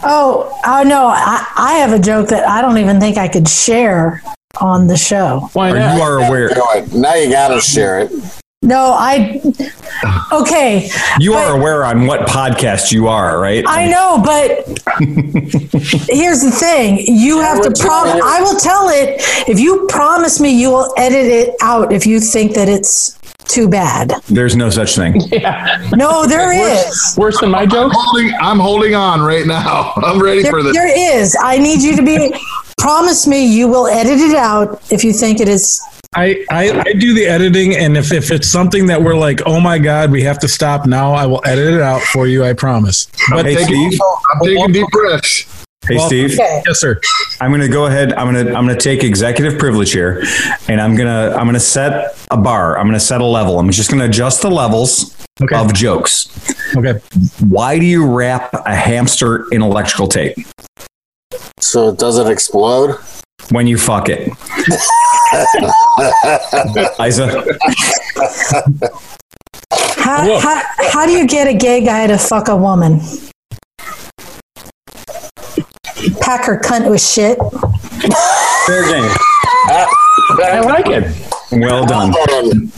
[0.04, 3.48] Oh, oh no, I, I have a joke that I don't even think I could
[3.48, 4.24] share
[4.60, 5.50] on the show.
[5.54, 5.96] Why not?
[5.96, 6.50] you are aware?
[6.94, 8.41] Now you got to share it.
[8.64, 9.42] No, I.
[10.32, 10.90] Okay,
[11.20, 13.64] You are aware on what podcast you are, right?
[13.68, 14.50] I know, but
[16.10, 18.06] here's the thing: you have to would prom.
[18.06, 18.24] tell you.
[18.24, 19.16] I will tell it
[19.50, 23.68] if you promise me you will edit it out if you think that it's too
[23.68, 24.12] bad.
[24.30, 25.20] There's no such thing.
[25.32, 25.90] Yeah.
[25.96, 27.16] No, there is.
[27.18, 27.92] Worse than my joke?
[27.96, 28.32] holding.
[28.40, 29.92] I'm holding on right now.
[29.98, 30.74] I'm ready There, for this.
[30.76, 31.36] there is.
[31.42, 32.34] I need you to be.
[32.78, 35.82] Promise me you will edit it out if you think it is.
[36.14, 39.62] I, I, I do the editing, and if, if it's something that we're like, oh
[39.62, 42.52] my God, we have to stop now, I will edit it out for you, I
[42.52, 43.08] promise.
[43.30, 43.98] But Hey, Steve.
[44.34, 45.66] I'm taking deep breaths.
[45.88, 46.34] Hey, Steve.
[46.34, 46.64] Okay.
[46.68, 47.00] yes, sir.
[47.40, 48.12] I'm going to go ahead.
[48.14, 50.22] I'm going to I'm going to take executive privilege here,
[50.68, 52.78] and I'm gonna I'm going to set a bar.
[52.78, 53.58] I'm going to set a level.
[53.58, 55.56] I'm just going to adjust the levels Okay.
[55.56, 56.28] of jokes.
[56.78, 57.00] Okay.
[57.40, 60.38] Why do you wrap a hamster in electrical tape
[61.60, 62.98] So it doesn't explode.
[63.50, 64.28] When you fuck it?
[67.06, 67.44] Isa,
[69.98, 70.62] How, how,
[70.92, 73.00] how do you get a gay guy to fuck a woman?
[76.20, 77.38] Pack her cunt with shit.
[78.66, 79.10] fair game.
[80.44, 81.04] I like it.
[81.52, 82.12] Well done.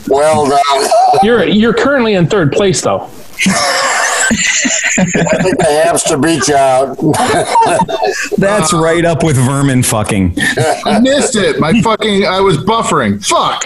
[0.07, 0.90] Well done.
[1.23, 3.10] You're you're currently in third place though.
[4.34, 6.97] I think the hamster beat you out.
[8.38, 10.35] That's right up with vermin fucking.
[10.85, 11.60] I missed it.
[11.60, 12.26] My fucking.
[12.26, 13.23] I was buffering.
[13.26, 13.65] Fuck.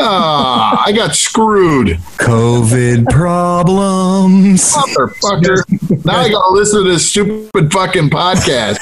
[0.00, 1.98] Ah, I got screwed.
[2.18, 4.72] COVID problems.
[4.72, 6.04] Motherfucker.
[6.04, 8.78] Now I gotta listen to this stupid fucking podcast.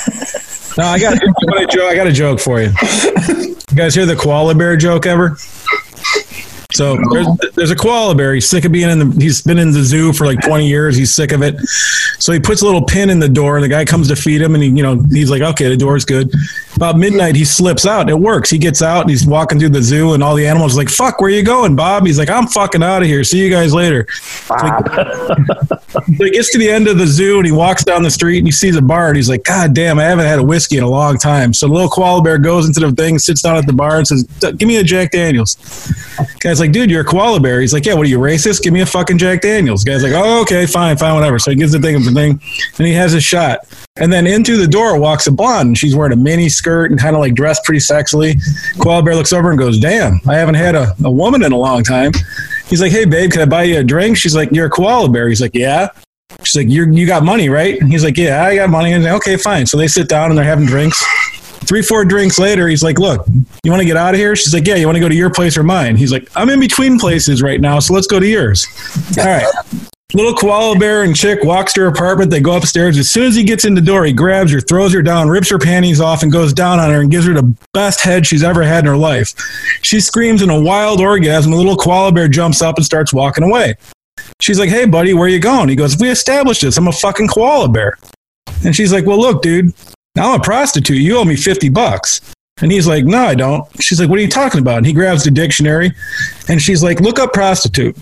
[0.76, 2.68] No, I got, what a joke, I got a joke for you.
[2.68, 5.38] You guys hear the koala bear joke ever?
[6.76, 8.34] So there's, there's a koala bear.
[8.34, 9.18] He's sick of being in the.
[9.18, 10.94] He's been in the zoo for like 20 years.
[10.94, 11.58] He's sick of it.
[12.18, 14.42] So he puts a little pin in the door, and the guy comes to feed
[14.42, 16.30] him, and he, you know, he's like, "Okay, the door's good."
[16.74, 18.10] About midnight, he slips out.
[18.10, 18.50] It works.
[18.50, 20.90] He gets out and he's walking through the zoo, and all the animals are like,
[20.90, 23.24] "Fuck, where you going, Bob?" He's like, "I'm fucking out of here.
[23.24, 24.54] See you guys later." So
[26.24, 28.46] he gets to the end of the zoo and he walks down the street and
[28.46, 30.84] he sees a bar and he's like, God damn, I haven't had a whiskey in
[30.84, 31.52] a long time.
[31.52, 34.06] So the little koala bear goes into the thing, sits down at the bar and
[34.06, 34.24] says,
[34.56, 35.56] Give me a Jack Daniels.
[36.40, 37.60] Guy's like, Dude, you're a koala bear.
[37.60, 38.62] He's like, Yeah, what are you, racist?
[38.62, 39.84] Give me a fucking Jack Daniels.
[39.84, 41.38] Guy's like, Oh, okay, fine, fine, whatever.
[41.38, 42.40] So he gives the thing the thing
[42.78, 43.60] and he has a shot.
[43.96, 47.16] And then into the door walks a blonde she's wearing a mini skirt and kind
[47.16, 48.40] of like dressed pretty sexily.
[48.80, 51.58] Koala bear looks over and goes, Damn, I haven't had a, a woman in a
[51.58, 52.12] long time.
[52.68, 55.08] He's like, "Hey, babe, can I buy you a drink?" She's like, "You're a koala
[55.08, 55.88] bear." He's like, "Yeah."
[56.42, 59.12] She's like, "You you got money, right?" He's like, "Yeah, I got money." And like,
[59.14, 59.66] okay, fine.
[59.66, 61.04] So they sit down and they're having drinks.
[61.64, 63.26] Three, four drinks later, he's like, "Look,
[63.64, 65.14] you want to get out of here?" She's like, "Yeah, you want to go to
[65.14, 68.20] your place or mine?" He's like, "I'm in between places right now, so let's go
[68.20, 68.66] to yours."
[69.18, 69.46] All right.
[70.14, 72.30] Little koala bear and chick walks to her apartment.
[72.30, 72.96] They go upstairs.
[72.96, 75.50] As soon as he gets in the door, he grabs her, throws her down, rips
[75.50, 78.44] her panties off, and goes down on her and gives her the best head she's
[78.44, 79.34] ever had in her life.
[79.82, 81.50] She screams in a wild orgasm.
[81.50, 83.74] The little koala bear jumps up and starts walking away.
[84.40, 86.76] She's like, "Hey, buddy, where you going?" He goes, "We established this.
[86.76, 87.98] I'm a fucking koala bear."
[88.64, 89.74] And she's like, "Well, look, dude,
[90.18, 90.98] I'm a prostitute.
[90.98, 92.20] You owe me fifty bucks."
[92.62, 94.92] And he's like, "No, I don't." She's like, "What are you talking about?" And he
[94.92, 95.92] grabs the dictionary,
[96.48, 97.96] and she's like, "Look up prostitute."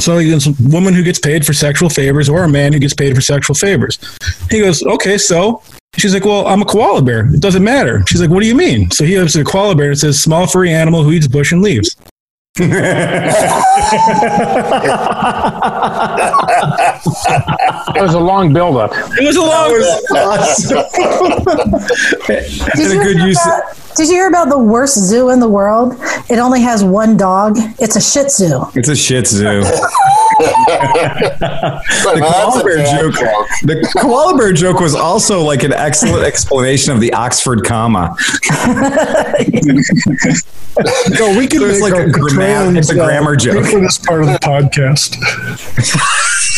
[0.00, 2.94] So it's a woman who gets paid for sexual favors or a man who gets
[2.94, 3.98] paid for sexual favors.
[4.50, 5.62] He goes, okay, so
[5.96, 7.32] she's like, well, I'm a koala bear.
[7.32, 8.02] It doesn't matter.
[8.08, 8.90] She's like, what do you mean?
[8.90, 11.52] So he looks at a koala bear and says small furry animal who eats bush
[11.52, 11.94] and leaves.
[17.06, 18.92] It was a long buildup.
[19.18, 19.70] It was a long.
[22.26, 23.62] Did you, a good hear use- about,
[23.96, 25.94] did you hear about the worst zoo in the world?
[26.28, 27.56] It only has one dog.
[27.78, 28.60] It's a Shih Tzu.
[28.74, 29.62] It's a shit zoo.
[30.34, 33.14] The koala bear dad joke.
[33.62, 38.16] The koala bear joke was also like an excellent explanation of the Oxford comma.
[41.18, 43.66] No, we can So it's make like our a grammar- it's a uh, grammar joke.
[43.66, 45.14] for this part of the podcast.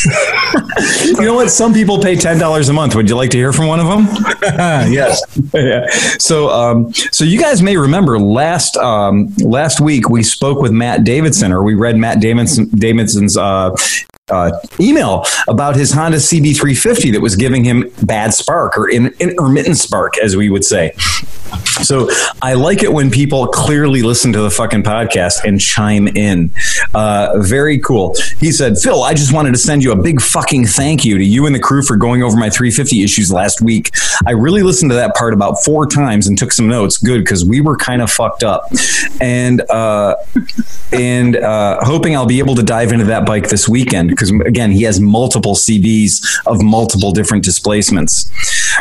[1.06, 1.50] You know what?
[1.50, 2.94] Some people pay ten dollars a month.
[2.94, 4.06] Would you like to hear from one of them?
[4.92, 5.22] yes.
[5.54, 5.86] yeah.
[6.18, 11.04] So, um, so you guys may remember last um, last week we spoke with Matt
[11.04, 13.74] Davidson, or we read Matt Davidson Davidson's uh,
[14.28, 14.50] uh,
[14.80, 20.18] email about his Honda CB350 that was giving him bad spark or in, intermittent spark,
[20.18, 20.92] as we would say.
[21.82, 22.08] So
[22.42, 26.50] I like it when people clearly listen to the fucking podcast and chime in.
[26.92, 28.16] Uh, very cool.
[28.40, 31.24] He said, Phil, I just wanted to send you a big fucking thank you to
[31.24, 33.90] you and the crew for going over my 350 issues last week.
[34.26, 36.96] I really listened to that part about four times and took some notes.
[36.96, 38.70] Good, because we were kind of fucked up.
[39.20, 40.16] And, uh,
[40.92, 44.70] and uh, hoping I'll be able to dive into that bike this weekend because again
[44.70, 48.30] he has multiple CBs of multiple different displacements.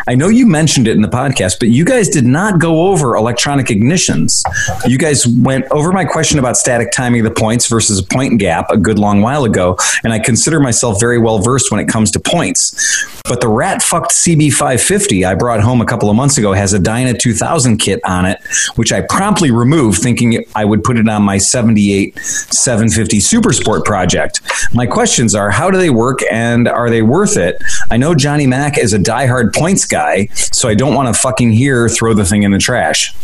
[0.07, 3.15] I know you mentioned it in the podcast, but you guys did not go over
[3.15, 4.43] electronic ignitions.
[4.87, 8.39] You guys went over my question about static timing of the points versus a point
[8.39, 11.87] gap a good long while ago, and I consider myself very well versed when it
[11.87, 13.21] comes to points.
[13.27, 16.79] But the rat fucked CB550 I brought home a couple of months ago has a
[16.79, 18.39] Dyna 2000 kit on it,
[18.75, 23.85] which I promptly removed, thinking I would put it on my 78 750 Super Sport
[23.85, 24.41] project.
[24.73, 27.61] My questions are how do they work and are they worth it?
[27.89, 31.51] I know Johnny Mack is a diehard points guy, so I don't want to fucking
[31.51, 33.15] hear throw the thing in the trash.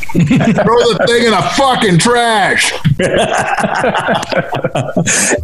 [0.10, 2.72] Throw the thing in a fucking trash.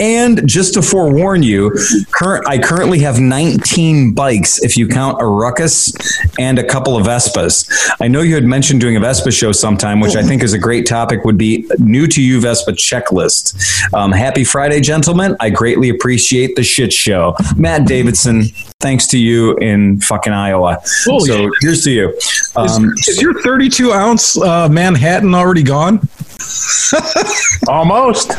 [0.01, 1.73] And just to forewarn you,
[2.11, 5.95] current I currently have 19 bikes if you count a Ruckus
[6.39, 7.71] and a couple of Vespas.
[8.01, 10.59] I know you had mentioned doing a Vespa show sometime, which I think is a
[10.59, 11.25] great topic.
[11.25, 13.55] Would be new to you Vespa checklist.
[13.95, 15.37] Um, happy Friday, gentlemen!
[15.39, 17.37] I greatly appreciate the shit show.
[17.57, 18.47] Matt Davidson,
[18.81, 20.79] thanks to you in fucking Iowa.
[21.05, 22.11] Holy so here's to you.
[22.17, 25.97] Is, Um, is your 32 ounce uh, Manhattan already gone?
[27.69, 28.33] Almost.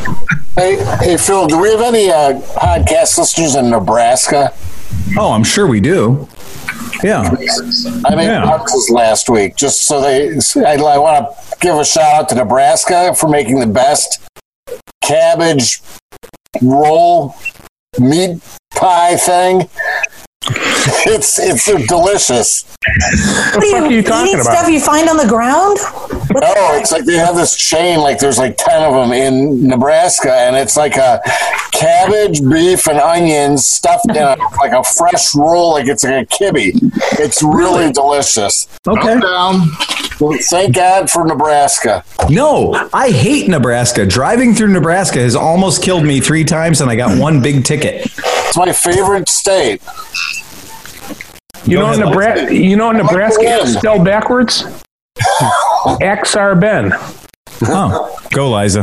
[0.55, 4.53] Hey, hey, Phil, do we have any uh, podcast listeners in Nebraska?
[5.17, 6.27] oh, I'm sure we do.
[7.03, 7.21] Yeah.
[8.05, 8.57] I mean, Yeah.
[8.63, 10.29] this is last week, just so they.
[10.65, 14.19] I, I want to give a shout out to Nebraska for making the best
[15.03, 15.81] cabbage
[16.61, 17.35] roll
[17.99, 18.39] meat
[18.75, 19.69] pie thing.
[20.49, 22.63] It's it's delicious.
[22.63, 24.57] What are fuck are you talking eating about?
[24.57, 25.77] stuff you find on the ground?
[25.79, 29.11] What the Oh, it's like they have this chain, like there's like 10 of them
[29.11, 31.21] in Nebraska, and it's like a
[31.71, 36.25] cabbage, beef, and onions stuffed in a, like a fresh roll, like it's like a
[36.25, 36.71] kibbe.
[37.19, 38.67] It's really delicious.
[38.87, 39.13] Okay.
[39.13, 39.67] I'm down.
[40.49, 42.03] Thank God for Nebraska.
[42.29, 44.05] No, I hate Nebraska.
[44.05, 48.05] Driving through Nebraska has almost killed me three times, and I got one big ticket.
[48.05, 49.81] It's my favorite state.
[51.65, 52.55] You know, ahead, Nebraska.
[52.55, 54.63] You know, Nebraska is spelled backwards.
[56.01, 56.91] Aksarben.
[57.63, 58.81] Oh, go, Liza.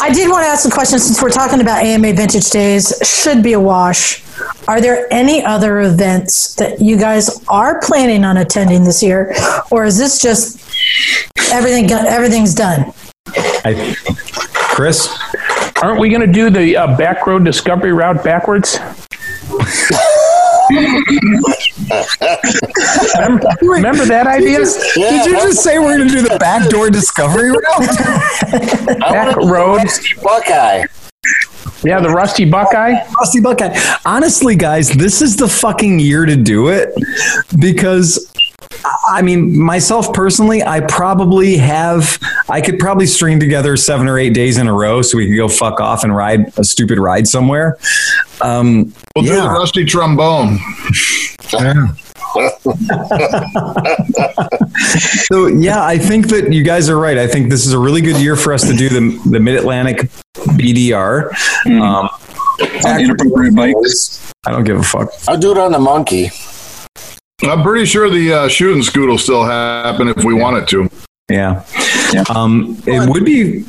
[0.00, 3.42] I did want to ask a question since we're talking about AMA Vintage Days, should
[3.42, 4.22] be a wash.
[4.66, 9.34] Are there any other events that you guys are planning on attending this year,
[9.70, 10.58] or is this just
[11.52, 11.90] everything?
[11.90, 12.92] Everything's done.
[13.26, 13.96] I,
[14.54, 15.08] Chris?
[15.82, 18.78] Aren't we going to do the uh, back road discovery route backwards?
[23.14, 24.58] remember, remember that idea?
[24.94, 27.60] Did you just say we're going to do the backdoor discovery route?
[29.00, 29.76] Back road.
[29.76, 30.84] Rusty Buckeye.
[31.82, 32.94] Yeah, the Rusty Buckeye.
[33.18, 33.78] Rusty Buckeye.
[34.06, 36.94] Honestly, guys, this is the fucking year to do it
[37.58, 38.32] because
[39.08, 44.34] I mean, myself personally, I probably have, I could probably string together seven or eight
[44.34, 47.26] days in a row so we could go fuck off and ride a stupid ride
[47.26, 47.78] somewhere.
[48.40, 49.52] Um, We'll do the yeah.
[49.52, 50.58] rusty trombone.
[55.28, 57.16] So yeah, I think that you guys are right.
[57.16, 59.54] I think this is a really good year for us to do the the Mid
[59.54, 61.30] Atlantic BDR.
[61.66, 62.08] Um,
[62.84, 64.32] On inappropriate bikes.
[64.46, 65.10] I don't give a fuck.
[65.28, 66.30] I'll do it on the monkey.
[67.42, 70.88] I'm pretty sure the uh, shooting scoot will still happen if we want it to.
[71.28, 71.64] Yeah.
[72.34, 73.64] Um, it would be.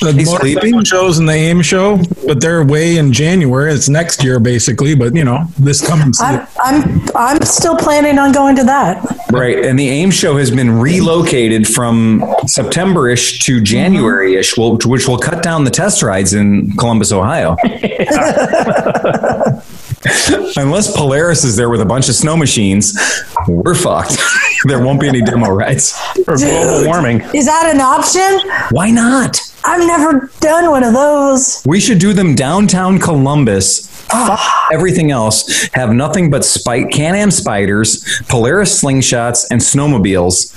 [0.00, 0.82] The He's sleeping?
[0.82, 3.72] shows and the AIM show, but they're way in January.
[3.72, 4.96] It's next year, basically.
[4.96, 6.12] But you know, this coming.
[6.20, 9.04] I'm, I'm, I'm still planning on going to that.
[9.30, 9.64] Right.
[9.64, 15.18] And the AIM show has been relocated from September ish to January ish, which will
[15.18, 17.56] cut down the test rides in Columbus, Ohio.
[20.56, 22.98] Unless Polaris is there with a bunch of snow machines,
[23.46, 24.16] we're fucked.
[24.64, 25.96] there won't be any demo rides.
[26.24, 27.20] For global warming.
[27.34, 28.50] Is that an option?
[28.70, 29.38] Why not?
[29.64, 31.62] I've never done one of those.
[31.64, 33.88] We should do them downtown Columbus.
[34.06, 34.40] Fuck
[34.72, 35.68] everything else.
[35.72, 40.52] Have nothing but spike Can-Am spiders, Polaris slingshots, and snowmobiles.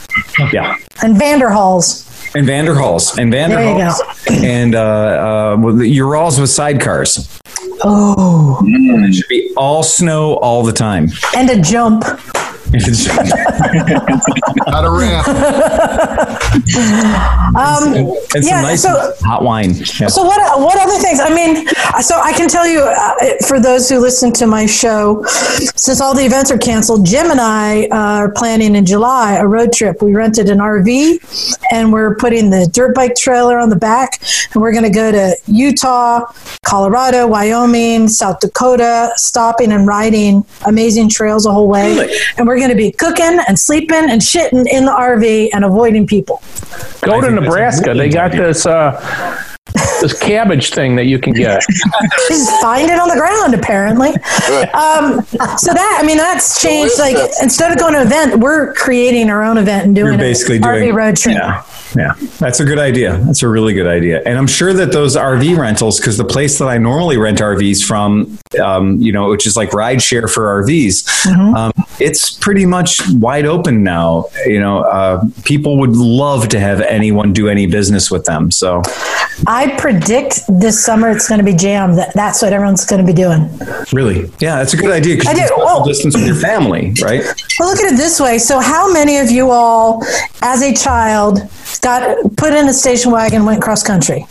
[0.52, 0.76] Yeah.
[1.04, 2.04] And Vanderhalls.
[2.36, 3.18] And Vanderhalls.
[3.18, 4.44] And There Vanderhalls.
[4.44, 7.40] And uh, uh, Urals with sidecars.
[7.84, 9.08] Oh, mm.
[9.08, 11.10] It should be all snow all the time.
[11.36, 12.04] and a jump.
[14.68, 15.28] Not a ramp.
[17.56, 19.74] Um, and some yeah, nice so hot wine.
[20.00, 20.08] Yeah.
[20.08, 20.60] So what?
[20.60, 21.20] What other things?
[21.20, 21.68] I mean,
[22.02, 23.14] so I can tell you uh,
[23.48, 25.24] for those who listen to my show,
[25.76, 29.46] since all the events are canceled, Jim and I uh, are planning in July a
[29.46, 30.02] road trip.
[30.02, 34.22] We rented an RV, and we're putting the dirt bike trailer on the back,
[34.54, 36.26] and we're going to go to Utah,
[36.66, 42.70] Colorado, Wyoming, South Dakota, stopping and riding amazing trails the whole way, and we're going
[42.70, 46.42] to be cooking and sleeping and shitting in the RV and avoiding people.
[47.02, 47.94] Go to think that's a Nebraska.
[47.94, 48.48] They got idea.
[48.48, 49.46] this uh,
[50.02, 51.62] this cabbage thing that you can get.
[52.28, 54.14] Just find it on the ground, apparently.
[54.76, 55.24] Um,
[55.58, 57.00] so that, I mean, that's changed.
[57.00, 60.18] Like, instead of going to an event, we're creating our own event and doing You're
[60.18, 61.36] basically RV doing road trip.
[61.36, 61.64] Yeah,
[61.96, 63.18] yeah, that's a good idea.
[63.20, 64.22] That's a really good idea.
[64.26, 67.84] And I'm sure that those RV rentals, because the place that I normally rent RVs
[67.84, 71.56] from, um, you know, which is like ride share for RVs, Mm-hmm.
[71.56, 74.26] um, it's pretty much wide open now.
[74.46, 78.52] You know, uh, people would love to have anyone do any business with them.
[78.52, 78.82] So
[79.48, 81.98] I predict this summer it's going to be jammed.
[82.14, 83.50] That's what everyone's going to be doing.
[83.92, 85.56] really, yeah, that's a good idea I because you.
[85.58, 87.22] Well- distance with your family, right?
[87.60, 88.38] Well, look at it this way.
[88.38, 90.04] So, how many of you all,
[90.42, 91.40] as a child,
[91.80, 94.26] got put in a station wagon went cross country?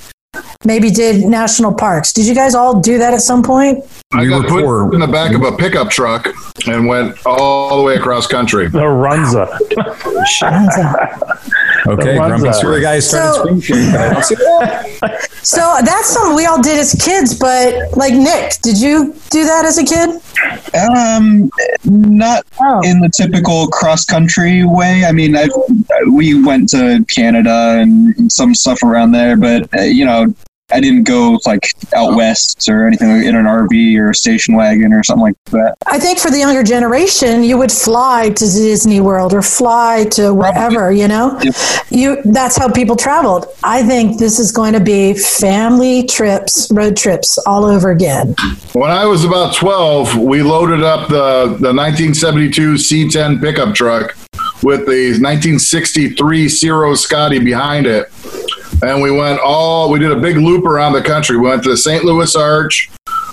[0.64, 2.12] Maybe did national parks.
[2.12, 3.84] Did you guys all do that at some point?
[4.12, 4.94] I We got were put poor.
[4.94, 6.28] in the back of a pickup truck
[6.66, 8.68] and went all the way across country.
[8.68, 9.58] The Runza.
[11.86, 14.34] Okay, The ones grumpy that- sewer guy started So- screen sharing, but I don't see
[14.36, 15.28] that.
[15.44, 17.34] So that's something we all did as kids.
[17.38, 20.08] But like Nick, did you do that as a kid?
[20.74, 21.50] Um,
[21.84, 22.80] not Oh.
[22.82, 25.04] in the typical cross country way.
[25.04, 25.48] I mean, I,
[26.10, 30.34] we went to Canada and some stuff around there, but uh, you know,
[30.70, 32.16] I didn't go like out oh.
[32.16, 35.76] west or anything like in an RV or a station wagon or something like that.
[35.86, 40.32] I think for the younger generation, you would fly to Disney World or fly to
[40.32, 41.38] wherever, you know?
[41.42, 41.54] Yep.
[41.90, 43.46] You that's how people traveled.
[43.62, 48.34] I think this is going to be family trips, road trips all over again.
[48.72, 54.16] When I was about 12, we loaded up the, the 1972 C10 pickup truck
[54.62, 58.10] with the 1963 Serro Scotty behind it.
[58.84, 61.38] And we went all, we did a big loop around the country.
[61.38, 62.04] We went to the St.
[62.04, 62.90] Louis Arch.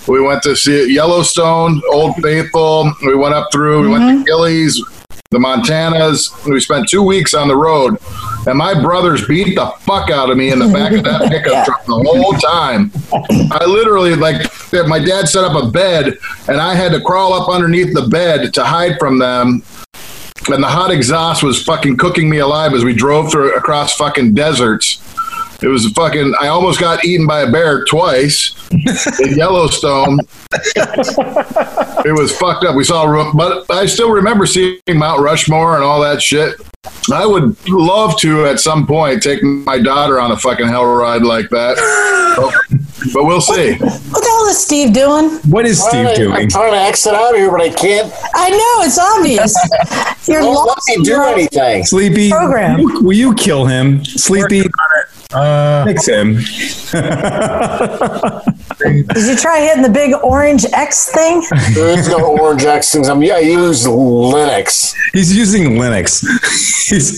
[0.08, 2.90] We went to see Yellowstone, Old Faithful.
[3.04, 4.22] We went up through, we went to mm-hmm.
[4.22, 4.82] Gillies,
[5.30, 6.44] the Montanas.
[6.50, 7.98] We spent two weeks on the road.
[8.46, 11.66] And my brothers beat the fuck out of me in the back of that pickup
[11.66, 12.90] truck the whole time.
[13.52, 14.50] I literally like
[14.88, 16.16] my dad set up a bed
[16.48, 19.62] and I had to crawl up underneath the bed to hide from them.
[20.48, 24.32] and the hot exhaust was fucking cooking me alive as we drove through across fucking
[24.34, 25.11] deserts.
[25.62, 26.34] It was a fucking.
[26.40, 28.80] I almost got eaten by a bear twice in
[29.38, 30.18] Yellowstone.
[30.54, 32.74] it was fucked up.
[32.74, 36.60] We saw, but I still remember seeing Mount Rushmore and all that shit.
[37.12, 41.22] I would love to at some point take my daughter on a fucking hell ride
[41.22, 41.76] like that,
[42.36, 42.52] but,
[43.14, 43.74] but we'll see.
[43.74, 45.30] What the hell is Steve doing?
[45.50, 46.48] What is Steve I'm doing?
[46.48, 48.12] trying to exit out of here, but I can't.
[48.34, 49.54] I know it's obvious.
[50.28, 51.84] You're Don't let me do anything.
[51.84, 52.78] Sleepy, Program.
[52.82, 54.04] will you- will you kill him?
[54.04, 54.64] Sleepy,
[55.32, 56.38] Uh, fix him.
[58.84, 61.42] Did you try hitting the big orange X thing?
[61.74, 63.08] There is no orange X things.
[63.08, 64.94] I mean, I use Linux.
[65.12, 66.22] He's using Linux.
[66.88, 67.16] He's,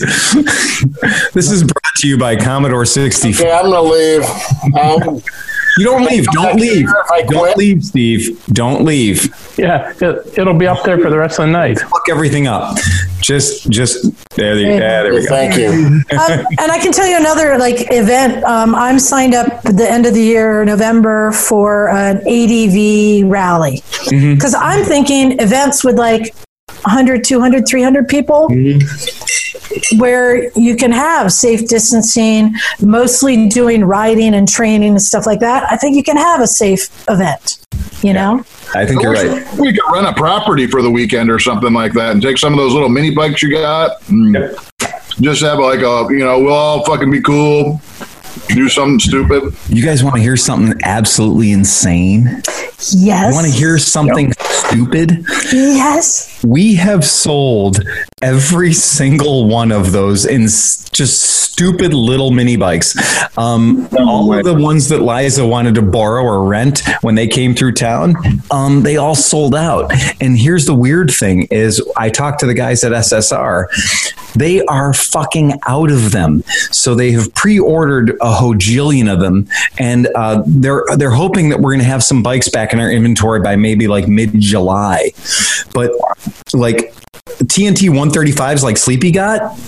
[1.33, 3.45] this is brought to you by Commodore 64.
[3.45, 4.23] Okay, I'm gonna leave.
[4.79, 5.21] Um,
[5.77, 6.25] You don't leave.
[6.27, 6.87] Don't leave.
[7.27, 8.41] Don't leave, Steve.
[8.47, 9.27] Don't leave.
[9.57, 11.79] Yeah, it, it'll be up there for the rest of the night.
[11.91, 12.77] Look everything up.
[13.25, 14.03] Just, just
[14.35, 14.53] there.
[14.53, 15.29] There, yeah, there we go.
[15.29, 15.69] thank you.
[16.11, 18.43] um, and I can tell you another like event.
[18.43, 23.81] Um, I'm signed up at the end of the year, November, for an ADV rally
[24.09, 26.35] because I'm thinking events with like
[26.83, 28.47] 100, 200, 300 people
[29.97, 35.63] where you can have safe distancing, mostly doing riding and training and stuff like that.
[35.71, 37.59] I think you can have a safe event.
[38.01, 38.43] You know,
[38.75, 39.47] I think you're right.
[39.57, 42.53] We could rent a property for the weekend or something like that, and take some
[42.53, 44.07] of those little mini bikes you got.
[44.09, 44.35] And
[45.21, 47.81] Just have like a, you know, we'll all fucking be cool.
[48.49, 49.55] Do something stupid.
[49.69, 52.25] You guys want to hear something absolutely insane?
[52.25, 55.25] yes, You want to hear something stupid?
[55.53, 56.43] yes.
[56.45, 57.79] We have sold
[58.25, 62.95] every single one of those in just stupid little mini bikes.
[63.37, 67.53] Um, all of the ones that Liza wanted to borrow or rent when they came
[67.53, 68.15] through town,
[68.49, 69.91] um, they all sold out.
[70.19, 73.67] And here's the weird thing: is I talked to the guys at SSR.
[74.33, 79.47] They are fucking out of them, so they have pre-ordered a hojillion of them,
[79.77, 82.91] and uh, they're they're hoping that we're going to have some bikes back in our
[82.91, 85.11] inventory by maybe like mid-July.
[85.73, 85.91] But
[86.53, 86.93] like
[87.43, 89.59] TNT 135s like Sleepy got,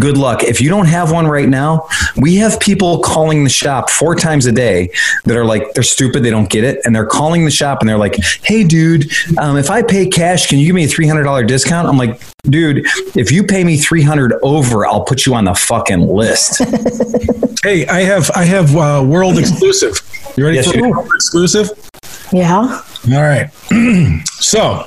[0.00, 0.42] good luck.
[0.42, 1.86] If you don't have one right now,
[2.16, 4.90] we have people calling the shop four times a day
[5.24, 6.80] that are like, they're stupid, they don't get it.
[6.84, 10.48] And they're calling the shop and they're like, hey, dude, um, if I pay cash,
[10.48, 11.86] can you give me a $300 discount?
[11.86, 16.00] I'm like, dude, if you pay me 300 over, I'll put you on the fucking
[16.00, 16.62] list.
[17.62, 20.00] hey, I have I have uh, world exclusive.
[20.36, 21.68] You ready Yes, for you world exclusive?
[22.32, 22.80] Yeah,
[23.12, 23.50] All right.
[24.30, 24.86] so,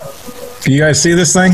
[0.61, 1.51] can you guys see this thing?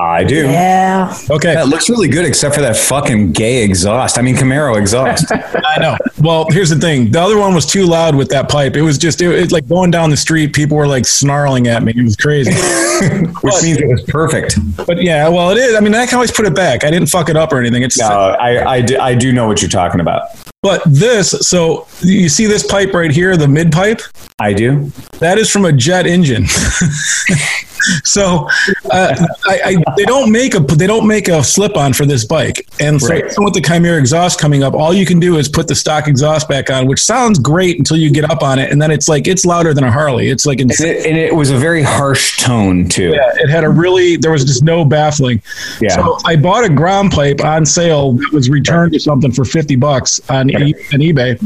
[0.00, 0.44] I do.
[0.44, 1.16] yeah.
[1.30, 1.54] Okay.
[1.54, 4.18] That looks really good, except for that fucking gay exhaust.
[4.18, 5.26] I mean, Camaro exhaust.
[5.32, 5.96] I know.
[6.20, 7.10] Well, here's the thing.
[7.10, 8.76] The other one was too loud with that pipe.
[8.76, 10.52] It was just, it, it's like going down the street.
[10.52, 11.92] People were like snarling at me.
[11.96, 12.52] It was crazy.
[13.42, 14.58] which means it was perfect.
[14.86, 15.74] but yeah, well, it is.
[15.76, 16.84] I mean, I can always put it back.
[16.84, 17.82] I didn't fuck it up or anything.
[17.82, 20.28] It's No, I, I, do, I do know what you're talking about.
[20.62, 21.30] but this.
[21.30, 24.00] So you see this pipe right here, the mid pipe.
[24.40, 24.90] I do.
[25.18, 26.46] That is from a jet engine.
[28.04, 28.48] so
[28.90, 29.14] uh,
[29.46, 32.66] I, I, they don't make a they don't make a slip on for this bike,
[32.80, 33.24] and so Right.
[33.38, 36.48] with the Chimera exhaust coming up, all you can do is put the stock exhaust
[36.48, 39.26] back on, which sounds great until you get up on it, and then it's like
[39.28, 40.28] it's louder than a Harley.
[40.28, 43.10] It's like And it, and it was a very harsh tone too.
[43.10, 45.40] Yeah, it had a really there was just no baffling.
[45.80, 45.94] Yeah.
[45.94, 49.76] So I bought a ground pipe on sale that was returned to something for fifty
[49.76, 51.38] bucks on, e- on eBay,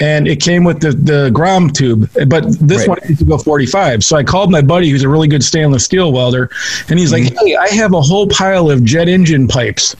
[0.00, 2.08] and it came with the the ground tube.
[2.28, 2.88] But this Right.
[2.88, 4.04] one needs to go forty five.
[4.04, 6.50] So I called my buddy who's a really good stainless steel welder,
[6.88, 7.34] and he's Mm-hmm.
[7.34, 9.96] like, "Hey, I have a whole pile of jet engine pipes."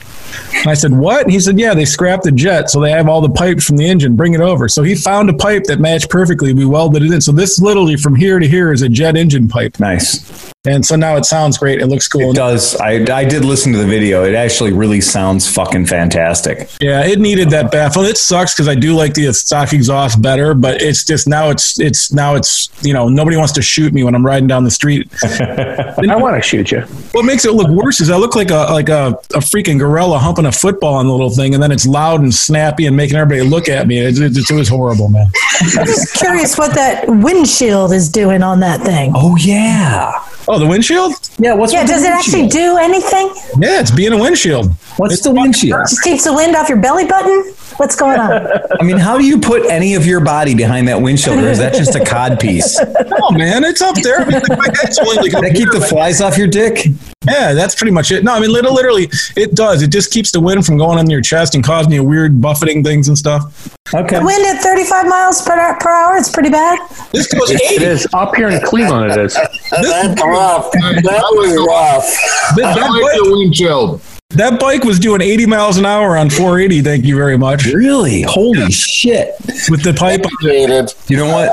[0.55, 3.09] And I said, "What?" And he said, "Yeah, they scrapped the jet, so they have
[3.09, 4.15] all the pipes from the engine.
[4.15, 6.53] Bring it over." So he found a pipe that matched perfectly.
[6.53, 7.19] We welded it in.
[7.19, 10.52] So this literally from here to here is a jet engine pipe, Nice.
[10.65, 11.81] And so now it sounds great.
[11.81, 12.31] It looks cool.
[12.31, 12.77] It does.
[12.77, 14.23] I, I did listen to the video.
[14.23, 16.69] It actually really sounds fucking fantastic.
[16.79, 18.03] Yeah, it needed that baffle.
[18.03, 21.81] It sucks because I do like the stock exhaust better, but it's just now it's
[21.81, 24.71] it's now it's you know nobody wants to shoot me when I'm riding down the
[24.71, 25.11] street.
[25.23, 26.79] I want to shoot you.
[27.11, 30.17] what makes it look worse is I look like a like a, a freaking gorilla
[30.17, 33.17] humping a football on the little thing, and then it's loud and snappy and making
[33.17, 33.97] everybody look at me.
[33.99, 35.27] It, it, it was horrible, man.
[35.59, 39.11] I'm just curious what that windshield is doing on that thing.
[39.13, 40.23] Oh yeah.
[40.53, 41.13] Oh, the windshield?
[41.39, 41.55] Yeah.
[41.55, 43.25] What's Yeah, with the does it actually do anything?
[43.57, 44.71] Yeah, it's being a windshield.
[44.97, 45.81] What's the windshield?
[45.89, 47.55] Just keeps the wind off your belly button?
[47.77, 48.47] What's going on?
[48.79, 51.57] I mean, how do you put any of your body behind that windshield, or is
[51.57, 52.79] that just a cod piece?
[52.79, 54.19] Oh man, it's up there.
[54.19, 56.85] I mean, like, my head's only like Did that keep the flies off your dick?
[57.25, 58.23] Yeah, that's pretty much it.
[58.23, 59.81] No, I mean, lit- literally, it does.
[59.81, 62.83] It just keeps the wind from going on your chest and causing you weird buffeting
[62.83, 63.75] things and stuff.
[63.93, 64.19] Okay.
[64.23, 66.17] Wind at 35 miles per, per hour.
[66.17, 66.79] It's pretty bad.
[67.11, 67.85] This goes It 80.
[67.85, 69.11] is up here in Cleveland.
[69.11, 69.33] It is.
[69.71, 70.69] That's rough.
[70.73, 72.05] That was rough.
[72.57, 74.01] That, I that, like the windshield.
[74.35, 76.81] That bike was doing 80 miles an hour on 480.
[76.81, 77.65] Thank you very much.
[77.65, 78.23] Really?
[78.23, 79.35] Holy shit.
[79.69, 80.25] With the pipe.
[80.41, 80.93] Hated.
[81.07, 81.51] You know what?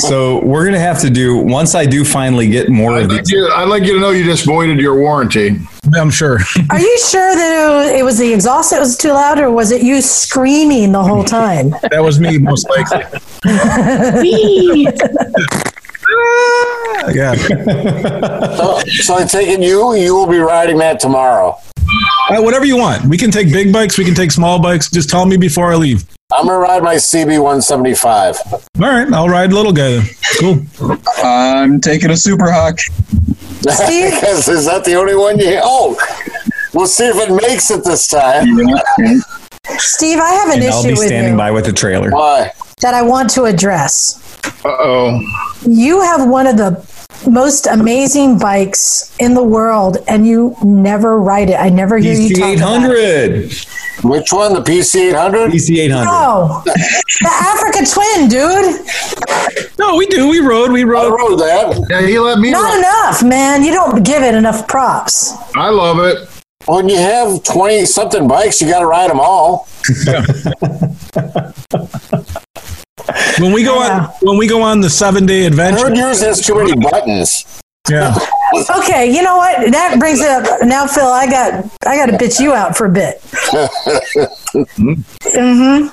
[0.00, 3.24] So we're gonna have to do once I do finally get more I'd of like,
[3.24, 3.30] these.
[3.30, 5.58] you, I'd like you to know you just voided your warranty.
[5.94, 6.38] I'm sure.
[6.70, 9.50] Are you sure that it was, it was the exhaust that was too loud, or
[9.50, 11.74] was it you screaming the whole time?
[11.90, 13.04] That was me, most likely.
[17.14, 17.34] Yeah.
[17.34, 21.58] So, so I'm taking you you will be riding that tomorrow.
[22.30, 23.04] Uh, whatever you want.
[23.04, 23.98] We can take big bikes.
[23.98, 24.90] We can take small bikes.
[24.90, 26.04] Just tell me before I leave.
[26.32, 28.36] I'm gonna ride my CB 175.
[28.52, 29.12] All right.
[29.12, 29.98] I'll ride little guy.
[29.98, 30.04] then.
[30.40, 30.96] Cool.
[31.24, 32.78] I'm taking a Super Hawk.
[32.80, 34.12] Steve?
[34.20, 35.60] Because is that the only one you?
[35.62, 35.96] Oh,
[36.74, 38.46] we'll see if it makes it this time.
[39.78, 42.10] Steve, I have an And I'll be standing you by with the trailer.
[42.10, 42.52] Why?
[42.82, 44.22] that I want to address.
[44.64, 45.20] Uh oh.
[45.66, 46.72] You have one of the
[47.28, 51.56] most amazing bikes in the world, and you never ride it.
[51.56, 53.52] I never hear you PC talk about it.
[53.52, 53.66] 800.
[54.04, 54.52] Which one?
[54.52, 55.50] The PC 800?
[55.50, 56.06] PC 800.
[56.08, 58.84] Oh, the Africa Twin, dude.
[59.78, 60.28] No, we do.
[60.28, 60.70] We rode.
[60.70, 61.16] We I rode.
[61.18, 61.86] rode that.
[61.90, 62.50] Yeah, he let me.
[62.50, 62.78] Not ride.
[62.78, 63.64] enough, man.
[63.64, 65.32] You don't give it enough props.
[65.56, 66.28] I love it.
[66.66, 69.68] When you have 20 something bikes, you got to ride them all.
[73.38, 73.98] When we go Yeah.
[74.06, 75.86] on, when we go on the seven day I adventure.
[75.88, 77.60] heard yours has too many buttons.
[77.88, 78.16] Yeah.
[78.78, 79.72] Okay, you know what?
[79.72, 80.62] That brings it up.
[80.64, 83.20] Now, Phil, I got I got to bitch you out for a bit.
[84.54, 84.92] mm-hmm,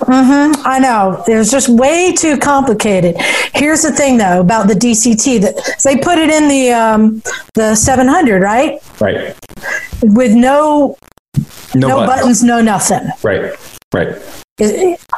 [0.03, 0.61] mm-hmm.
[0.65, 1.24] I know.
[1.28, 3.15] It was just way too complicated.
[3.56, 5.41] Here's the thing, though, about the DCT.
[5.41, 7.22] That they put it in the um,
[7.56, 8.80] the 700, right?
[9.02, 9.36] Right.
[10.03, 10.95] With no
[11.74, 12.07] No, no buttons.
[12.22, 13.07] buttons, no nothing.
[13.24, 13.52] Right.
[13.91, 14.43] Right.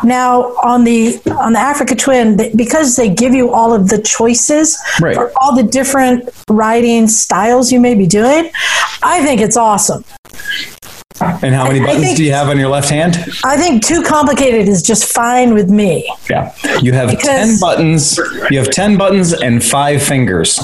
[0.03, 4.77] Now on the on the Africa Twin, because they give you all of the choices
[5.01, 5.13] Right.
[5.15, 8.49] for all the different riding styles you may be doing,
[9.03, 10.05] I think it's awesome.
[11.21, 13.25] And how many buttons think- do you have on your left hand?
[13.43, 16.09] I think too complicated is just fine with me.
[16.29, 16.51] Yeah.
[16.81, 18.19] You have Because- 10 buttons.
[18.51, 20.59] You have 10 buttons and five fingers.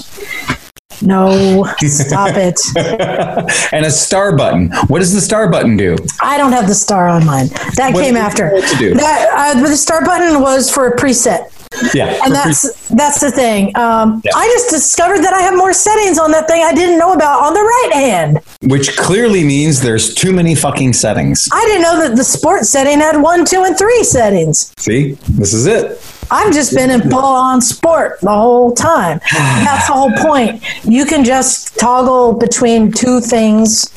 [1.02, 2.60] No, stop it.
[3.73, 4.72] and a star button.
[4.88, 5.95] What does the star button do?
[6.22, 7.48] I don't have the star on mine.
[7.76, 8.49] That What came after.
[8.52, 8.94] to do?
[8.95, 11.49] That uh, the star button was for a preset.
[11.93, 12.19] Yeah.
[12.23, 13.76] and that's that's the thing.
[13.77, 14.31] Um, Yeah.
[14.35, 17.43] I just discovered that I have more settings on that thing I didn't know about
[17.43, 18.39] on the right hand.
[18.64, 21.48] which clearly means there's too many fucking settings.
[21.52, 24.73] I didn't know that the sports setting had one, two, and three settings.
[24.77, 25.14] See?
[25.30, 25.99] This is it.
[26.30, 29.19] I've just been in full on sport the whole time.
[29.34, 30.64] That's the whole point.
[30.85, 33.91] You can just toggle between two things.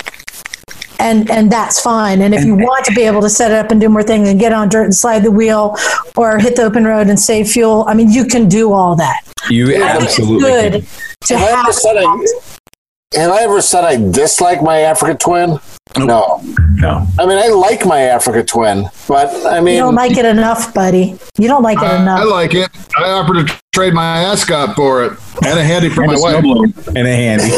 [0.98, 2.22] And, and that's fine.
[2.22, 4.28] And if you want to be able to set it up and do more things
[4.28, 5.76] and get on dirt and slide the wheel
[6.16, 9.22] or hit the open road and save fuel, I mean, you can do all that.
[9.50, 10.82] You I absolutely good can.
[11.28, 11.74] to Have I ever have.
[11.74, 15.58] said I, have I ever said I dislike my Africa twin?
[15.98, 16.40] No.
[16.76, 17.06] No.
[17.18, 20.72] I mean, I like my Africa twin, but I mean, You don't like it enough,
[20.74, 21.16] buddy.
[21.38, 22.20] You don't like it I, enough.
[22.20, 22.68] I like it.
[22.98, 25.12] I offered to trade my ascot for it
[25.44, 26.88] and a handy for And my a wife.
[26.88, 27.50] And a handy.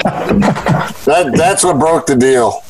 [1.05, 2.63] that, that's what broke the deal.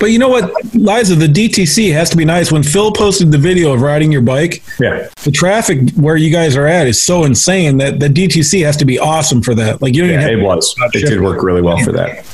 [0.00, 2.50] But you know what, Liza, the DTC has to be nice.
[2.50, 5.08] When Phil posted the video of riding your bike, yeah.
[5.22, 8.84] the traffic where you guys are at is so insane that the DTC has to
[8.84, 9.80] be awesome for that.
[9.80, 10.74] Like you don't Yeah, it was.
[10.94, 12.24] It did work really well for that.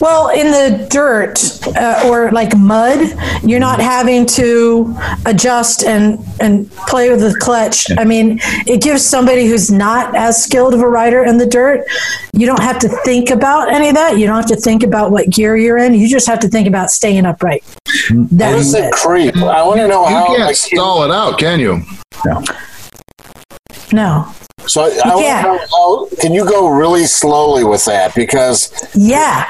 [0.00, 1.38] Well, in the dirt
[1.76, 4.94] uh, or like mud, you're not having to
[5.26, 7.86] adjust and and play with the clutch.
[7.98, 11.86] I mean, it gives somebody who's not as skilled of a rider in the dirt.
[12.32, 14.18] You don't have to think about any of that.
[14.18, 15.94] You don't have to think about what gear you're in.
[15.94, 17.62] You just have to think about staying upright.
[18.10, 18.84] That's is it.
[18.84, 19.36] it creep?
[19.36, 20.26] I want to know You how.
[20.26, 21.82] can't like, stall it out, can you?
[22.24, 22.42] No.
[23.92, 24.32] No.
[24.66, 25.70] So I want to can't.
[25.70, 26.08] how.
[26.20, 28.14] Can you go really slowly with that?
[28.14, 29.46] Because Yeah.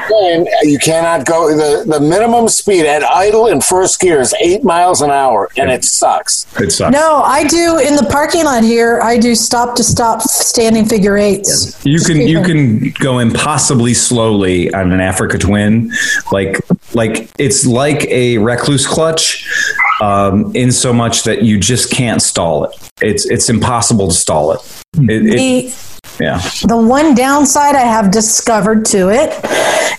[0.62, 5.02] You cannot go the, the minimum speed at idle in first gear is eight miles
[5.02, 6.92] an hour and it sucks It sucks.
[6.92, 9.00] No, I do in the parking lot here.
[9.02, 11.84] I do stop to stop standing figure eights.
[11.84, 15.92] You can you can go impossibly slowly on an Africa Twin,
[16.32, 16.60] like
[16.94, 19.46] like it's like a Rekluse clutch,
[20.00, 22.90] um, in so much that you just can't stall it.
[23.00, 24.60] It's it's impossible to stall it.
[24.94, 29.32] it, it The, yeah, The one downside I have discovered to it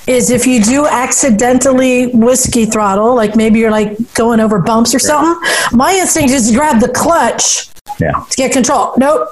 [0.07, 4.99] is if you do accidentally whiskey throttle, like maybe you're like going over bumps or
[4.99, 5.35] something,
[5.71, 7.69] my instinct is to grab the clutch
[7.99, 8.11] yeah.
[8.29, 8.93] to get control.
[8.97, 9.29] Nope.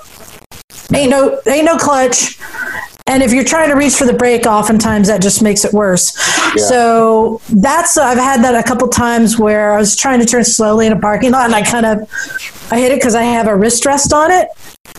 [0.94, 2.38] Ain't no ain't no clutch.
[3.06, 6.16] And if you're trying to reach for the brake, oftentimes that just makes it worse.
[6.70, 10.88] So that's I've had that a couple times where I was trying to turn slowly
[10.88, 12.10] in a parking lot, and I kind of
[12.72, 14.48] I hit it because I have a wrist rest on it,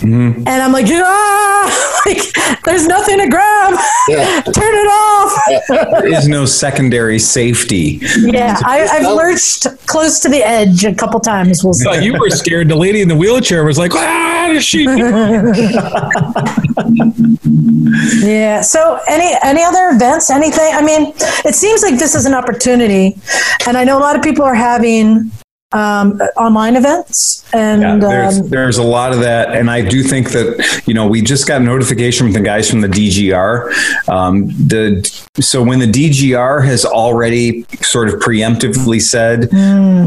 [0.02, 2.18] and I'm like, ah, like
[2.64, 3.74] there's nothing to grab.
[4.08, 4.40] Yeah.
[4.52, 5.40] Turn it off.
[6.04, 8.00] There is no secondary safety.
[8.18, 11.64] Yeah, I, I've lurched close to the edge a couple times.
[11.64, 12.04] We'll So say.
[12.04, 12.68] you were scared.
[12.68, 14.84] The lady in the wheelchair was like, ah, does she?
[18.22, 18.60] Yeah.
[18.62, 20.30] So, any any other events?
[20.30, 20.74] Anything?
[20.74, 21.12] I mean,
[21.44, 23.16] it seems like this is an opportunity,
[23.66, 25.30] and I know a lot of people are having
[25.74, 30.04] um, online events, and Yeah, there's, um, there's a lot of that, and I do
[30.04, 34.08] think that you know we just got a notification from the guys from the DGR.
[34.08, 35.04] Um, the
[35.40, 39.50] so when the DGR has already sort of preemptively said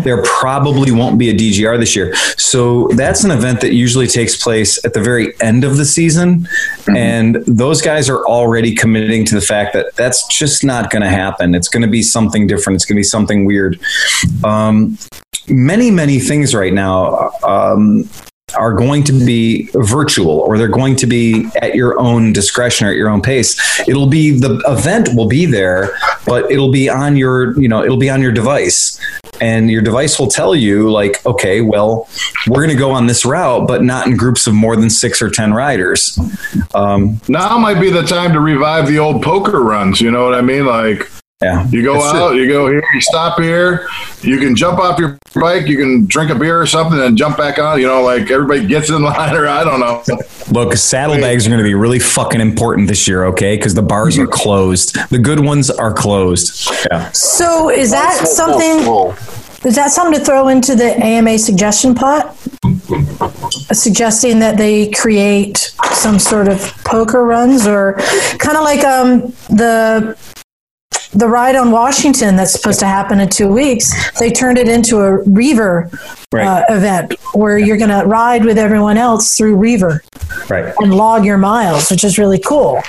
[0.04, 4.42] there probably won't be a DGR this year, so that's an event that usually takes
[4.42, 6.48] place at the very end of the season,
[6.96, 11.10] and those guys are already committing to the fact that that's just not going to
[11.10, 11.54] happen.
[11.54, 12.76] It's going to be something different.
[12.76, 13.78] It's going to be something weird.
[14.46, 14.98] Um,
[15.58, 18.08] many many things right now um,
[18.56, 22.92] are going to be virtual or they're going to be at your own discretion or
[22.92, 23.58] at your own pace
[23.88, 27.98] it'll be the event will be there but it'll be on your you know it'll
[27.98, 29.00] be on your device
[29.42, 32.08] and your device will tell you like okay well
[32.48, 35.22] we're going to go on this route but not in groups of more than six
[35.22, 36.18] or ten riders
[36.76, 40.00] um, Now might be the time to revive the old poker runs.
[40.00, 40.66] You know what I mean?
[40.66, 41.10] Like
[41.42, 43.88] yeah you go That's out, you go here, you stop here,
[44.22, 47.38] you can jump off your bike, you can drink a beer or something, and jump
[47.38, 47.80] back on.
[47.80, 50.04] You know, like everybody gets in line, or I don't know.
[50.52, 53.56] Look, saddlebags are going to be really fucking important this year, okay?
[53.56, 54.96] Because the bars are closed.
[55.10, 56.70] The good ones are closed.
[56.90, 57.12] Yeah.
[57.12, 59.16] so is that something?
[59.66, 62.38] Is that something to throw into the AMA suggestion pot?
[63.74, 67.94] Suggesting that they create some sort of poker runs, or
[68.40, 70.18] kind of like um, the
[71.14, 73.92] the ride on Washington that's supposed to happen in two weeks.
[74.20, 75.90] They turned it into a REVER
[76.34, 76.46] Right.
[76.46, 80.04] uh, event where you're going to ride with everyone else through REVER
[80.50, 80.74] Right.
[80.80, 82.82] and log your miles, which is really cool.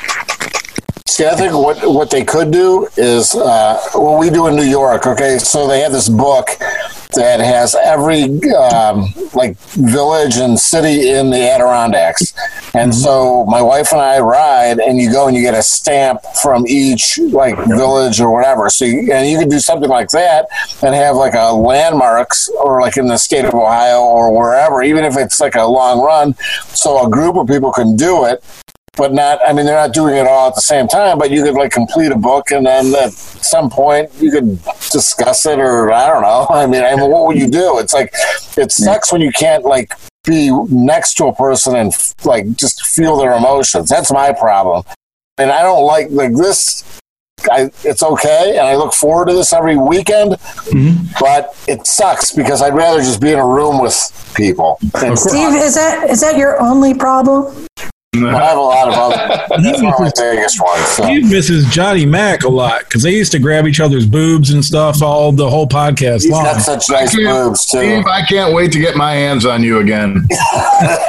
[1.09, 4.63] See, I think what what they could do is uh, what we do in New
[4.63, 5.07] York.
[5.07, 6.49] Okay, so they have this book
[7.15, 12.35] that has every um, like village and city in the Adirondacks,
[12.75, 16.21] and so my wife and I ride, and you go and you get a stamp
[16.43, 18.69] from each like village or whatever.
[18.69, 20.47] So you, and you could do something like that
[20.83, 25.05] and have like a landmarks or like in the state of Ohio or wherever, even
[25.05, 26.35] if it's like a long run,
[26.75, 28.45] so a group of people can do it
[28.97, 31.43] but not i mean they're not doing it all at the same time but you
[31.43, 35.93] could like complete a book and then at some point you could discuss it or
[35.93, 38.13] i don't know i mean, I mean what would you do it's like
[38.57, 39.93] it sucks when you can't like
[40.25, 41.93] be next to a person and
[42.25, 44.85] like just feel their emotions that's my problem
[45.39, 46.85] and i don't like like this
[47.51, 50.33] I, it's okay, and I look forward to this every weekend.
[50.33, 51.07] Mm-hmm.
[51.21, 54.79] But it sucks because I'd rather just be in a room with people.
[55.15, 57.67] Steve, is that is that your only problem?
[58.15, 59.17] I have a lot of other.
[59.63, 60.87] That's one of my biggest ones.
[60.89, 61.07] So.
[61.07, 64.65] He misses Johnny Mac a lot because they used to grab each other's boobs and
[64.65, 66.45] stuff all the whole podcast He's long.
[66.45, 67.79] got such nice boobs too.
[67.79, 70.27] Steve, I can't wait to get my hands on you again.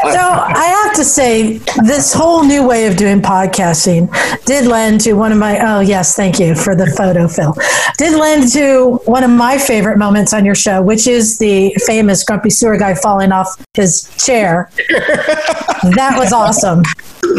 [0.09, 4.09] So I have to say, this whole new way of doing podcasting
[4.45, 5.59] did lend to one of my.
[5.59, 7.55] Oh yes, thank you for the photo, Phil.
[7.97, 12.23] Did lend to one of my favorite moments on your show, which is the famous
[12.23, 14.71] grumpy sewer guy falling off his chair.
[14.89, 16.83] that was awesome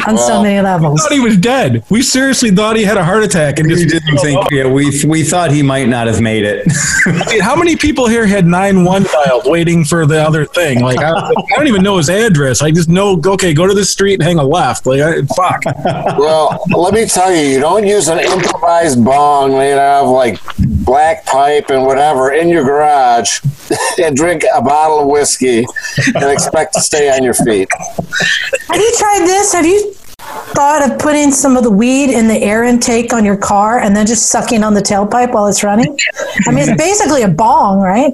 [0.06, 1.02] on so many levels.
[1.02, 1.85] thought he was dead.
[1.90, 4.47] We seriously thought he had a heart attack and We just didn't think, oh.
[4.51, 6.66] yeah, we, we thought he might not have made it.
[7.28, 10.81] Dude, How many people here had nine one dialed waiting for the other thing?
[10.81, 12.62] Like I, I don't even know his address.
[12.62, 14.86] I just know okay, go to this street and hang a left.
[14.86, 15.64] Like I, fuck.
[16.18, 20.39] Well, let me tell you, you don't use an improvised bong made out of like
[20.85, 23.40] black pipe and whatever in your garage
[24.02, 25.64] and drink a bottle of whiskey
[26.14, 27.68] and expect to stay on your feet.
[27.72, 29.39] Have you tried this?
[29.40, 33.38] Have you thought of putting some of the weed in the air intake on your
[33.38, 35.96] car and then just sucking on the tailpipe while it's running?
[36.46, 38.12] I mean, it's basically a bong, right?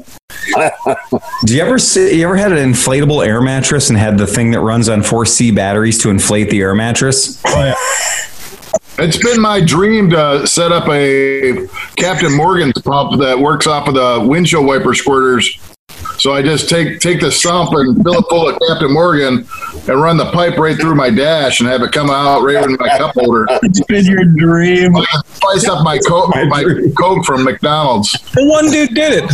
[1.45, 4.53] Do you ever see, you ever had an inflatable air mattress and had the thing
[4.53, 7.43] that runs on 4C batteries to inflate the air mattress?
[7.45, 7.75] Oh,
[8.99, 11.67] it's been my dream to set up a
[11.97, 15.76] Captain Morgan's pump that works off of the windshield wiper squirters.
[16.19, 19.47] So I just take take the sump and fill it full of Captain Morgan
[19.89, 22.77] and run the pipe right through my dash and have it come out right in
[22.79, 23.47] my cup holder.
[23.63, 24.97] It's been your dream.
[24.97, 26.65] I spice up my coke, my
[26.97, 28.13] coke from McDonald's.
[28.33, 29.31] The one dude did it.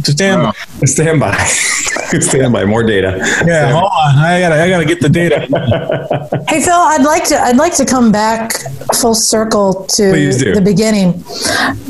[0.00, 0.52] Stand by.
[0.86, 1.36] Stand by.
[1.36, 2.18] Stand by.
[2.20, 2.64] Stand by.
[2.64, 3.18] More data.
[3.46, 4.18] Yeah, hold on.
[4.18, 5.48] I gotta, I gotta get the data.
[6.48, 8.52] Hey Phil, I'd like to I'd like to come back
[8.94, 11.24] full circle to the beginning.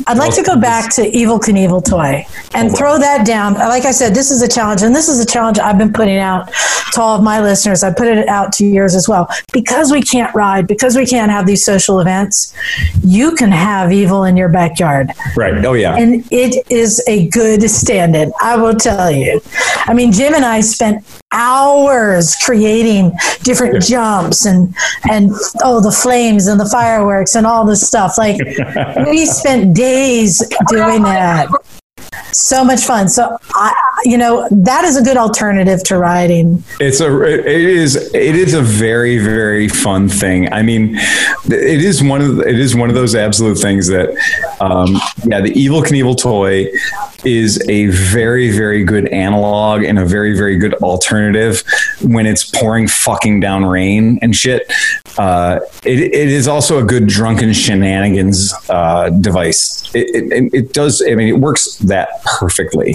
[0.06, 2.24] I'd like oh, to go back to Evil Knievel toy
[2.54, 3.54] and throw that down.
[3.54, 6.18] Like I said, this is a challenge, and this is a challenge I've been putting
[6.18, 6.52] out
[6.92, 7.82] to all of my listeners.
[7.82, 9.28] I put it out to yours as well.
[9.52, 12.54] Because we can't ride, because we can't have these social events,
[13.02, 15.10] you can have evil in your backyard.
[15.36, 15.64] Right.
[15.64, 15.96] Oh yeah.
[15.96, 19.40] And it is a good stand in, I will tell you.
[19.86, 23.12] I mean, Jim and I spent hours creating
[23.42, 24.74] different jumps and
[25.10, 25.30] and
[25.62, 28.16] oh the flames and the fireworks and all this stuff.
[28.16, 28.40] Like
[29.06, 31.48] we spent days doing that.
[32.32, 33.08] So much fun.
[33.08, 36.62] So I you know, that is a good alternative to riding.
[36.80, 40.52] It's a it is it is a very very fun thing.
[40.52, 40.96] I mean,
[41.46, 44.10] it is one of the- it is one of those absolute things that
[44.60, 46.68] um, yeah, the Evel Knievel toy
[47.24, 51.62] is a very very good analog and a very very good alternative
[52.02, 54.70] when it's pouring fucking down rain and shit.
[55.18, 59.90] Uh, it, it is also a good drunken shenanigans uh, device.
[59.94, 61.02] It, it, it does.
[61.06, 62.94] I mean, it works that perfectly.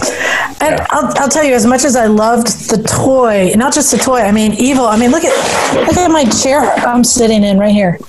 [0.60, 4.00] And I'll, I'll tell you, as much as I loved the toy, not just the
[4.00, 4.86] toy, I mean, evil.
[4.86, 8.00] I mean, look at look at my chair I'm sitting in right here.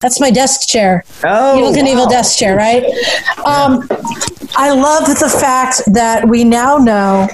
[0.00, 1.04] That's my desk chair.
[1.22, 2.84] Oh, Evel Knievel desk chair, right?
[3.44, 3.86] Um,
[4.56, 7.28] I love the fact that we now know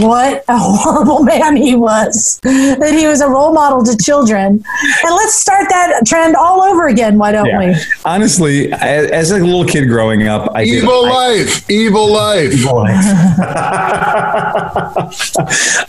[0.00, 2.38] what a horrible man he was.
[2.42, 4.62] That he was a role model to children.
[5.04, 7.18] And let's start that trend all over again.
[7.18, 7.74] Why don't we?
[8.04, 11.70] Honestly, as, as a little kid growing up, I did- Evil I- life.
[11.70, 12.52] Evil life.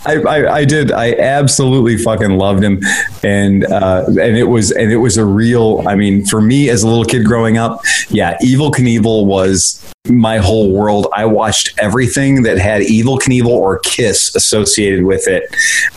[0.07, 0.91] I, I, I did.
[0.91, 2.80] I absolutely fucking loved him,
[3.23, 5.84] and uh, and it was and it was a real.
[5.88, 10.38] I mean, for me as a little kid growing up, yeah, Evel Knievel was my
[10.38, 11.07] whole world.
[11.15, 15.43] I watched everything that had Evel Knievel or Kiss associated with it.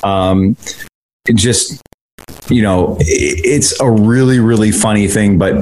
[0.02, 0.56] Um,
[1.28, 1.80] it just
[2.50, 5.38] you know, it's a really, really funny thing.
[5.38, 5.54] But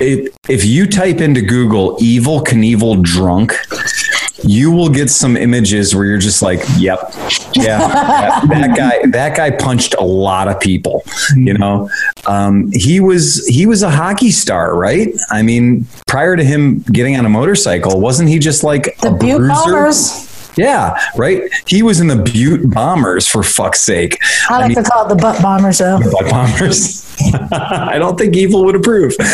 [0.00, 3.54] it, if you type into Google "Evel Knievel drunk,"
[4.42, 7.12] you will get some images where you're just like, "Yep,
[7.54, 11.04] yeah, that, that guy, that guy punched a lot of people."
[11.36, 11.88] You know,
[12.26, 15.08] um, he was he was a hockey star, right?
[15.30, 19.14] I mean, prior to him getting on a motorcycle, wasn't he just like The a
[19.14, 20.27] bruiser?
[20.58, 20.94] Bombers.
[20.96, 21.42] Yeah, right.
[21.66, 24.18] He was in the Butte Bombers for fuck's sake.
[24.50, 25.98] I like mean- to call it the butt bombers, though.
[25.98, 27.04] Butt bombers.
[27.52, 29.14] I don't think evil would approve.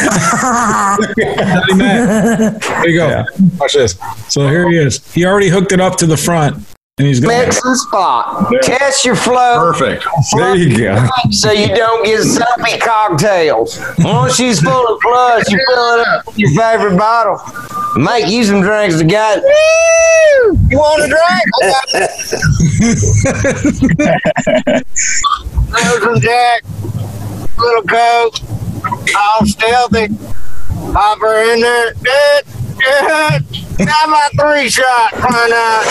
[1.15, 3.09] There you go.
[3.09, 3.25] Yeah.
[3.59, 3.99] Watch this.
[4.29, 5.01] So here he is.
[5.13, 6.65] He already hooked it up to the front,
[6.99, 7.37] and he's going.
[7.37, 8.53] Mix and spot.
[8.63, 10.07] Test your flow Perfect.
[10.37, 11.09] There you go.
[11.31, 13.81] so you don't get soapy cocktails.
[13.99, 17.41] Once she's full of flush, you fill it up with your favorite bottle.
[17.97, 19.35] Make you some drinks to go.
[20.71, 21.43] You want a drink?
[25.71, 26.63] Frozen Jack,
[27.59, 28.35] little Coke,
[29.17, 30.09] all stealthy.
[30.93, 31.95] Pop her in there.
[31.95, 32.45] Good,
[32.79, 33.64] good.
[33.79, 35.13] How about three shot?
[35.15, 35.85] Why not?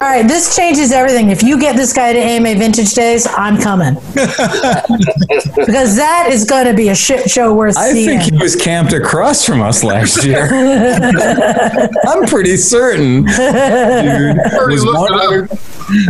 [0.00, 1.30] All right, this changes everything.
[1.30, 3.94] If you get this guy to AMA Vintage Days, I'm coming.
[4.14, 8.18] because that is going to be a shit show worth I seeing.
[8.20, 10.48] think he was camped across from us last year.
[12.06, 13.24] I'm pretty certain.
[13.24, 13.32] Dude,
[14.54, 15.58] Already was looked one it up.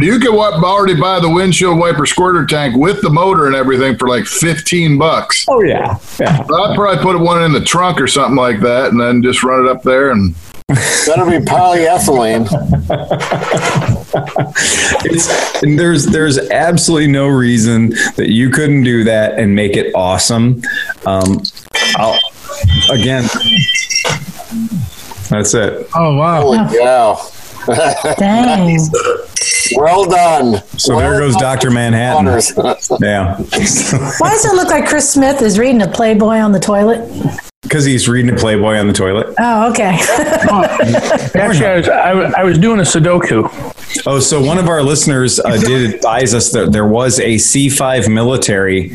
[0.01, 4.09] You can already buy the windshield wiper squirter tank with the motor and everything for
[4.09, 5.47] like 15 bucks.
[5.49, 6.41] Oh yeah, yeah.
[6.43, 9.67] I'd probably put one in the trunk or something like that and then just run
[9.67, 10.35] it up there and
[11.07, 12.47] That'll be polyethylene.
[15.05, 19.93] It's, and there's there's absolutely no reason that you couldn't do that and make it
[19.97, 20.63] awesome.
[21.07, 21.43] Um,
[21.97, 22.19] I'll,
[22.93, 23.25] again,
[25.29, 25.89] that's it.
[25.97, 26.43] Oh wow!
[26.43, 27.31] Holy cow.
[28.19, 28.79] Dang.
[29.77, 30.63] Well done.
[30.79, 32.27] So there goes Doctor Manhattan.
[33.01, 37.09] Yeah, Why does it look like Chris Smith is reading a Playboy on the toilet?
[37.63, 39.35] Because he's reading a Playboy on the toilet.
[39.39, 39.85] Oh, okay.
[41.39, 43.49] Actually, I was, I, was- I was doing a Sudoku.
[44.07, 48.13] Oh, so one of our listeners uh, did advise us that there was a C5
[48.13, 48.93] military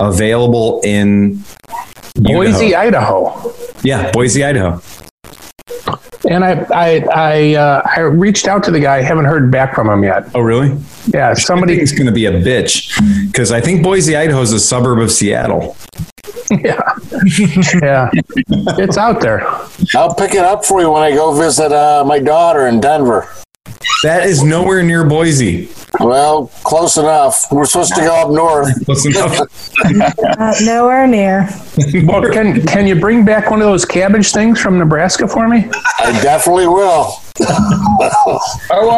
[0.00, 1.42] available in
[2.14, 3.26] Boise, Idaho.
[3.26, 3.54] Idaho.
[3.82, 4.80] Yeah, Boise, Idaho.
[6.30, 9.02] And I I I, uh, I reached out to the guy.
[9.02, 10.28] Haven't heard back from him yet.
[10.36, 10.76] Oh, really?
[11.08, 11.72] Yeah, I somebody.
[11.74, 12.94] think it's going to be a bitch
[13.26, 15.76] because I think Boise, Idaho is a suburb of Seattle.
[16.50, 16.82] Yeah,
[17.82, 18.10] yeah,
[18.78, 19.46] it's out there.
[19.94, 23.28] I'll pick it up for you when I go visit uh, my daughter in Denver.
[24.02, 25.68] That is nowhere near Boise.
[26.00, 27.46] Well, close enough.
[27.52, 28.84] We're supposed to go up north.
[28.84, 29.38] Close enough.
[30.24, 31.48] Uh, nowhere near.
[32.04, 35.68] Well, can can you bring back one of those cabbage things from Nebraska for me?
[35.98, 37.21] I definitely will.
[37.40, 37.46] Is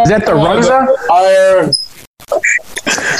[0.09, 0.95] that the Runza?
[1.11, 1.73] Iron.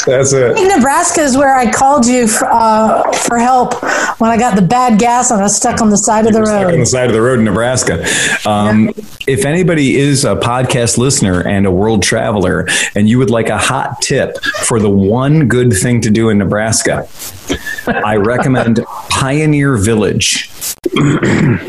[0.07, 0.57] That's it.
[0.57, 3.75] I Nebraska is where I called you for, uh, for help
[4.21, 6.45] when I got the bad gas and I was stuck on the side of the
[6.45, 8.05] Stuck on the side of the road in Nebraska.
[8.47, 8.91] Um,
[9.27, 13.59] If anybody is a podcast listener and a world traveler, and you would like a
[13.59, 17.09] hot tip for the one good thing to do in Nebraska,
[17.87, 20.51] I recommend Pioneer Village.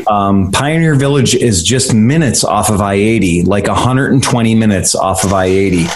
[0.08, 5.32] Um, Pioneer Village is just minutes off of I 80, like 120 minutes off of
[5.32, 5.86] I 80.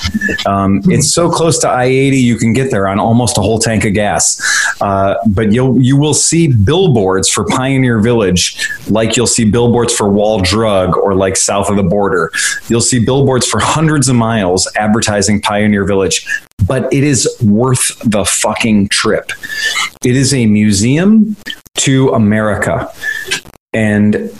[0.46, 3.58] Um, it's so close to I 80, you can get there on almost a whole
[3.58, 4.40] tank of gas.
[4.80, 10.08] Uh, but you'll, you will see billboards for Pioneer Village, like you'll see billboards for
[10.08, 12.30] Wall Drug or like south of the border.
[12.68, 16.26] You'll see billboards for hundreds of miles advertising Pioneer Village.
[16.66, 19.32] But it is worth the fucking trip.
[20.04, 21.36] It is a museum
[21.78, 22.92] to America.
[23.72, 24.30] And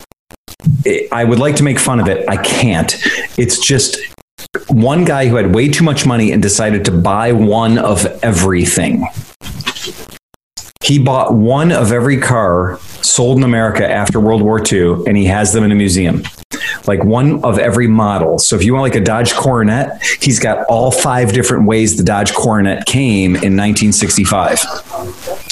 [1.12, 2.28] I would like to make fun of it.
[2.28, 2.96] I can't.
[3.38, 3.98] It's just
[4.68, 9.06] one guy who had way too much money and decided to buy one of everything.
[10.90, 15.24] He bought one of every car sold in America after World War II, and he
[15.26, 16.24] has them in a museum.
[16.84, 18.40] Like one of every model.
[18.40, 22.02] So if you want like a Dodge Coronet, he's got all five different ways the
[22.02, 24.64] Dodge Coronet came in 1965.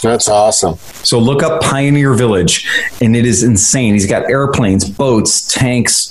[0.03, 0.75] That's awesome.
[1.05, 2.69] So look up Pioneer Village,
[3.01, 3.93] and it is insane.
[3.93, 6.11] He's got airplanes, boats, tanks,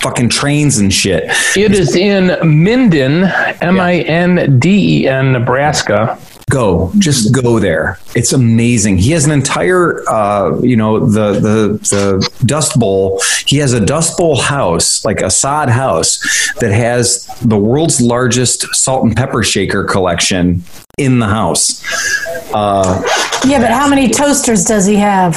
[0.00, 1.30] fucking trains, and shit.
[1.56, 3.22] It is in Minden,
[3.60, 6.18] M I N D E N, Nebraska.
[6.50, 7.98] Go, just go there.
[8.16, 8.98] It's amazing.
[8.98, 13.20] He has an entire, uh, you know, the the the Dust Bowl.
[13.46, 16.18] He has a Dust Bowl house, like a sod house,
[16.60, 20.64] that has the world's largest salt and pepper shaker collection
[20.98, 21.82] in the house.
[22.52, 23.00] Uh,
[23.46, 25.36] Yeah, but how many toasters does he have?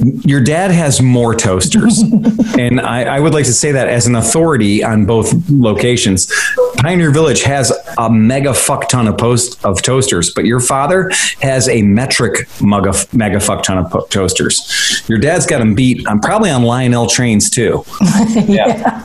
[0.00, 1.98] Your dad has more toasters.
[2.58, 6.32] and I, I would like to say that as an authority on both locations.
[6.78, 11.10] Pioneer Village has a mega fuck ton of post of toasters, but your father
[11.40, 15.02] has a metric mega, mega fuck ton of po- toasters.
[15.08, 16.06] Your dad's got them beat.
[16.08, 17.84] I'm probably on Lionel trains too.
[18.46, 19.02] Yeah.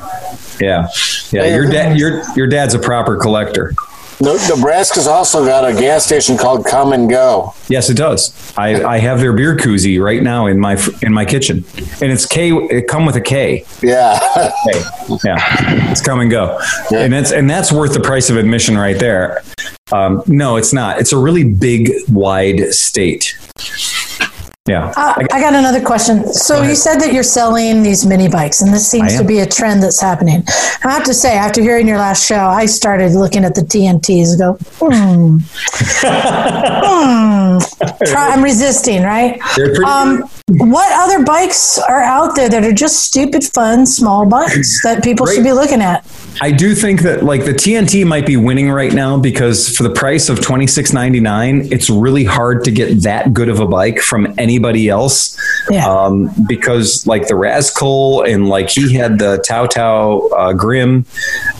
[0.60, 0.88] Yeah.
[1.32, 1.56] Yeah.
[1.56, 3.74] Your dad your your dad's a proper collector.
[4.22, 7.54] Ne- Nebraska's also got a gas station called Kum & Go.
[7.70, 8.34] Yes, it does.
[8.58, 11.64] I, I have their beer koozie right now in my in my kitchen,
[12.02, 12.52] and it's K.
[12.52, 13.66] It come with a K.
[13.82, 14.20] Yeah.
[14.72, 14.82] K.
[15.24, 16.60] Yeah, it's come and go,
[16.94, 19.42] and that's and that's worth the price of admission right there.
[19.92, 21.00] Um, no, it's not.
[21.00, 23.38] It's a really big, wide state.
[24.68, 26.32] Yeah, Uh, I got another question.
[26.32, 29.46] So you said that you're selling these mini bikes, and this seems to be a
[29.48, 30.44] trend that's happening.
[30.84, 34.30] I have to say, after hearing your last show, I started looking at the TNTs
[34.32, 35.38] and go, hmm,
[36.86, 37.58] hmm.
[38.06, 39.40] Try, I'm resisting, right?
[39.86, 45.04] Um, what other bikes are out there that are just stupid, fun, small bikes that
[45.04, 46.06] people should be looking at?
[46.42, 49.90] I do think that like the TNT might be winning right now because for the
[49.90, 53.68] price of twenty six ninety nine, it's really hard to get that good of a
[53.68, 55.38] bike from anybody else.
[55.70, 55.88] Yeah.
[55.88, 61.06] Um, because like the Rascal and like he had the Tao Tao uh, Grom,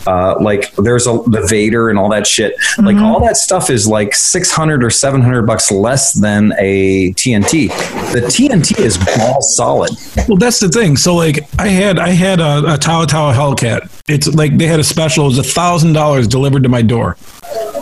[0.06, 2.54] uh, like there's a the Vader and all that shit.
[2.78, 7.12] Like all that stuff is like six hundred or seven hundred bucks less than a
[7.12, 7.68] TNT.
[8.12, 9.90] The TNT is ball solid.
[10.28, 10.96] Well, that's the thing.
[10.96, 13.90] So, like, I had I had a, a Tawa Tawa Hellcat.
[14.08, 15.24] It's like they had a special.
[15.24, 17.16] It was a thousand dollars delivered to my door,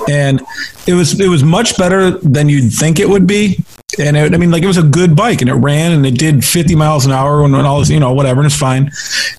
[0.08, 0.40] and
[0.86, 3.62] it was it was much better than you'd think it would be.
[3.98, 6.18] And it, I mean, like, it was a good bike, and it ran, and it
[6.18, 8.90] did fifty miles an hour, and all this, you know, whatever, and it's fine.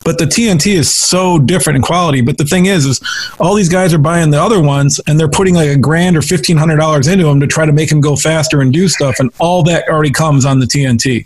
[0.03, 2.21] But the TNT is so different in quality.
[2.21, 3.01] But the thing is, is
[3.39, 6.21] all these guys are buying the other ones, and they're putting like a grand or
[6.21, 9.19] fifteen hundred dollars into them to try to make them go faster and do stuff,
[9.19, 11.25] and all that already comes on the TNT.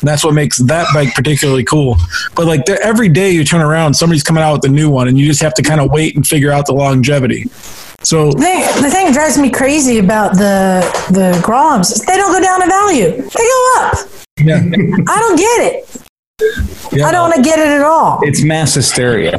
[0.00, 1.96] And that's what makes that bike particularly cool.
[2.34, 5.18] But like every day you turn around, somebody's coming out with a new one, and
[5.18, 7.46] you just have to kind of wait and figure out the longevity.
[8.04, 10.80] So The thing, the thing drives me crazy about the
[11.10, 13.10] the Groms is they don't go down in value.
[13.10, 13.94] They go up.
[14.40, 14.56] yeah,
[15.08, 16.02] I don't get it.
[16.92, 17.06] yeah.
[17.06, 18.18] I don't want to get it at all.
[18.22, 19.38] It's mass hysteria.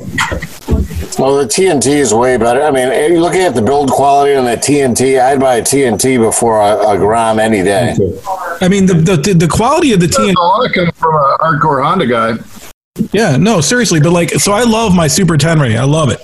[1.19, 2.63] Well, the TNT is way better.
[2.63, 6.17] I mean, eh, looking at the build quality on the TNT, I'd buy a TNT
[6.17, 7.95] before a, a Grom any day.
[8.61, 10.33] I mean the the, the quality of the TNT.
[10.37, 12.37] I come from a hardcore Honda guy.
[13.11, 13.99] Yeah, no, seriously.
[13.99, 15.77] But like, so I love my Super Tenere.
[15.77, 16.19] I love it.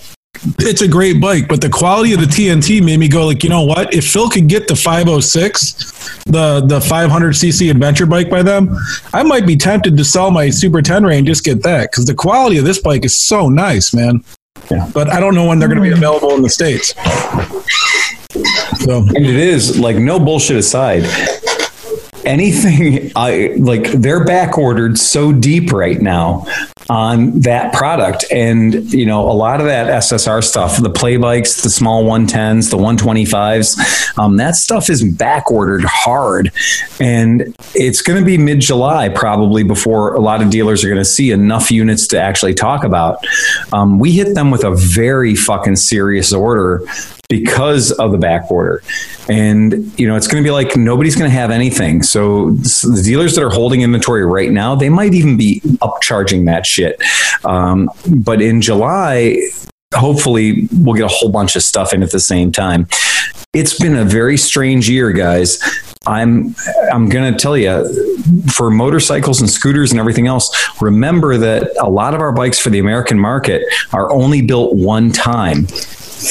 [0.59, 3.49] It's a great bike, but the quality of the TNT made me go like, you
[3.49, 3.93] know what?
[3.93, 8.77] If Phil could get the 506, the the 500cc adventure bike by them,
[9.13, 12.13] I might be tempted to sell my Super Tenere and just get that because the
[12.13, 14.23] quality of this bike is so nice, man.
[14.93, 16.93] but I don't know when they're going to be available in the states.
[18.83, 21.03] So And it is like no bullshit aside.
[22.25, 26.45] Anything I like, they're back ordered so deep right now
[26.89, 28.25] on that product.
[28.31, 32.71] And, you know, a lot of that SSR stuff, the play bikes, the small 110s,
[32.71, 36.51] the 125s, um, that stuff is back ordered hard.
[36.99, 40.97] And it's going to be mid July probably before a lot of dealers are going
[40.97, 43.23] to see enough units to actually talk about.
[43.71, 46.83] Um, we hit them with a very fucking serious order
[47.29, 48.83] because of the back order.
[49.29, 52.01] And, you know, it's going to be like nobody's going to have anything.
[52.03, 56.65] So the dealers that are holding inventory right now, they might even be upcharging that
[56.65, 57.01] shit.
[57.45, 59.39] Um, but in July,
[59.93, 62.87] hopefully we'll get a whole bunch of stuff in at the same time.
[63.53, 65.59] It's been a very strange year, guys.
[66.05, 66.55] I'm
[66.93, 67.83] I'm going to tell you
[68.51, 72.69] for motorcycles and scooters and everything else, remember that a lot of our bikes for
[72.69, 75.67] the American market are only built one time.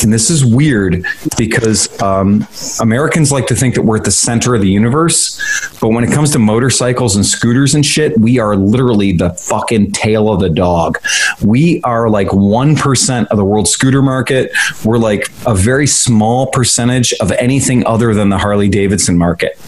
[0.02, 1.05] And this is weird
[1.36, 2.47] because um,
[2.81, 5.39] Americans like to think that we're at the center of the universe.
[5.81, 9.93] But when it comes to motorcycles and scooters and shit, we are literally the fucking
[9.93, 10.98] tail of the dog.
[11.43, 14.52] We are like 1% of the world scooter market.
[14.85, 19.59] We're like a very small percentage of anything other than the Harley Davidson market.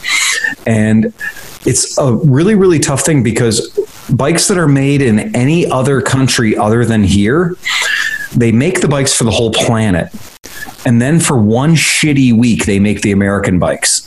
[0.67, 1.13] And
[1.67, 3.69] it's a really, really tough thing because
[4.11, 7.57] bikes that are made in any other country other than here,
[8.37, 10.13] they make the bikes for the whole planet.
[10.85, 14.07] And then for one shitty week, they make the American bikes.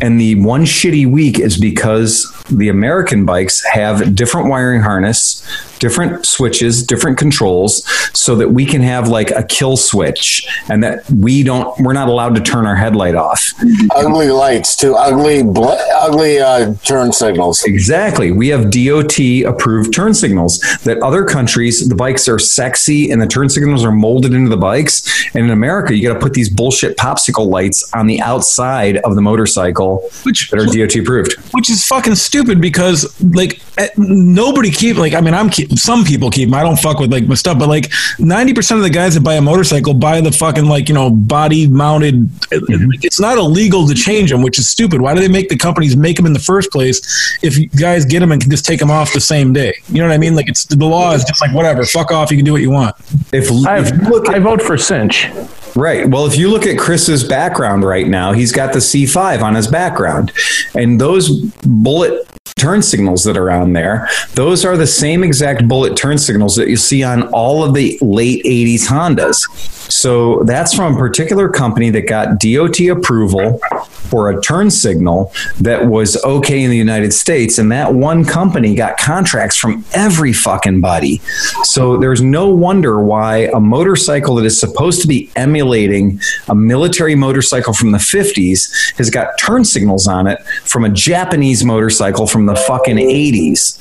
[0.00, 5.42] And the one shitty week is because the American bikes have different wiring harness,
[5.78, 11.08] different switches, different controls, so that we can have like a kill switch and that
[11.10, 13.52] we don't, we're not allowed to turn our headlight off.
[13.94, 14.94] Ugly lights too.
[14.94, 17.64] Ugly, bl- ugly uh, turn signals.
[17.64, 18.30] Exactly.
[18.30, 23.26] We have DOT approved turn signals that other countries, the bikes are sexy and the
[23.26, 25.02] turn signals are molded into the bikes.
[25.34, 29.14] And in America, you got to put these bullshit popsicle lights on the outside of
[29.14, 31.34] the motorcycle Which- that are DOT approved.
[31.52, 36.04] which is fucking stupid because like eh, nobody keep like I mean I'm keep some
[36.04, 36.54] people keep them.
[36.54, 39.22] I don't fuck with like my stuff, but like ninety percent of the guys that
[39.22, 42.30] buy a motorcycle buy the fucking like you know body mounted.
[42.52, 42.90] Eh, eh, mm-hmm.
[43.02, 45.00] It's not illegal to change them, which is stupid.
[45.00, 47.00] Why do they make the companies make them in the first place
[47.42, 49.74] if you guys get them and can just take them off the same day?
[49.88, 50.34] You know what I mean?
[50.34, 52.30] Like it's the law is just like whatever, fuck off.
[52.30, 52.94] You can do what you want.
[53.32, 55.28] If, I, if you look I vote for Cinch.
[55.74, 59.54] Right, well, if you look at Chris's background right now, he's got the C5 on
[59.54, 60.32] his background,
[60.74, 62.26] and those bullet
[62.56, 66.68] turn signals that are on there, those are the same exact bullet turn signals that
[66.68, 69.83] you see on all of the late 80s Hondas.
[69.88, 75.86] So that's from a particular company that got DOT approval for a turn signal that
[75.86, 77.58] was okay in the United States.
[77.58, 81.20] And that one company got contracts from every fucking body.
[81.64, 87.14] So there's no wonder why a motorcycle that is supposed to be emulating a military
[87.14, 92.46] motorcycle from the 50s has got turn signals on it from a Japanese motorcycle from
[92.46, 93.80] the fucking 80s.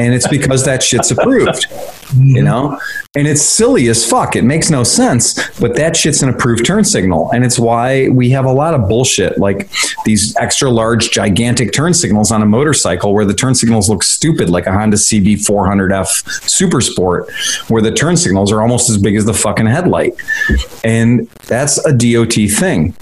[0.00, 1.66] And it's because that shit's approved,
[2.18, 2.80] you know?
[3.14, 4.34] And it's silly as fuck.
[4.34, 7.30] It makes no sense, but that shit's an approved turn signal.
[7.34, 9.70] And it's why we have a lot of bullshit like
[10.06, 14.48] these extra large, gigantic turn signals on a motorcycle where the turn signals look stupid,
[14.48, 17.30] like a Honda CB 400F Super Sport,
[17.68, 20.14] where the turn signals are almost as big as the fucking headlight.
[20.82, 22.94] And that's a DOT thing.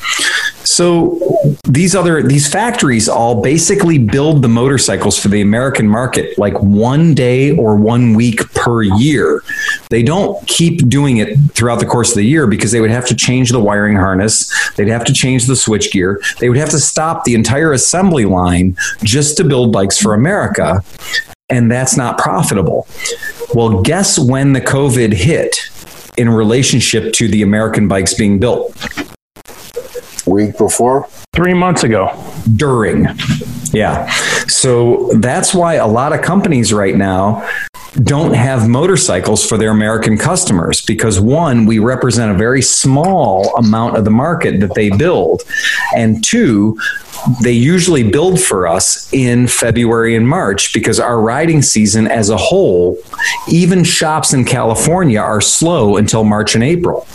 [0.69, 1.19] So
[1.65, 7.15] these other these factories all basically build the motorcycles for the American market like one
[7.15, 9.43] day or one week per year.
[9.89, 13.07] They don't keep doing it throughout the course of the year because they would have
[13.07, 16.71] to change the wiring harness, they'd have to change the switch gear, they would have
[16.71, 20.85] to stop the entire assembly line just to build bikes for America,
[21.49, 22.87] and that's not profitable.
[23.55, 25.57] Well, guess when the COVID hit
[26.19, 28.77] in relationship to the American bikes being built?
[30.29, 32.13] Week before, Three months ago.
[32.57, 33.07] during.
[33.73, 34.09] Yeah.
[34.49, 37.47] So that's why a lot of companies right now
[38.03, 43.97] don't have motorcycles for their American customers because one, we represent a very small amount
[43.97, 45.43] of the market that they build.
[45.97, 46.79] And two,
[47.43, 52.37] they usually build for us in February and March because our riding season as a
[52.37, 52.97] whole,
[53.49, 57.07] even shops in California are slow until March and April.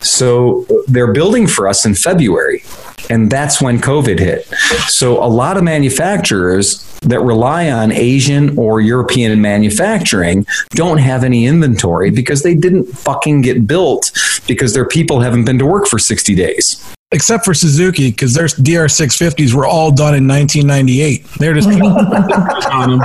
[0.00, 2.62] So they're building for us in February.
[3.08, 4.46] And that's when COVID hit.
[4.88, 11.46] So a lot of manufacturers that rely on Asian or European manufacturing don't have any
[11.46, 14.10] inventory because they didn't fucking get built
[14.46, 16.82] because their people haven't been to work for 60 days.
[17.12, 21.24] Except for Suzuki, because their DR650s were all done in 1998.
[21.38, 21.68] They're just
[22.72, 23.00] on them.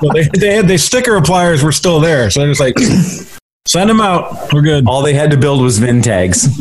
[0.00, 2.76] So they, they had the sticker appliers were still there, so they're just like
[3.66, 4.52] Send them out.
[4.52, 4.86] We're good.
[4.86, 6.42] All they had to build was VIN tags.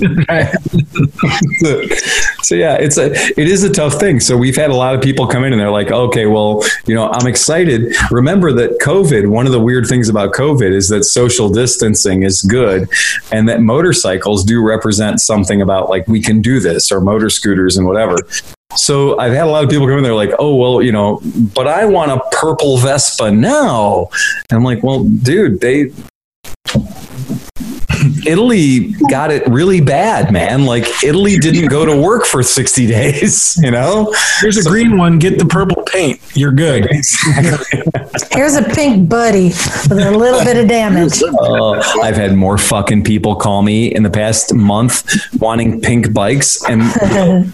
[2.41, 4.19] so yeah, it's a it is a tough thing.
[4.19, 6.95] So we've had a lot of people come in and they're like, okay, well, you
[6.95, 7.95] know, I'm excited.
[8.09, 9.29] Remember that COVID.
[9.29, 12.89] One of the weird things about COVID is that social distancing is good,
[13.31, 17.77] and that motorcycles do represent something about like we can do this, or motor scooters
[17.77, 18.15] and whatever.
[18.75, 20.03] So I've had a lot of people come in.
[20.03, 21.21] They're like, "Oh, well, you know,
[21.53, 24.09] but I want a purple Vespa now."
[24.49, 25.91] And I'm like, "Well, dude, they
[28.27, 30.65] Italy got it really bad, man.
[30.65, 34.13] Like Italy didn't go to work for 60 days, you know?
[34.39, 35.19] Here's a green one.
[35.19, 36.19] Get the purple paint.
[36.35, 36.87] You're good.
[38.31, 39.47] Here's a pink buddy
[39.89, 41.21] with a little bit of damage.
[41.23, 41.71] Uh,
[42.03, 47.53] I've had more fucking people call me in the past month wanting pink bikes and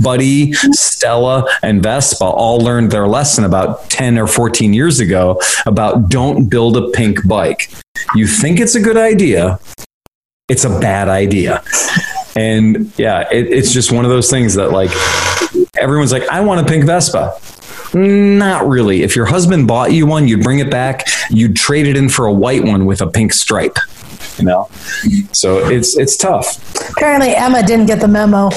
[0.00, 6.08] Buddy, Stella, and Vespa all learned their lesson about 10 or 14 years ago about
[6.08, 7.70] don't build a pink bike.
[8.14, 9.58] You think it's a good idea,
[10.48, 11.62] it's a bad idea.
[12.36, 14.90] And yeah, it, it's just one of those things that like
[15.76, 17.38] everyone's like, I want a pink Vespa.
[17.94, 19.02] Not really.
[19.02, 22.26] If your husband bought you one, you'd bring it back, you'd trade it in for
[22.26, 23.78] a white one with a pink stripe.
[24.38, 24.68] You know?
[25.32, 26.58] So it's it's tough.
[26.90, 28.50] Apparently, Emma didn't get the memo.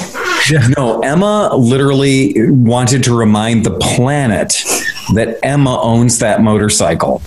[0.76, 4.62] No, Emma literally wanted to remind the planet
[5.14, 7.22] that Emma owns that motorcycle.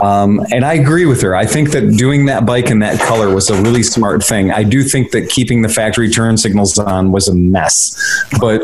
[0.00, 1.34] Um, and I agree with her.
[1.34, 4.50] I think that doing that bike in that color was a really smart thing.
[4.50, 7.96] I do think that keeping the factory turn signals on was a mess,
[8.40, 8.62] but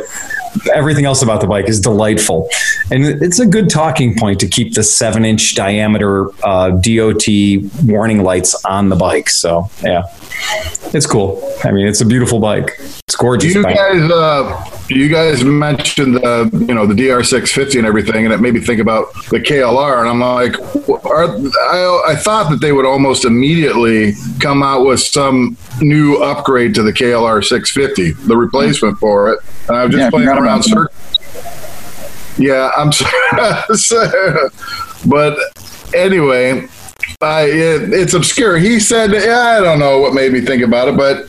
[0.73, 2.49] everything else about the bike is delightful.
[2.91, 7.27] And it's a good talking point to keep the seven inch diameter uh, DOT
[7.85, 9.29] warning lights on the bike.
[9.29, 10.05] So, yeah,
[10.93, 11.43] it's cool.
[11.65, 12.71] I mean, it's a beautiful bike.
[12.79, 13.55] It's gorgeous.
[13.55, 13.77] You bike.
[13.77, 18.55] guys, uh, you guys mentioned the you know the DR650 and everything, and it made
[18.55, 20.01] me think about the KLR.
[20.01, 20.59] And I'm like,
[21.07, 26.75] are, I, I thought that they would almost immediately come out with some new upgrade
[26.75, 29.41] to the KLR 650, the replacement for it.
[29.69, 30.91] And I was just Yeah, playing around search.
[32.39, 34.49] Yeah, I'm sorry.
[35.07, 35.39] but
[35.95, 36.69] anyway,
[37.21, 38.59] I, it, it's obscure.
[38.59, 41.27] He said, yeah, I don't know what made me think about it, but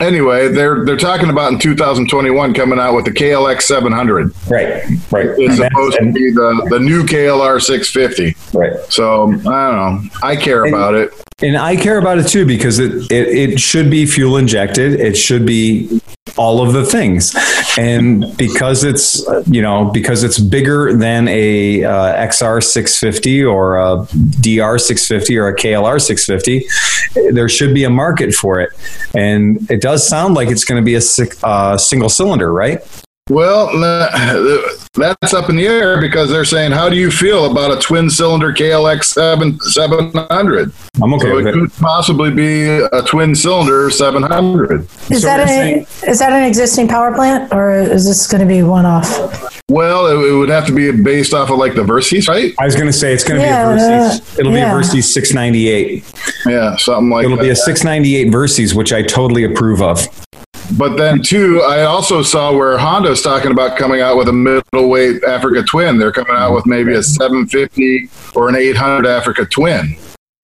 [0.00, 4.32] anyway, they're they're talking about in 2021 coming out with the KLX 700.
[4.48, 5.28] Right, right.
[5.38, 8.58] It's supposed to be the, the new KLR 650.
[8.58, 8.72] Right.
[8.90, 10.00] So I don't know.
[10.22, 11.12] I care about it.
[11.40, 15.00] And I care about it too because it, it, it should be fuel injected.
[15.00, 16.00] It should be
[16.38, 17.34] all of the things.
[17.76, 24.06] And because it's, you know, because it's bigger than a uh, XR 650 or a
[24.40, 28.70] DR 650 or a KLR 650, there should be a market for it.
[29.14, 31.02] And it does sound like it's going to be a
[31.42, 32.80] uh, single cylinder, right?
[33.28, 33.66] Well,
[34.94, 38.52] that's up in the air because they're saying, "How do you feel about a twin-cylinder
[38.54, 40.72] KLX 7 700?"
[41.02, 41.52] I'm okay so with it it.
[41.60, 44.86] could possibly be a twin-cylinder 700.
[45.10, 48.62] Is that an is that an existing power plant, or is this going to be
[48.62, 49.06] one off?
[49.70, 52.54] Well, it, it would have to be based off of like the Versys, right?
[52.58, 54.20] I was going to say it's going to Yeah, be a Versys.
[54.36, 54.72] Uh, It'll yeah.
[54.72, 56.04] be a Versys 698.
[56.46, 57.24] Yeah, something like that.
[57.26, 57.42] It'll that.
[57.42, 60.08] be a 698 Versys, which I totally approve of.
[60.76, 65.24] But then, too, I also saw where Honda's talking about coming out with a middleweight
[65.24, 65.98] Africa Twin.
[65.98, 69.96] They're coming out with maybe a 750 or an 800 Africa Twin.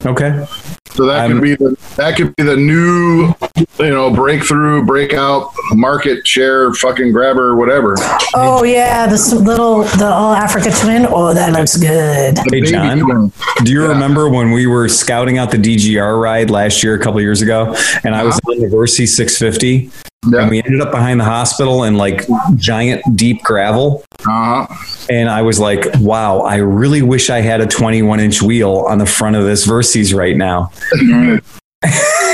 [0.07, 0.47] Okay.
[0.91, 3.35] So that I'm- could um, be the that could be the new,
[3.79, 7.97] you know, breakthrough, breakout, market share, fucking grabber, whatever.
[8.35, 11.07] Oh yeah, this little the all Africa twin.
[11.09, 12.39] Oh, that looks good.
[12.51, 13.33] Hey, John.
[13.65, 17.21] Do you remember when we were scouting out the DGR ride last year, a couple
[17.21, 17.75] years ago,
[18.05, 18.53] and I was uh-huh.
[18.53, 19.91] on the Versys 650,
[20.31, 20.41] Yeah.
[20.43, 22.27] and we ended up behind the hospital in like
[22.57, 24.67] giant deep gravel, Uh-huh.
[25.11, 28.99] and I was like, "Wow, I really wish I had a 21 inch wheel on
[28.99, 30.71] the front of this Versys right now."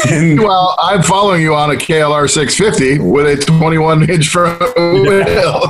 [0.09, 5.69] and Well, I'm following you on a KLR 650 with a 21 inch front wheel.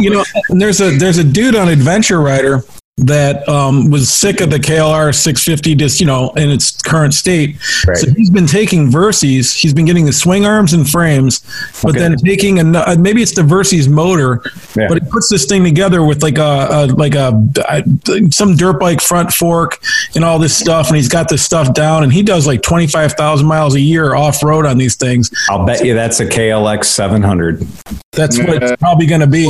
[0.00, 2.62] you know, and there's a there's a dude on Adventure Rider
[3.06, 7.56] that um, was sick of the KLR 650, just you know, in its current state.
[7.86, 7.96] Right.
[7.96, 9.54] So he's been taking Versys.
[9.58, 11.40] He's been getting the swing arms and frames,
[11.82, 11.98] but Okay.
[12.00, 14.42] then taking a uh, maybe it's the Versys motor,
[14.76, 14.86] Yeah.
[14.88, 17.32] but he puts this thing together with like a, a like a,
[17.68, 17.82] a
[18.30, 19.82] some dirt bike front fork
[20.14, 23.46] and all this stuff, and he's got this stuff down, and he does like 25,000
[23.46, 25.30] miles a year off road on these things.
[25.48, 27.66] I'll bet you that's a KLX 700.
[28.12, 28.58] That's what Yeah.
[28.72, 29.44] it's probably going to be.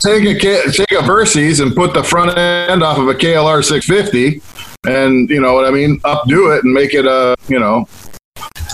[0.00, 3.64] take a K- take a Versys and put the front end off of a KLR
[3.64, 4.40] 650,
[4.88, 6.00] and you know what I mean.
[6.00, 7.88] Updo it and make it a you know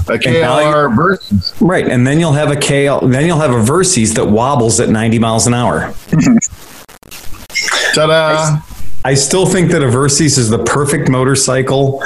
[0.09, 1.55] a KLR Versys.
[1.61, 4.89] Right, and then you'll have a KL, then you'll have a Versys that wobbles at
[4.89, 5.95] 90 miles an hour.
[7.95, 8.59] Ta-da!
[9.05, 12.03] I still think that a Versys is the perfect motorcycle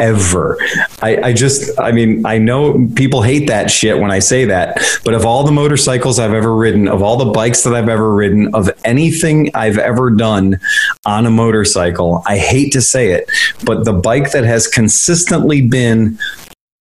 [0.00, 0.58] ever.
[1.02, 4.80] I, I just, I mean, I know people hate that shit when I say that,
[5.04, 8.12] but of all the motorcycles I've ever ridden, of all the bikes that I've ever
[8.12, 10.58] ridden, of anything I've ever done
[11.04, 13.30] on a motorcycle, I hate to say it,
[13.64, 16.18] but the bike that has consistently been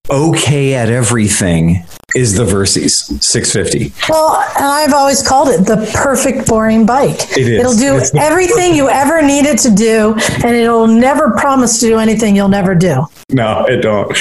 [0.10, 3.94] okay at everything is the Versys 650.
[4.10, 7.20] Well, and I've always called it the perfect boring bike.
[7.38, 7.60] It is.
[7.60, 11.88] It'll do It's everything you ever need it to do, and it'll never promise to
[11.88, 13.06] do anything you'll never do.
[13.32, 14.12] No, it don't.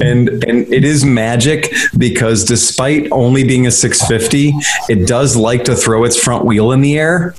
[0.00, 4.52] And and it is magic because despite only being a 650,
[4.88, 7.34] it does like to throw its front wheel in the air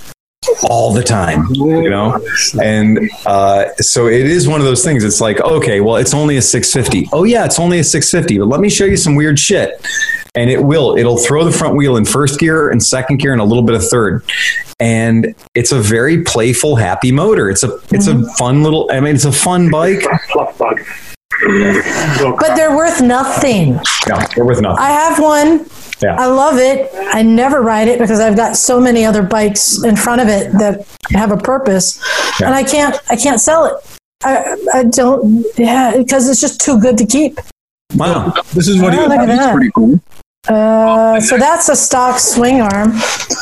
[0.64, 2.18] all the time, you know?
[2.60, 5.04] And uh, so it is one of those things.
[5.04, 7.10] It's like, okay, well, it's only a 650.
[7.12, 9.84] Oh, yeah, it's only a 650, but let me show you some weird shit.
[10.34, 10.96] And it will.
[10.96, 13.74] It'll throw the front wheel in first gear and second gear and a little bit
[13.74, 14.24] of third.
[14.80, 17.50] And it's a very playful, happy motor.
[17.50, 18.90] It's a it's a fun little.
[18.90, 20.02] I mean, it's a fun bike.
[21.44, 23.74] But they're worth nothing.
[24.08, 24.82] No, they're worth nothing.
[24.82, 25.66] I have one.
[26.02, 26.16] Yeah.
[26.18, 26.90] I love it.
[27.14, 30.50] I never ride it because I've got so many other bikes in front of it
[30.58, 32.00] that have a purpose,
[32.40, 32.46] Yeah.
[32.46, 32.96] and I can't.
[33.08, 33.74] I can't sell it.
[34.24, 35.44] I, I don't.
[35.56, 37.38] Yeah, because it's just too good to keep.
[37.94, 38.32] Wow.
[38.54, 39.54] This is what he Oh, look at that.
[39.54, 40.00] Pretty cool.
[40.48, 42.92] Uh, so that's a stock swing arm.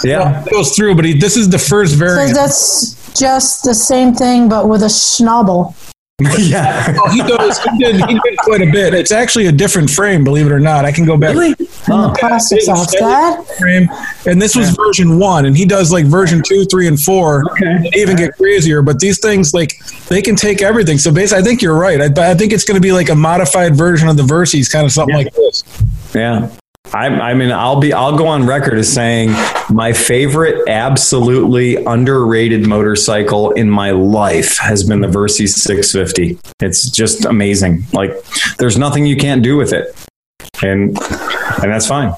[0.05, 0.45] Yeah.
[0.45, 2.35] it goes through, but he, this is the first So variant.
[2.35, 5.75] that's just the same thing, but with a schnabel.
[6.39, 6.97] yeah.
[6.99, 7.59] Oh, he does.
[7.59, 7.97] He did.
[7.97, 8.95] He did quite a bit.
[8.95, 10.85] It's actually a different frame, believe it or not.
[10.85, 11.35] I can go back.
[11.35, 11.49] Really?
[11.49, 12.15] And the oh.
[12.19, 13.47] plastic's off that.
[13.59, 13.89] Frame,
[14.27, 17.45] and this was version one, and he does like version two, three, and four.
[17.53, 17.91] Okay.
[17.91, 19.79] They even get crazier, but these things like
[20.09, 20.99] they can take everything.
[20.99, 22.01] So basically, I think you're right.
[22.01, 24.85] I, I think it's going to be like a modified version of the Versys, kind
[24.85, 25.65] of something like this.
[26.15, 26.51] Yeah.
[26.93, 29.31] I, I mean, I'll be, I'll go on record as saying
[29.71, 36.39] my favorite, absolutely underrated motorcycle in my life has been the Versys 650.
[36.61, 37.85] It's just amazing.
[37.93, 38.13] Like,
[38.59, 39.95] there's nothing you can't do with it,
[40.63, 40.99] and
[41.63, 42.13] and that's fine,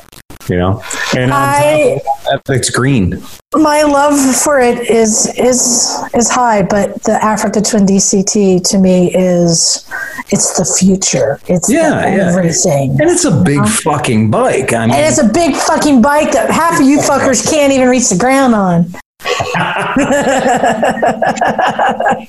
[0.49, 0.83] you know.
[1.17, 3.23] And um, I top it's green.
[3.55, 9.15] my love for it is is is high, but the Africa Twin DCT to me
[9.15, 9.89] is
[10.31, 11.41] it's the future.
[11.47, 12.29] It's Yeah, yeah.
[12.29, 12.93] everything.
[13.01, 14.73] And it's a big fucking bike.
[14.73, 17.89] I mean, And it's a big fucking bike that half of you fuckers can't even
[17.89, 18.93] reach the ground on.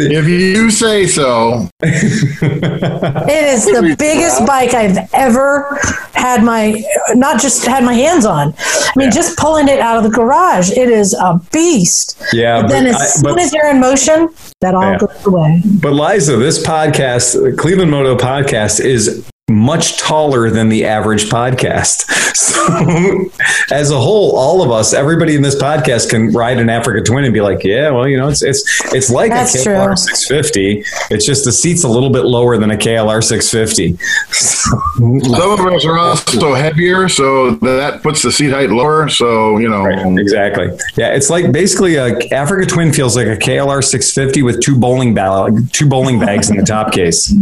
[0.00, 1.68] If you say so.
[1.82, 5.78] It is the biggest bike I've ever
[6.14, 6.82] had my
[7.14, 8.54] not just had my hands on.
[8.58, 12.20] I mean, just pulling it out of the garage, it is a beast.
[12.32, 14.28] yeah, But then as I- soon but as you're in motion,
[14.60, 14.98] that all Yeah.
[14.98, 15.62] goes away.
[15.80, 22.06] But Liza, this podcast, the Cleveland Moto podcast, is much taller than the average podcast.
[22.38, 23.30] So,
[23.72, 27.24] as a whole, all of us, everybody in this podcast can ride an Africa Twin
[27.24, 28.62] and be like, "Yeah, well, you know, it's it's
[28.94, 29.74] it's like That's a true.
[29.74, 30.84] KLR 650.
[31.10, 33.96] It's just the seat's a little bit lower than a KLR 650."
[34.32, 39.08] Some of us are also heavier, so that puts the seat height lower.
[39.08, 39.86] So, you know,
[40.18, 40.68] exactly.
[40.96, 45.14] Yeah, it's like basically a Africa Twin feels like a KLR 650 with two bowling
[45.14, 47.34] bag, two bowling bags in the top case.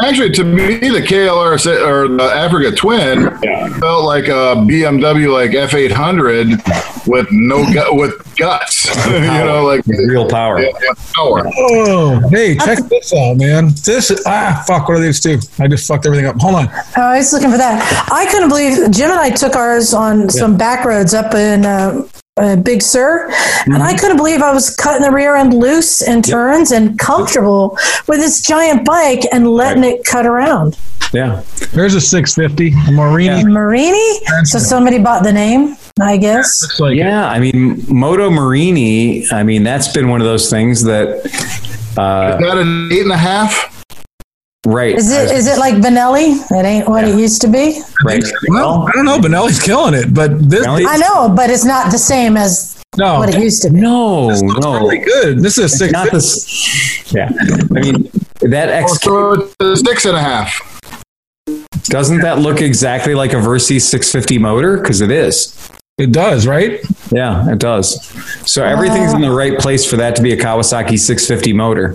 [0.00, 3.30] actually, to me, the KLR or the Africa Twin
[3.80, 8.84] felt like a BMW like F800 with no gut with guts.
[9.06, 10.60] you know, like Real power.
[10.60, 10.70] yeah,
[11.14, 11.48] power.
[11.56, 13.68] Oh, hey, check this out, man.
[13.84, 14.88] This is, ah, fuck.
[14.88, 15.38] What are these two?
[15.58, 16.36] I just fucked everything up.
[16.40, 16.68] Hold on.
[16.96, 18.08] Oh, I was looking for that.
[18.10, 22.06] I couldn't believe Jim and I took ours on some back roads up in uh,
[22.36, 23.30] uh, Big Sur,
[23.66, 27.78] and I couldn't believe I was cutting the rear end loose in turns and comfortable
[28.08, 30.76] with this giant bike and letting it cut around.
[31.12, 31.44] Yeah.
[31.72, 33.44] There's a 650 a Morini.
[33.44, 34.46] Morini?
[34.46, 36.60] So somebody bought the name, I guess.
[36.62, 39.32] Looks like Yeah, I mean, Moto Morini.
[39.32, 41.08] I mean, that's been one of those things that,
[41.96, 43.83] uh, Is that an eight and a half?
[44.66, 44.96] Right?
[44.96, 46.40] Is it is it like Benelli?
[46.50, 47.82] It ain't what it used to be.
[48.04, 48.22] right?
[48.48, 49.18] Well, I don't know.
[49.18, 53.18] Benelli's killing it, but this Benelli- I know, but it's not the same as no,
[53.18, 53.80] what it used to be.
[53.80, 55.40] No, it's no, really good.
[55.40, 57.12] This is a It's not this.
[57.12, 58.10] Yeah, I mean,
[58.40, 60.80] that Oh, X so six and a half.
[61.84, 64.78] doesn't that look exactly like a Versys 650 motor?
[64.78, 65.70] Because it is.
[65.98, 66.80] It does, right?
[67.12, 68.00] Yeah, it does.
[68.50, 69.16] So everything's uh.
[69.16, 71.94] in the right place for that to be a Kawasaki 650 motor.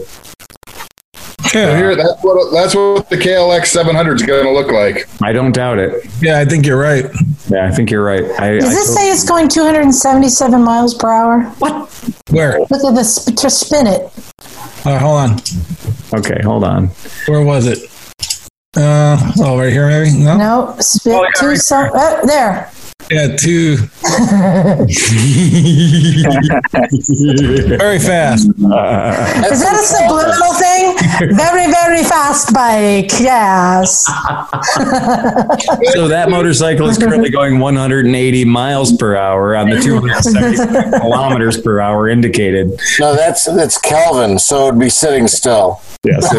[1.54, 5.08] Yeah, Here, that's what that's what the KLX 700 is going to look like.
[5.22, 6.06] I don't doubt it.
[6.22, 6.40] yeah.
[6.40, 7.06] I think you're right.
[7.50, 8.24] Yeah, I think you're right.
[8.40, 11.42] I, Does I this say it's going 277 miles per hour?
[11.60, 11.90] What?
[12.30, 12.60] Where?
[12.60, 14.02] Look at this to spin it.
[14.86, 15.40] All right, hold on.
[16.20, 16.88] okay, hold on.
[17.28, 17.80] Where was it?
[18.78, 20.16] Uh, oh, right here, maybe.
[20.18, 20.38] No.
[20.38, 22.72] No, spin Oh, yeah, two right some, uh, there.
[23.12, 23.76] Yeah, two.
[27.78, 28.48] Very fast.
[28.48, 31.36] Is that a subliminal thing?
[31.36, 33.12] Very, very fast bike.
[33.20, 34.06] Yes.
[35.94, 41.80] So that motorcycle is currently going 180 miles per hour on the 270 kilometers per
[41.80, 42.80] hour indicated.
[43.00, 45.82] No, that's that's Kelvin, so it'd be sitting still.
[46.04, 46.30] Yes.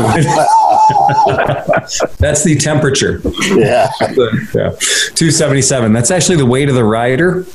[2.19, 3.21] That's the temperature.
[3.51, 3.91] Yeah.
[4.55, 4.71] Yeah.
[5.15, 5.93] 277.
[5.93, 7.47] That's actually the weight of the rider.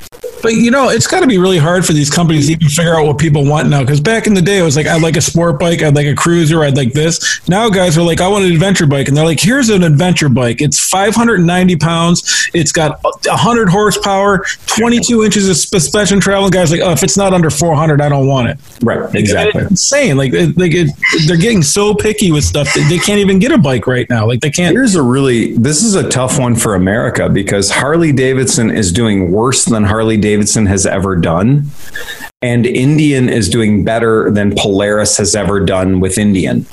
[0.41, 2.95] But you know, it's got to be really hard for these companies to even figure
[2.95, 3.82] out what people want now.
[3.82, 6.06] Because back in the day, it was like, I'd like a sport bike, I'd like
[6.06, 7.41] a cruiser, I'd like this.
[7.49, 10.30] Now, guys are like, I want an adventure bike, and they're like, here's an adventure
[10.30, 10.62] bike.
[10.62, 12.49] It's 590 pounds.
[12.53, 16.45] It's got 100 horsepower, 22 inches of suspension travel.
[16.45, 18.60] And guys are like, oh, if it's not under 400, I don't want it.
[18.84, 19.16] Right.
[19.16, 19.62] Exactly.
[19.62, 20.16] It's insane.
[20.16, 20.91] Like, it, like it,
[21.26, 24.27] they're getting so picky with stuff that they can't even get a bike right now.
[24.27, 24.76] Like, they can't.
[24.76, 29.31] Here's a really this is a tough one for America because Harley Davidson is doing
[29.31, 31.65] worse than Harley Davidson has ever done.
[32.41, 36.68] And Indian is doing better than Polaris has ever done with Indian.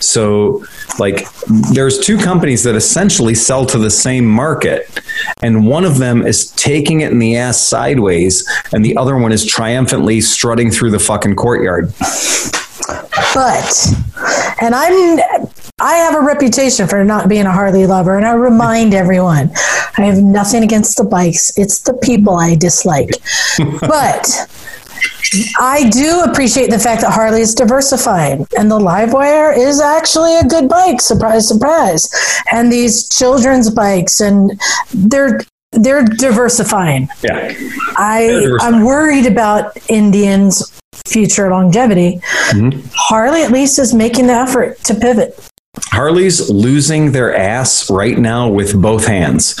[0.00, 0.64] So,
[0.98, 1.26] like,
[1.72, 5.00] there's two companies that essentially sell to the same market,
[5.40, 9.32] and one of them is taking it in the ass sideways, and the other one
[9.32, 11.92] is triumphantly strutting through the fucking courtyard.
[13.34, 13.86] But,
[14.60, 15.18] and I'm,
[15.80, 19.50] I have a reputation for not being a Harley lover, and I remind everyone,
[19.98, 21.56] I have nothing against the bikes.
[21.58, 23.10] It's the people I dislike.
[23.80, 24.28] but
[25.58, 30.44] I do appreciate the fact that Harley is diversifying, and the Livewire is actually a
[30.44, 31.00] good bike.
[31.00, 32.08] Surprise, surprise!
[32.52, 34.60] And these children's bikes, and
[34.92, 35.40] they're
[35.72, 37.08] they're diversifying.
[37.22, 37.52] Yeah.
[37.96, 40.72] I I'm worried about Indians'
[41.06, 42.20] future longevity.
[42.94, 45.50] Harley at least is making the effort to pivot.
[45.86, 49.58] Harley's losing their ass right now with both hands,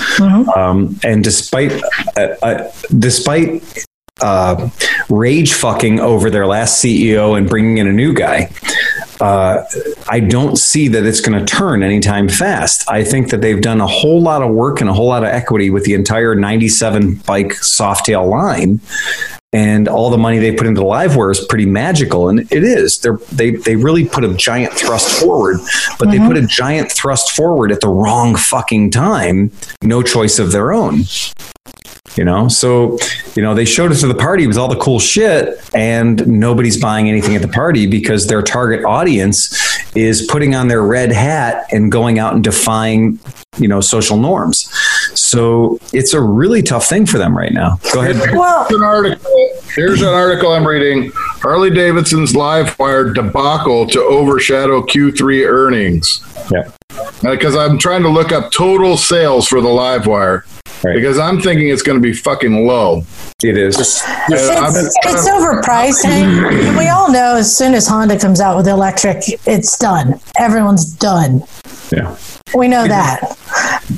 [0.54, 1.72] um, and despite
[2.16, 3.62] uh, uh, despite
[4.20, 4.70] uh,
[5.10, 8.50] rage fucking over their last CEO and bringing in a new guy.
[9.20, 9.64] Uh,
[10.08, 12.88] I don't see that it's going to turn anytime fast.
[12.90, 15.28] I think that they've done a whole lot of work and a whole lot of
[15.28, 18.80] equity with the entire 97 bike Softail line.
[19.54, 22.98] And all the money they put into Livewire is pretty magical, and it is.
[22.98, 25.58] They're, they they really put a giant thrust forward,
[25.98, 26.26] but they mm-hmm.
[26.26, 29.52] put a giant thrust forward at the wrong fucking time.
[29.80, 31.04] No choice of their own
[32.16, 32.98] you know so
[33.34, 36.80] you know they showed it to the party with all the cool shit and nobody's
[36.80, 39.52] buying anything at the party because their target audience
[39.96, 43.18] is putting on their red hat and going out and defying
[43.58, 44.70] you know social norms
[45.14, 48.82] so it's a really tough thing for them right now go ahead Well, Here's an
[48.84, 49.30] article.
[49.74, 51.10] Here's an article I'm reading.
[51.14, 56.20] Harley Davidson's live wire debacle to overshadow Q3 earnings.
[56.52, 56.70] yeah
[57.22, 60.44] Because I'm trying to look up total sales for the live wire.
[60.84, 60.94] Right.
[60.96, 63.02] Because I'm thinking it's going to be fucking low.
[63.42, 63.76] it is
[64.28, 66.04] And uh, I'm- it's, it's overpriced.
[66.04, 70.20] And we all know as soon as Honda comes out with electric, it's done.
[70.38, 71.42] Everyone's done.
[71.90, 72.16] yeah
[72.54, 73.20] We know that.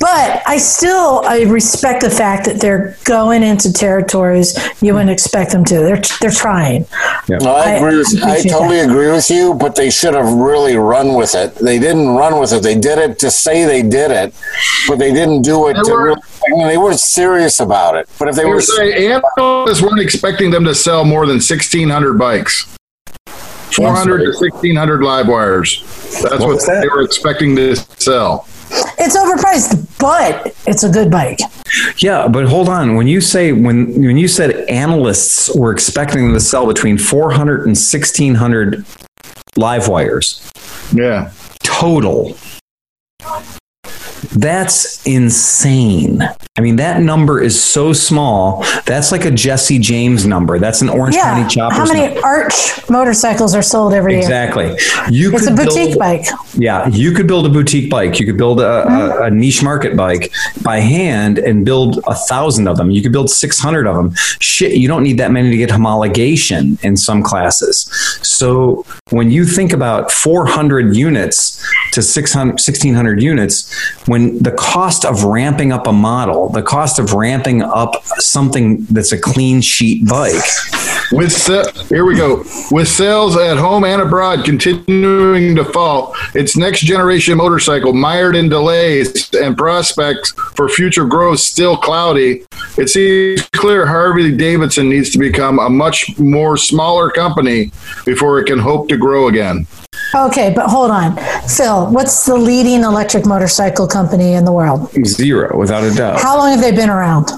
[0.01, 5.53] But I still I respect the fact that they're going into territories you wouldn't expect
[5.53, 5.75] them to.
[5.79, 6.87] They're they're trying.
[7.29, 10.33] No, I I agree with I appreciate totally agree with you, but they should have
[10.33, 11.55] really run with it.
[11.55, 12.63] They didn't run with it.
[12.63, 14.35] They did it to say they did it,
[14.89, 17.97] but they didn't do it They to were- really, I mean, they weren't serious about
[17.97, 18.09] it.
[18.19, 21.37] But if they They were were saying analysts weren't expecting them to sell more than
[21.41, 22.67] 1,600 bikes.
[23.73, 25.83] 400 to 1,600 live wires.
[26.23, 26.81] That's what, was that?
[26.83, 28.49] they were expecting to sell.
[28.99, 31.39] It's overpriced, but it's a good bike.
[31.99, 32.97] Yeah, but hold on.
[32.97, 37.67] When you say when when you said analysts were expecting them to sell between 400
[37.67, 38.85] and 1600
[39.57, 40.51] live wires
[40.93, 41.31] Yeah.
[41.63, 42.37] total.
[44.35, 46.23] That's insane.
[46.59, 48.65] I mean, that number is so small.
[48.87, 50.59] That's like a Jesse James number.
[50.59, 51.35] That's an Orange Yeah.
[51.35, 51.77] County Choppers.
[51.79, 52.27] How many number.
[52.27, 54.23] Arch motorcycles are sold every year?
[54.23, 54.77] Exactly.
[55.11, 56.27] You It's a boutique build- bike.
[56.55, 58.19] Yeah, you could build a boutique bike.
[58.19, 59.23] You could build a, a, mm-hmm.
[59.25, 60.33] a niche market bike
[60.63, 62.91] by hand and build a thousand of them.
[62.91, 64.15] You could build 600 of them.
[64.41, 67.85] Shit, you don't need that many to get homologation in some classes.
[68.23, 71.63] So when you think about 400 units
[71.93, 73.71] to 600, 1600 units,
[74.07, 79.13] when the cost of ramping up a model, the cost of ramping up something that's
[79.13, 80.43] a clean sheet bike,
[81.13, 82.45] With sa- here we go.
[82.71, 88.49] With sales at home and abroad continuing to fall, its next generation motorcycle mired in
[88.49, 92.46] delays and prospects for future growth still cloudy.
[92.79, 97.71] It seems clear Harley Davidson needs to become a much more smaller company
[98.05, 99.67] before it can hope to grow again.
[100.15, 101.17] Okay, but hold on.
[101.49, 104.91] Phil, what's the leading electric motorcycle company in the world?
[105.07, 106.21] zero without a doubt.
[106.21, 107.31] How long have they been around?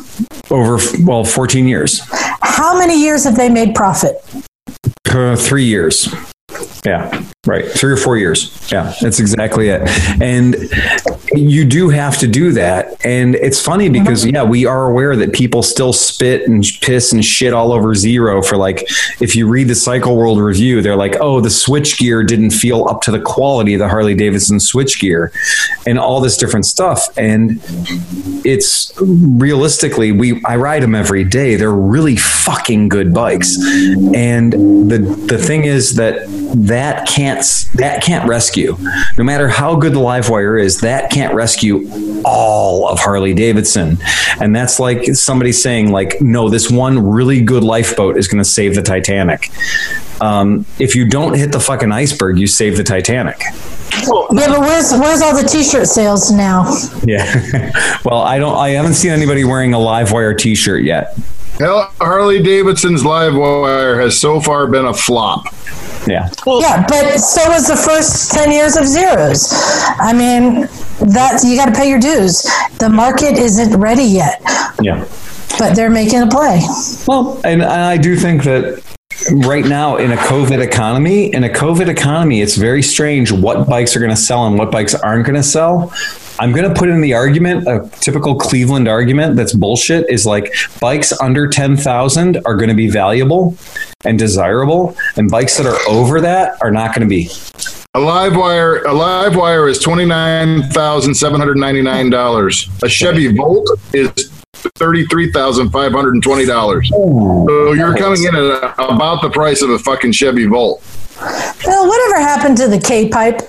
[0.50, 2.00] over well 14 years,
[2.40, 4.16] How many years have they made profit?
[5.10, 6.08] uh, three years.
[6.84, 7.66] Yeah, right.
[7.66, 8.70] Three or four years.
[8.70, 9.82] Yeah, that's exactly it.
[10.20, 10.56] And
[11.32, 13.04] you do have to do that.
[13.04, 14.04] And it's funny uh-huh.
[14.04, 17.94] because, yeah, we are aware that people still spit and piss and shit all over
[17.94, 18.88] zero for like,
[19.20, 22.86] if you read the Cycle World review, they're like, oh, the switch gear didn't feel
[22.88, 25.32] up to the quality of the Harley Davidson switch gear
[25.86, 27.08] and all this different stuff.
[27.16, 27.60] And
[28.44, 31.56] it's realistically, we I ride them every day.
[31.56, 33.56] They're really fucking good bikes.
[34.14, 37.44] And the the thing is that that can't
[37.74, 38.76] that can't rescue.
[39.16, 41.88] No matter how good the live wire is, that can't rescue
[42.24, 43.98] all of Harley Davidson.
[44.40, 48.48] And that's like somebody saying like, no, this one really good lifeboat is going to
[48.48, 49.50] save the Titanic.
[50.20, 53.40] Um, if you don't hit the fucking iceberg, you save the Titanic.
[53.40, 56.72] Yeah, but where's where's all the T-shirt sales now?
[57.04, 57.70] Yeah.
[58.04, 58.56] well, I don't.
[58.56, 61.16] I haven't seen anybody wearing a live wire T-shirt yet.
[61.58, 65.44] Hell, Harley Davidson's live wire has so far been a flop.
[66.06, 66.30] Yeah.
[66.46, 69.48] Yeah, but so was the first ten years of zeros.
[69.98, 70.62] I mean,
[71.12, 72.42] that you got to pay your dues.
[72.78, 74.40] The market isn't ready yet,
[74.80, 75.04] Yeah.
[75.58, 76.60] but they're making a play.
[77.06, 78.82] Well, and I do think that
[79.32, 83.96] right now in a COVID economy, in a COVID economy, it's very strange what bikes
[83.96, 85.92] are going to sell and what bikes aren't going to sell.
[86.40, 90.54] I'm going to put in the argument, a typical Cleveland argument that's bullshit is like
[90.80, 93.56] bikes under 10,000 are going to be valuable
[94.04, 97.28] and desirable, and bikes that are over that are not going to be.
[97.94, 102.68] A live wire, a live wire is twenty nine thousand seven hundred ninety nine dollars.
[102.84, 104.30] A Chevy Volt is
[104.76, 106.88] thirty three thousand five hundred and twenty dollars.
[106.88, 110.82] So you're coming in at about the price of a fucking Chevy Volt.
[111.64, 113.40] Well, whatever happened to the K pipe?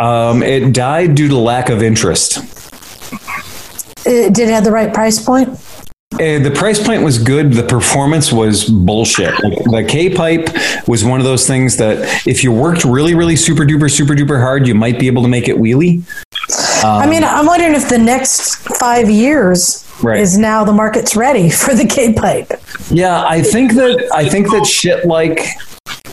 [0.00, 2.38] Um, it died due to lack of interest.
[4.06, 5.48] Uh, Did it have the right price point?
[6.14, 7.52] Uh, the price point was good.
[7.52, 9.32] The performance was bullshit.
[9.42, 10.48] Like, the K pipe
[10.86, 14.40] was one of those things that if you worked really, really super duper, super duper
[14.40, 16.02] hard, you might be able to make it wheelie.
[16.84, 20.20] I um, mean, I'm wondering if the next five years Right.
[20.20, 22.52] is now the market's ready for the K pipe.
[22.90, 25.40] Yeah, I think that I think that shit like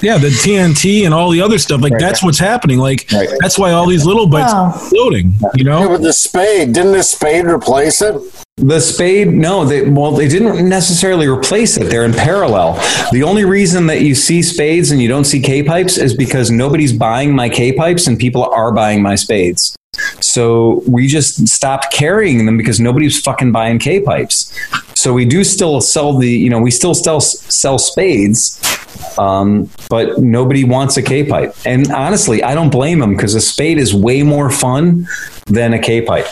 [0.02, 1.82] Yeah, the TNT and all the other stuff.
[1.82, 2.78] Like that's what's happening.
[2.80, 3.30] Like Right.
[3.40, 4.66] that's why all these little bikes Wow.
[4.66, 5.34] are floating.
[5.56, 5.90] You Yeah, know?
[5.90, 8.16] with the spade, didn't the spade replace it?
[8.58, 11.90] The spade, no, they well, they didn't necessarily replace it.
[11.90, 12.80] They're in parallel.
[13.12, 16.52] The only reason that you see spades and you don't see K pipes is because
[16.52, 19.76] nobody's buying my K pipes and people are buying my spades.
[20.20, 24.54] So we just stopped carrying them because nobody's fucking buying K pipes.
[24.96, 28.60] So we do still sell the, you know, we still sell sell spades,
[29.18, 31.56] um, but nobody wants a K pipe.
[31.66, 35.08] And honestly, I don't blame them because a spade is way more fun
[35.48, 36.28] than a K pipe.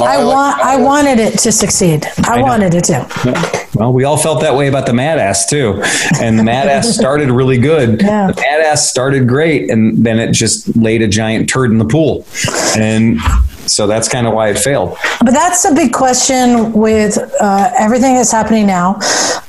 [0.00, 0.60] I want.
[0.60, 2.06] I wanted it to succeed.
[2.18, 2.42] I, know.
[2.42, 3.68] wanted it to.
[3.74, 5.82] Well, we all felt that way about the Mad Ass too.
[6.20, 8.00] And the Mad Ass started really good.
[8.00, 8.28] Yeah.
[8.28, 11.84] The Mad Ass started great, and then it just laid a giant turd in the
[11.84, 12.26] pool.
[12.76, 13.18] And
[13.66, 14.96] so that's kind of why it failed.
[15.20, 19.00] But that's a big question with uh, everything that's happening now,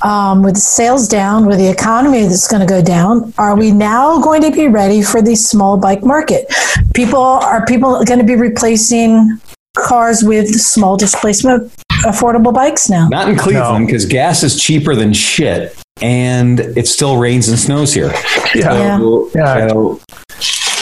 [0.02, 3.32] um, with sales down, with the economy that's going to go down.
[3.38, 6.52] Are we now going to be ready for the small bike market?
[6.94, 9.40] People are people going to be replacing
[9.76, 11.72] cars with small displacement
[12.04, 13.08] affordable bikes now?
[13.08, 17.92] Not in Cleveland because gas is cheaper than shit, and it still rains and snows
[17.94, 18.12] here.
[18.54, 18.98] Yeah.
[18.98, 19.68] So- Yeah.
[19.68, 20.00] so-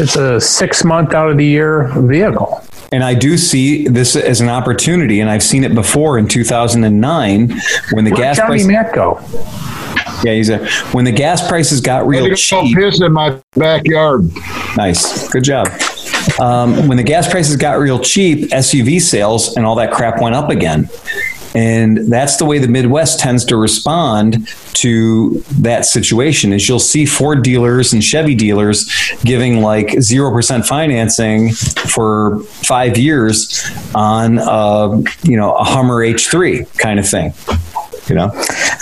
[0.00, 2.62] It's a six month out of the year vehicle.
[2.92, 7.50] And I do see this as an opportunity, and I've seen it before in 2009
[7.90, 8.66] when the Where'd gas Johnny price.
[8.66, 9.20] Matt go?
[10.24, 12.78] Yeah, he's a, when the gas prices got real Ready to go cheap.
[12.78, 14.30] piss in my backyard.
[14.76, 15.28] Nice.
[15.28, 15.68] Good job.
[16.40, 20.34] Um, when the gas prices got real cheap, SUV sales and all that crap went
[20.34, 20.88] up again.
[21.54, 27.06] And that's the way the Midwest tends to respond to that situation is you'll see
[27.06, 28.88] Ford dealers and Chevy dealers
[29.24, 36.98] giving like 0% financing for five years on, uh, you know, a Hummer H3 kind
[36.98, 37.32] of thing.
[38.08, 38.30] You know,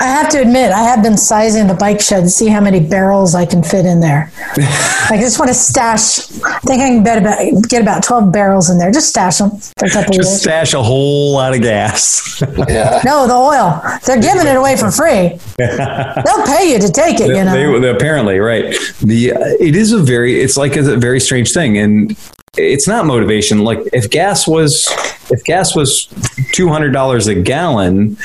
[0.01, 2.81] I have to admit, I have been sizing the bike shed to see how many
[2.81, 4.31] barrels I can fit in there.
[4.57, 6.21] I just want to stash.
[6.45, 8.91] I think I can bet about, get about twelve barrels in there.
[8.93, 10.43] Just stash them for a couple just years.
[10.43, 12.25] stash a whole lot of gas.
[12.69, 13.01] Yeah.
[13.05, 13.81] No, the oil.
[14.05, 15.39] They're giving it away for free.
[15.59, 17.29] They'll pay you to take it.
[17.29, 17.53] You know.
[17.53, 18.75] They, they- apparently, right.
[19.01, 19.31] The
[19.61, 22.17] it is a very it's like a very strange thing, and
[22.57, 23.65] it's not motivation.
[23.65, 24.87] Like if gas was
[25.31, 26.09] if gas was
[26.53, 28.17] two hundred dollars a gallon,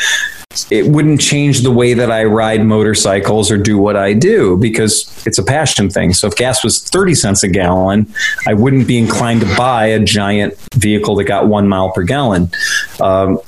[0.69, 5.26] it wouldn't change the way that I ride motorcycles or do what I do because
[5.26, 6.14] it's a passion thing.
[6.14, 8.14] So if gas was 30 cents a gallon,
[8.48, 12.49] I wouldn't be inclined to buy a giant vehicle that got one mile per gallon.
[12.99, 13.40] Um,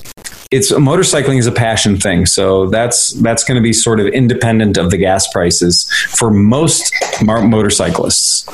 [0.52, 2.26] it's motorcycling is a passion thing.
[2.26, 6.94] So that's that's going to be sort of independent of the gas prices for most
[7.24, 8.48] mar- motorcyclists.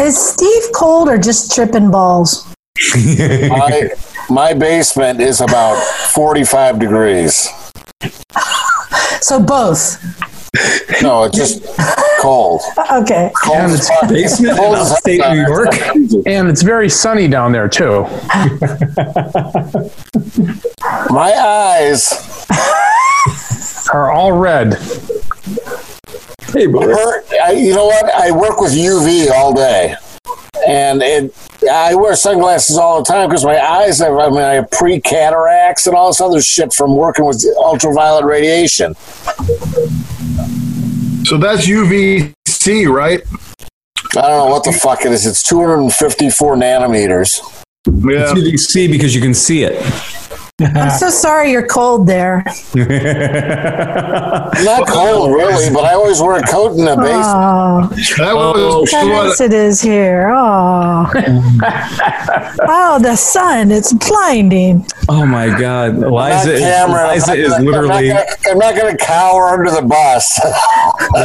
[0.00, 2.46] Is Steve cold or just tripping balls?
[2.96, 3.90] My,
[4.30, 5.76] my basement is about
[6.14, 7.48] 45 degrees.
[9.22, 10.02] So both.
[11.02, 11.62] No, it's just
[12.20, 12.62] cold.
[12.90, 13.30] Okay.
[13.44, 14.08] Cold And as it's fuck.
[14.08, 15.20] Basement Cold as upstate.
[15.30, 15.68] New York.
[16.26, 18.02] And it's very sunny down there too.
[21.10, 22.12] My eyes
[23.92, 24.74] Are all red.
[26.52, 27.22] Hey, brother.
[27.54, 28.06] you know what?
[28.14, 29.94] I work with UV all day.
[30.66, 31.34] And it,
[31.70, 35.00] I wear sunglasses all the time because my eyes have, I mean, I have pre
[35.00, 38.94] cataracts and all this other shit from working with ultraviolet radiation.
[41.24, 43.22] So that's UVC, right?
[44.16, 45.26] I don't know what the fuck it is.
[45.26, 47.64] It's 254 nanometers.
[47.86, 48.34] Yeah.
[48.34, 49.80] You can see because you can see it.
[50.60, 52.44] I'm so sorry you're cold there.
[52.74, 52.88] Not
[54.88, 57.24] cold, really, but I always wear a coat in the basement.
[57.26, 57.88] Oh,
[58.18, 60.30] That was oh, how what, nice it is here.
[60.32, 61.10] Oh.
[62.68, 63.70] oh, the sun.
[63.70, 64.86] It's blinding.
[65.08, 67.08] Oh my God, Liza is, camera.
[67.08, 68.12] Liza is gonna, literally.
[68.12, 70.38] I'm not gonna cower under the bus.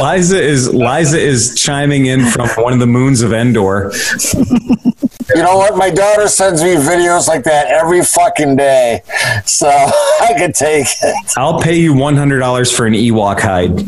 [0.00, 3.92] Liza is Liza is chiming in from one of the moons of Endor.
[5.34, 5.76] you know what?
[5.76, 9.02] My daughter sends me videos like that every fucking day,
[9.44, 9.68] so
[10.20, 11.32] I could take it.
[11.36, 13.80] I'll pay you one hundred dollars for an Ewok hide.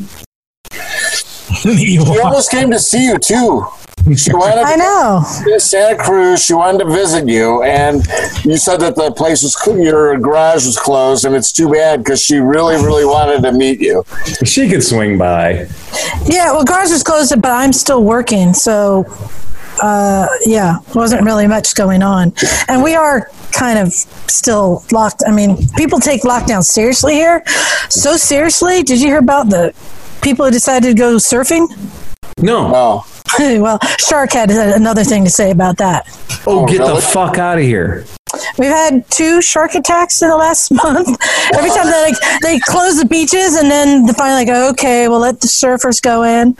[1.62, 3.66] She almost came to see you too.
[4.16, 5.22] She wanted I know.
[5.44, 6.42] to Santa Cruz.
[6.42, 8.06] She wanted to visit you, and
[8.44, 12.22] you said that the place was your garage was closed, and it's too bad because
[12.22, 14.04] she really, really wanted to meet you.
[14.44, 15.68] She could swing by.
[16.26, 18.54] Yeah, well, garage was closed, but I'm still working.
[18.54, 19.04] So,
[19.82, 22.32] uh, yeah, wasn't really much going on.
[22.68, 25.22] And we are kind of still locked.
[25.26, 27.42] I mean, people take lockdown seriously here.
[27.88, 28.82] So seriously.
[28.82, 29.74] Did you hear about the
[30.22, 31.68] people who decided to go surfing?
[32.40, 32.70] No.
[32.74, 33.06] Oh,
[33.38, 36.06] well, Shark had another thing to say about that.
[36.46, 36.94] Oh, get really?
[36.94, 38.06] the fuck out of here.
[38.58, 41.08] We've had two shark attacks in the last month.
[41.54, 45.20] Every time they like they close the beaches and then they finally go, okay, we'll
[45.20, 46.56] let the surfers go in.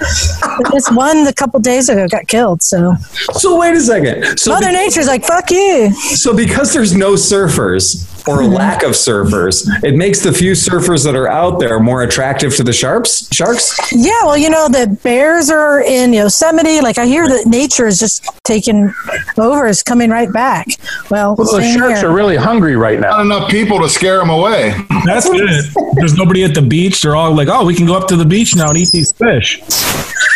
[0.72, 2.62] This one a couple days ago got killed.
[2.62, 2.94] So
[3.34, 4.38] So wait a second.
[4.38, 5.90] So, Mother Nature's like fuck you.
[5.92, 11.04] so because there's no surfers or a lack of surfers, it makes the few surfers
[11.04, 13.28] that are out there more attractive to the sharps.
[13.34, 13.76] Sharks.
[13.92, 16.80] Yeah, well, you know the bears are in Yosemite.
[16.80, 18.92] Like I hear that nature is just taking
[19.38, 20.66] over, is coming right back.
[21.10, 22.10] Well, Well, the sharks here.
[22.10, 23.08] are really hungry right now.
[23.08, 24.74] not enough people to scare them away.
[25.04, 25.74] That's it.
[25.94, 27.00] There's nobody at the beach.
[27.02, 29.12] They're all like, "Oh, we can go up to the beach now and eat these
[29.12, 29.60] fish."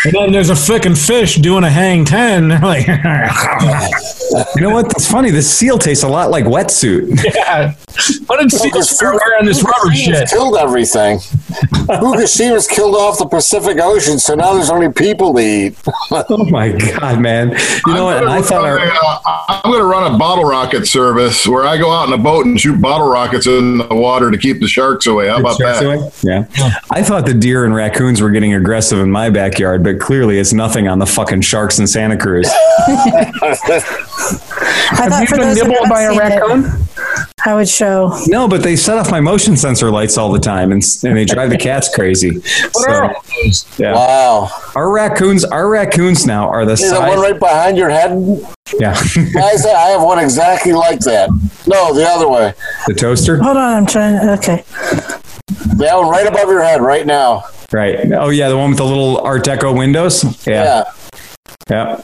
[0.05, 2.48] And then there's a fucking fish doing a hang ten.
[2.52, 2.86] They're like,
[4.56, 4.89] You know what?
[4.89, 5.31] That's funny.
[5.31, 7.23] This seal tastes a lot like wetsuit.
[7.35, 7.74] yeah.
[8.26, 10.28] What did seals start wearing this rubber Fukushima's shit?
[10.30, 11.18] killed everything.
[11.18, 15.76] Fukushima's killed off the Pacific Ocean, so now there's only people to eat.
[16.10, 17.50] Oh my god, man!
[17.86, 18.22] You know what?
[18.22, 19.18] And I thought our, uh,
[19.48, 22.46] I'm going to run a bottle rocket service where I go out in a boat
[22.46, 25.28] and shoot bottle rockets in the water to keep the sharks away.
[25.28, 25.84] How about that?
[25.84, 26.10] away?
[26.22, 26.46] Yeah.
[26.90, 30.52] I thought the deer and raccoons were getting aggressive in my backyard, but clearly it's
[30.52, 32.48] nothing on the fucking sharks in Santa Cruz.
[34.92, 36.64] Have you been nibbled by a seen it, raccoon?
[37.44, 38.16] I would show.
[38.28, 41.24] no, but they set off my motion sensor lights all the time, and, and they
[41.24, 42.40] drive the cats crazy.
[42.73, 43.12] So,
[43.78, 44.51] yeah, Wow.
[44.74, 48.10] our raccoons, our raccoons now are the Is the one right behind your head?
[48.78, 48.94] Yeah,
[49.35, 51.28] Guys, I have one exactly like that.
[51.66, 52.55] No, the other way.
[52.86, 53.36] the toaster.
[53.39, 54.28] Hold on, I'm trying.
[54.31, 54.64] Okay,
[55.77, 57.44] That one right above your head right now.
[57.73, 58.12] Right.
[58.12, 60.24] Oh yeah, the one with the little Art Deco windows.
[60.46, 60.85] Yeah.
[61.71, 62.03] Yeah.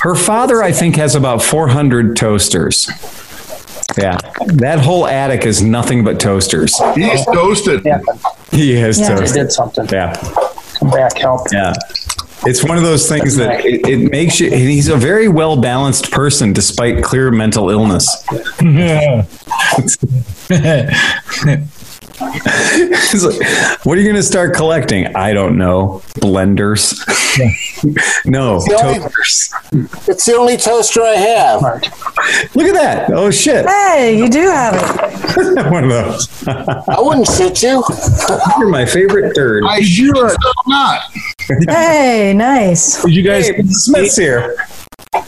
[0.00, 2.88] Her father, I think, has about 400 toasters.
[3.98, 4.18] Yeah.
[4.46, 6.78] That whole attic is nothing but toasters.
[6.94, 7.84] He's toasted.
[8.50, 9.08] He has Yeah.
[9.08, 9.32] toasters.
[9.32, 9.86] did something.
[9.92, 10.14] Yeah.
[10.74, 11.46] Come back, help.
[11.52, 11.72] Yeah.
[12.44, 15.56] It's one of those things that it, it makes you, and he's a very well
[15.56, 18.24] balanced person despite clear mental illness.
[18.60, 19.24] Yeah.
[23.10, 25.14] He's like, what are you going to start collecting?
[25.16, 26.02] I don't know.
[26.20, 26.98] Blenders.
[28.26, 29.54] no, The only- toasters.
[30.08, 31.62] It's the only toaster I have.
[32.54, 33.10] Look at that.
[33.12, 33.66] Oh, shit.
[33.66, 35.70] hey, you do have it.
[35.72, 36.46] one of those.
[36.48, 37.82] I wouldn't shit you.
[38.58, 39.64] You're my favorite third.
[39.66, 41.00] I sure am not.
[41.68, 43.02] Hey, nice.
[43.02, 44.56] Did you guys Hey, Smith's here.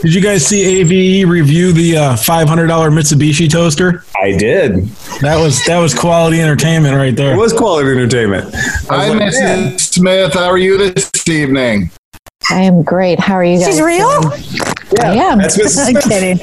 [0.02, 4.04] Did you guys see AVE review the uh, five hundred dollar Mitsubishi toaster?
[4.20, 4.86] I did.
[5.20, 7.34] That was that was quality entertainment right there.
[7.34, 8.54] It was quality entertainment.
[8.88, 10.34] Hi, was like, man, Smith.
[10.34, 11.90] How are you this evening?
[12.50, 13.18] I am great.
[13.18, 13.68] How are you guys?
[13.68, 14.20] She's real?
[14.20, 14.42] doing?
[15.00, 15.38] I am.
[15.38, 15.86] That's Mrs.
[15.86, 16.04] I'm Smith.
[16.04, 16.38] kidding.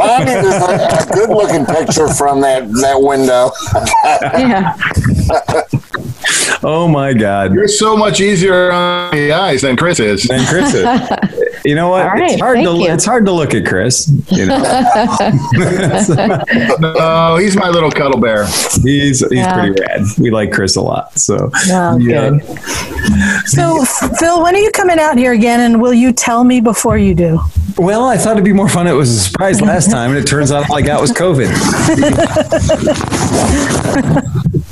[0.00, 3.50] I mean, there's a, a good looking picture from that, that window.
[4.38, 4.76] yeah.
[6.62, 7.54] Oh my God.
[7.54, 10.28] You're so much easier on the eyes than Chris is.
[10.30, 10.84] And Chris, is.
[11.64, 12.02] you know what?
[12.02, 12.86] All right, it's hard to you.
[12.90, 14.10] it's hard to look at Chris.
[14.30, 14.58] You know,
[16.80, 18.46] No, he's my little cuddle bear.
[18.82, 19.54] he's he's Yeah.
[19.54, 20.02] pretty rad.
[20.18, 21.18] We like Chris a lot.
[21.18, 22.30] So Oh, yeah.
[22.30, 22.42] good.
[23.46, 23.84] So,
[24.18, 25.60] Phil, when are you coming out here again?
[25.60, 27.40] And will you tell me before you do?
[27.76, 28.86] Well, I thought it'd be more fun.
[28.86, 31.50] It was a surprise last time, and it turns out all I got was COVID.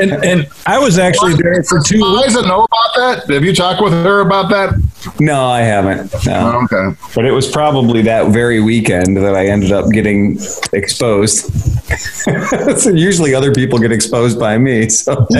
[0.00, 1.98] And and I was actually there for two.
[1.98, 3.30] Does Liza know about that?
[3.30, 4.74] Have you talked with her about that?
[5.20, 6.12] No, I haven't.
[6.26, 6.52] No.
[6.54, 6.98] Oh, okay.
[7.14, 10.38] But it was probably that very weekend that I ended up getting
[10.72, 11.46] exposed.
[12.78, 14.88] so usually other people get exposed by me.
[14.88, 15.26] So,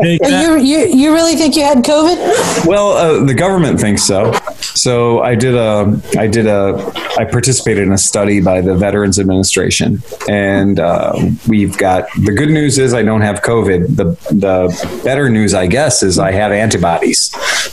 [0.00, 2.66] You, you, you really think you had COVID?
[2.66, 4.32] well, uh, the government thinks so.
[4.60, 9.18] So I did a, I did a, I participated in a study by the Veterans
[9.18, 11.14] Administration, and uh,
[11.48, 13.96] we've got the good news is I don't have COVID.
[13.96, 17.30] The the better news, I guess, is I have antibodies.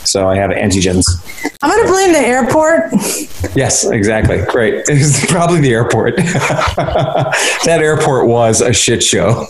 [0.08, 1.04] So I have antigens.
[1.60, 2.92] I'm going to blame the airport.
[3.56, 4.38] Yes, exactly.
[4.54, 4.84] Right.
[4.94, 6.16] It's probably the airport.
[6.16, 9.46] that airport was a shit show.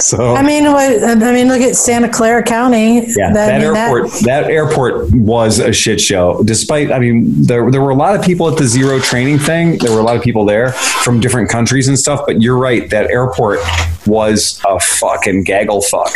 [0.00, 3.06] So I mean, what, I mean, look at Santa Clara County.
[3.16, 6.42] yeah, That- I that mean, airport that, airport was a shit show.
[6.44, 9.78] Despite I mean there there were a lot of people at the zero training thing.
[9.78, 12.88] There were a lot of people there from different countries and stuff, but you're right,
[12.90, 13.60] that airport
[14.06, 16.10] was a fucking gaggle fuck.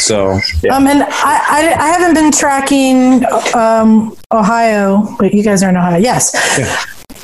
[0.00, 0.76] So yeah.
[0.76, 3.24] Um, and I, I, I haven't been tracking
[3.54, 5.98] um, Ohio, but you guys are in Ohio.
[5.98, 6.34] Yes.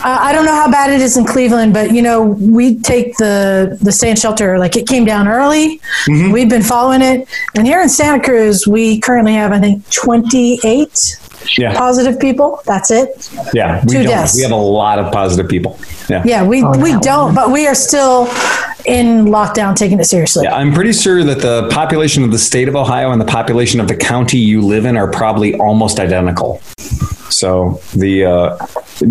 [0.04, 3.16] Uh, I don't know how bad it is in Cleveland, but you know we take
[3.16, 5.80] the the stay in shelter like it came down early.
[6.06, 6.32] Mm-hmm.
[6.32, 10.60] We've been following it, and here in Santa Cruz, we currently have I think twenty
[10.64, 11.18] eight
[11.56, 11.76] yeah.
[11.76, 12.60] positive people.
[12.64, 13.30] That's it.
[13.52, 13.82] Yeah.
[13.84, 14.36] We two don't deaths.
[14.36, 15.78] we have a lot of positive people.
[16.08, 16.22] Yeah.
[16.24, 18.26] Yeah, we we don't, but we are still
[18.84, 20.44] in lockdown, taking it seriously.
[20.44, 23.80] Yeah, I'm pretty sure that the population of the state of Ohio and the population
[23.80, 26.60] of the county you live in are probably almost identical.
[27.28, 28.66] So the uh,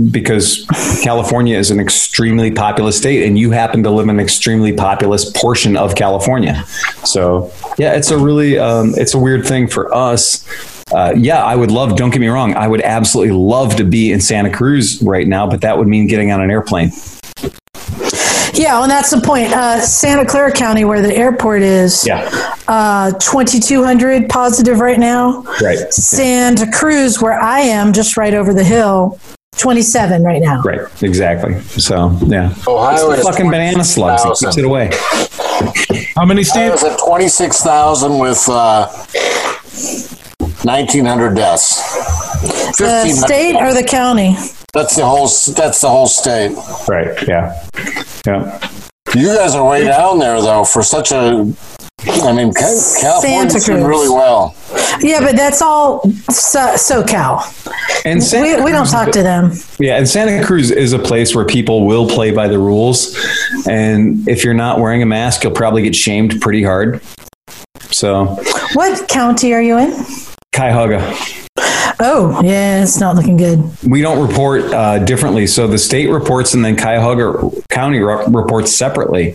[0.10, 0.66] because
[1.04, 5.30] California is an extremely populous state, and you happen to live in an extremely populous
[5.32, 6.64] portion of California.
[7.04, 10.46] So yeah, it's a really um, it's a weird thing for us.
[10.94, 11.96] Uh, yeah, I would love.
[11.96, 12.54] Don't get me wrong.
[12.54, 16.06] I would absolutely love to be in Santa Cruz right now, but that would mean
[16.08, 16.92] getting on an airplane.
[18.54, 19.52] Yeah, and that's the point.
[19.52, 22.30] Uh, Santa Clara County, where the airport is, Yeah,
[22.68, 25.42] uh, 2,200 positive right now.
[25.62, 29.20] right, Santa Cruz, where I am, just right over the hill,
[29.58, 30.62] 27 right now.
[30.62, 31.60] right, exactly.
[31.62, 34.24] So yeah, Ohio it's is the fucking banana slugs.
[34.24, 34.92] It keeps it away.
[36.16, 36.72] How many, I Steve?
[36.72, 38.88] was at 26,000 with uh,
[40.66, 41.82] 1,900 deaths.
[42.78, 44.36] The 1,500 state or the county?
[44.74, 45.28] That's the whole.
[45.56, 46.56] That's the whole state.
[46.88, 47.16] Right.
[47.28, 47.66] Yeah.
[48.26, 48.70] Yeah.
[49.16, 51.54] You guys are way down there though for such a.
[52.08, 53.88] I mean, Ca- California's Santa doing Cruz.
[53.88, 54.56] really well.
[55.00, 57.42] Yeah, but that's all so, SoCal.
[58.06, 59.54] And Santa We, we don't talk to them.
[59.80, 63.16] Yeah, and Santa Cruz is a place where people will play by the rules,
[63.68, 67.02] and if you're not wearing a mask, you'll probably get shamed pretty hard.
[67.92, 68.26] So,
[68.74, 69.92] What county are you in?
[70.56, 71.02] Cuyahoga,
[72.00, 73.64] Oh, yeah, it's not looking good.
[73.88, 75.48] we don't report uh, differently.
[75.48, 79.34] So the state reports, and then Cuyahoga County re- reports separately.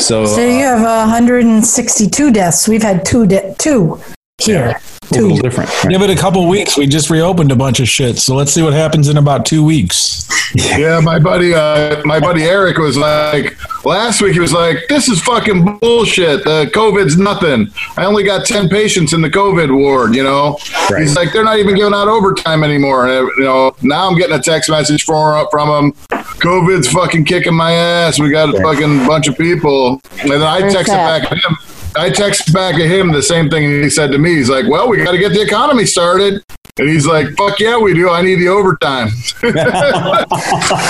[0.00, 2.66] So, So you have 162 deaths.
[2.68, 4.00] We've had two, de- two
[4.46, 4.80] here.
[5.10, 5.70] a little different.
[5.84, 5.90] right?
[5.90, 6.76] Give it a couple weeks.
[6.76, 8.18] We just reopened a bunch of shit.
[8.18, 10.28] So let's see what happens in about two weeks.
[10.54, 13.56] Yeah, my buddy, uh, my buddy Eric was like
[13.86, 14.34] last week.
[14.34, 16.44] He was like, "This is fucking bullshit.
[16.44, 17.68] The COVID's nothing.
[17.96, 20.14] I only got ten patients in the COVID ward.
[20.14, 20.58] You know."
[20.90, 21.00] Right.
[21.00, 24.36] He's like, "They're not even giving out overtime anymore." And you know, now I'm getting
[24.36, 25.92] a text message from from him.
[26.10, 28.18] COVID's fucking kicking my ass.
[28.20, 30.00] We got a fucking bunch of people.
[30.20, 31.56] And then I Where's texted back at him.
[31.94, 34.34] I texted back at him the same thing he said to me.
[34.36, 36.42] He's like, "Well, we got to get the economy started."
[36.78, 38.08] And he's like, "Fuck yeah, we do.
[38.08, 39.08] I need the overtime."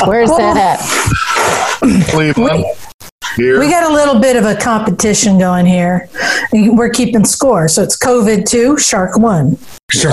[0.08, 2.08] Where's that at?
[2.10, 2.64] Cleveland.
[3.36, 3.58] Here.
[3.58, 6.08] We got a little bit of a competition going here.
[6.52, 7.68] We're keeping score.
[7.68, 9.56] So it's COVID 2, Shark 1.
[9.90, 10.10] Sure.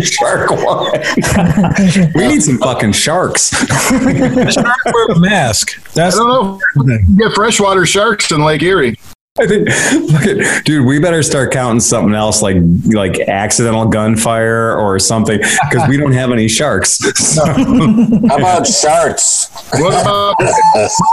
[0.00, 0.92] Shark one.
[2.14, 3.48] we need some fucking sharks.
[3.48, 5.72] shark Wear a mask.
[5.76, 6.60] I That's don't know.
[6.86, 8.96] You Get freshwater sharks in Lake Erie.
[9.38, 9.68] I think,
[10.12, 15.38] look at, dude, we better start counting something else like like accidental gunfire or something
[15.38, 16.98] because we don't have any sharks.
[17.16, 19.48] So, How about sharks?
[19.74, 20.34] What about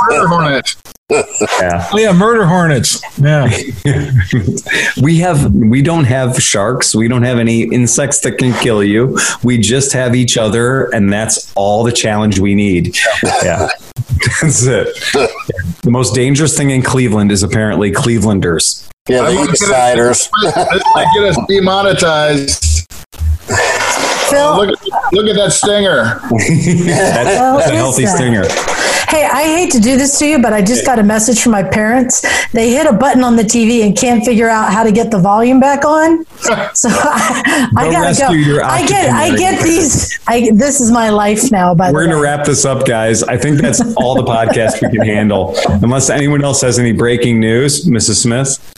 [0.09, 0.75] murder hornet?
[1.11, 1.87] yeah.
[1.93, 3.01] Oh yeah, murder hornets.
[3.19, 3.45] Yeah.
[5.01, 6.95] we have we don't have sharks.
[6.95, 9.17] We don't have any insects that can kill you.
[9.43, 12.97] We just have each other, and that's all the challenge we need.
[13.43, 13.69] Yeah,
[14.41, 14.87] that's it.
[15.83, 18.87] The most dangerous thing in Cleveland is apparently Clevelanders.
[19.09, 19.61] Yeah, I the like it.
[19.61, 20.29] insiders.
[20.43, 22.85] This might get us demonetized.
[24.29, 24.69] Phil, Look,
[25.13, 26.03] look at that stinger.
[26.29, 28.15] That's, Well, that's a healthy that?
[28.17, 28.43] stinger.
[29.07, 31.53] Hey, I hate to do this to you, but I just got a message from
[31.53, 32.25] my parents.
[32.51, 35.19] They hit a button on the TV and can't figure out how to get the
[35.19, 36.25] volume back on.
[36.73, 38.61] So I, I gotta go.
[38.63, 40.19] I get, I get these.
[40.27, 41.73] I, this is my life now.
[41.73, 43.23] By We're to wrap this up, guys.
[43.23, 45.55] I think that's all the podcast we can handle.
[45.67, 48.21] Unless anyone else has any breaking news, Mrs.
[48.21, 48.77] Smith.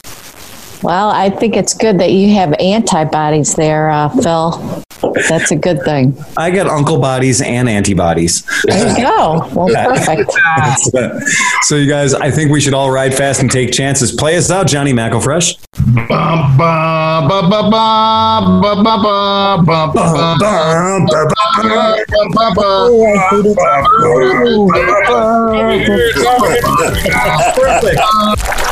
[0.82, 4.84] Well, I think it's good that you have antibodies there, uh, Phil.
[5.28, 6.18] That's a good thing.
[6.38, 8.44] I got uncle bodies and antibodies.
[8.64, 9.48] There you go.
[9.54, 10.32] Well, perfect.
[11.64, 14.12] so, you guys, I think we should all ride fast and take chances.
[14.12, 15.58] Play us out, Johnny McElfresh.
[27.56, 28.69] perfect.